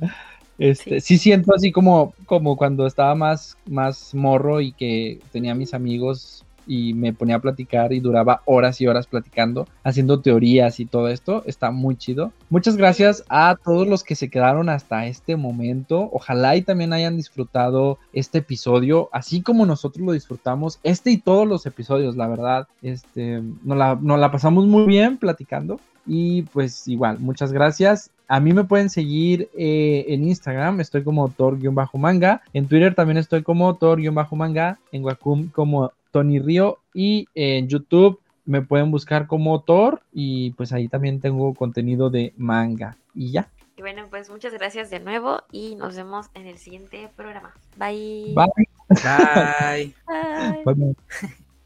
[0.58, 1.18] Este, sí.
[1.18, 6.94] siento así como, como cuando estaba más, más morro y que tenía mis amigos y
[6.94, 11.42] me ponía a platicar y duraba horas y horas platicando, haciendo teorías y todo esto.
[11.46, 12.32] Está muy chido.
[12.50, 16.08] Muchas gracias a todos los que se quedaron hasta este momento.
[16.12, 20.78] Ojalá y también hayan disfrutado este episodio, así como nosotros lo disfrutamos.
[20.82, 22.68] Este y todos los episodios, la verdad.
[22.82, 25.80] Este, nos la, la pasamos muy bien platicando.
[26.06, 28.10] Y pues igual, muchas gracias.
[28.28, 32.42] A mí me pueden seguir eh, en Instagram, estoy como Thor-manga.
[32.52, 34.78] En Twitter también estoy como Thor-manga.
[34.90, 36.78] En Wacom como Tony Río.
[36.94, 40.02] Y en YouTube me pueden buscar como Thor.
[40.12, 42.96] Y pues ahí también tengo contenido de manga.
[43.14, 43.48] Y ya.
[43.76, 47.54] Y bueno, pues muchas gracias de nuevo y nos vemos en el siguiente programa.
[47.76, 48.34] Bye.
[48.34, 48.46] Bye.
[48.88, 49.94] Bye.
[50.64, 50.74] Bye.
[50.74, 50.96] Bye.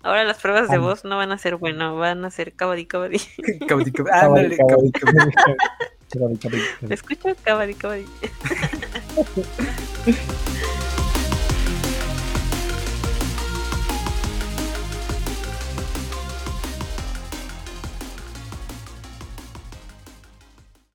[0.07, 3.19] Ahora las pruebas de voz no van a ser bueno, van a ser cabadi cabadi.
[3.67, 4.57] cabadi cabadi.
[6.87, 8.07] Te escucho cabadi cabadi.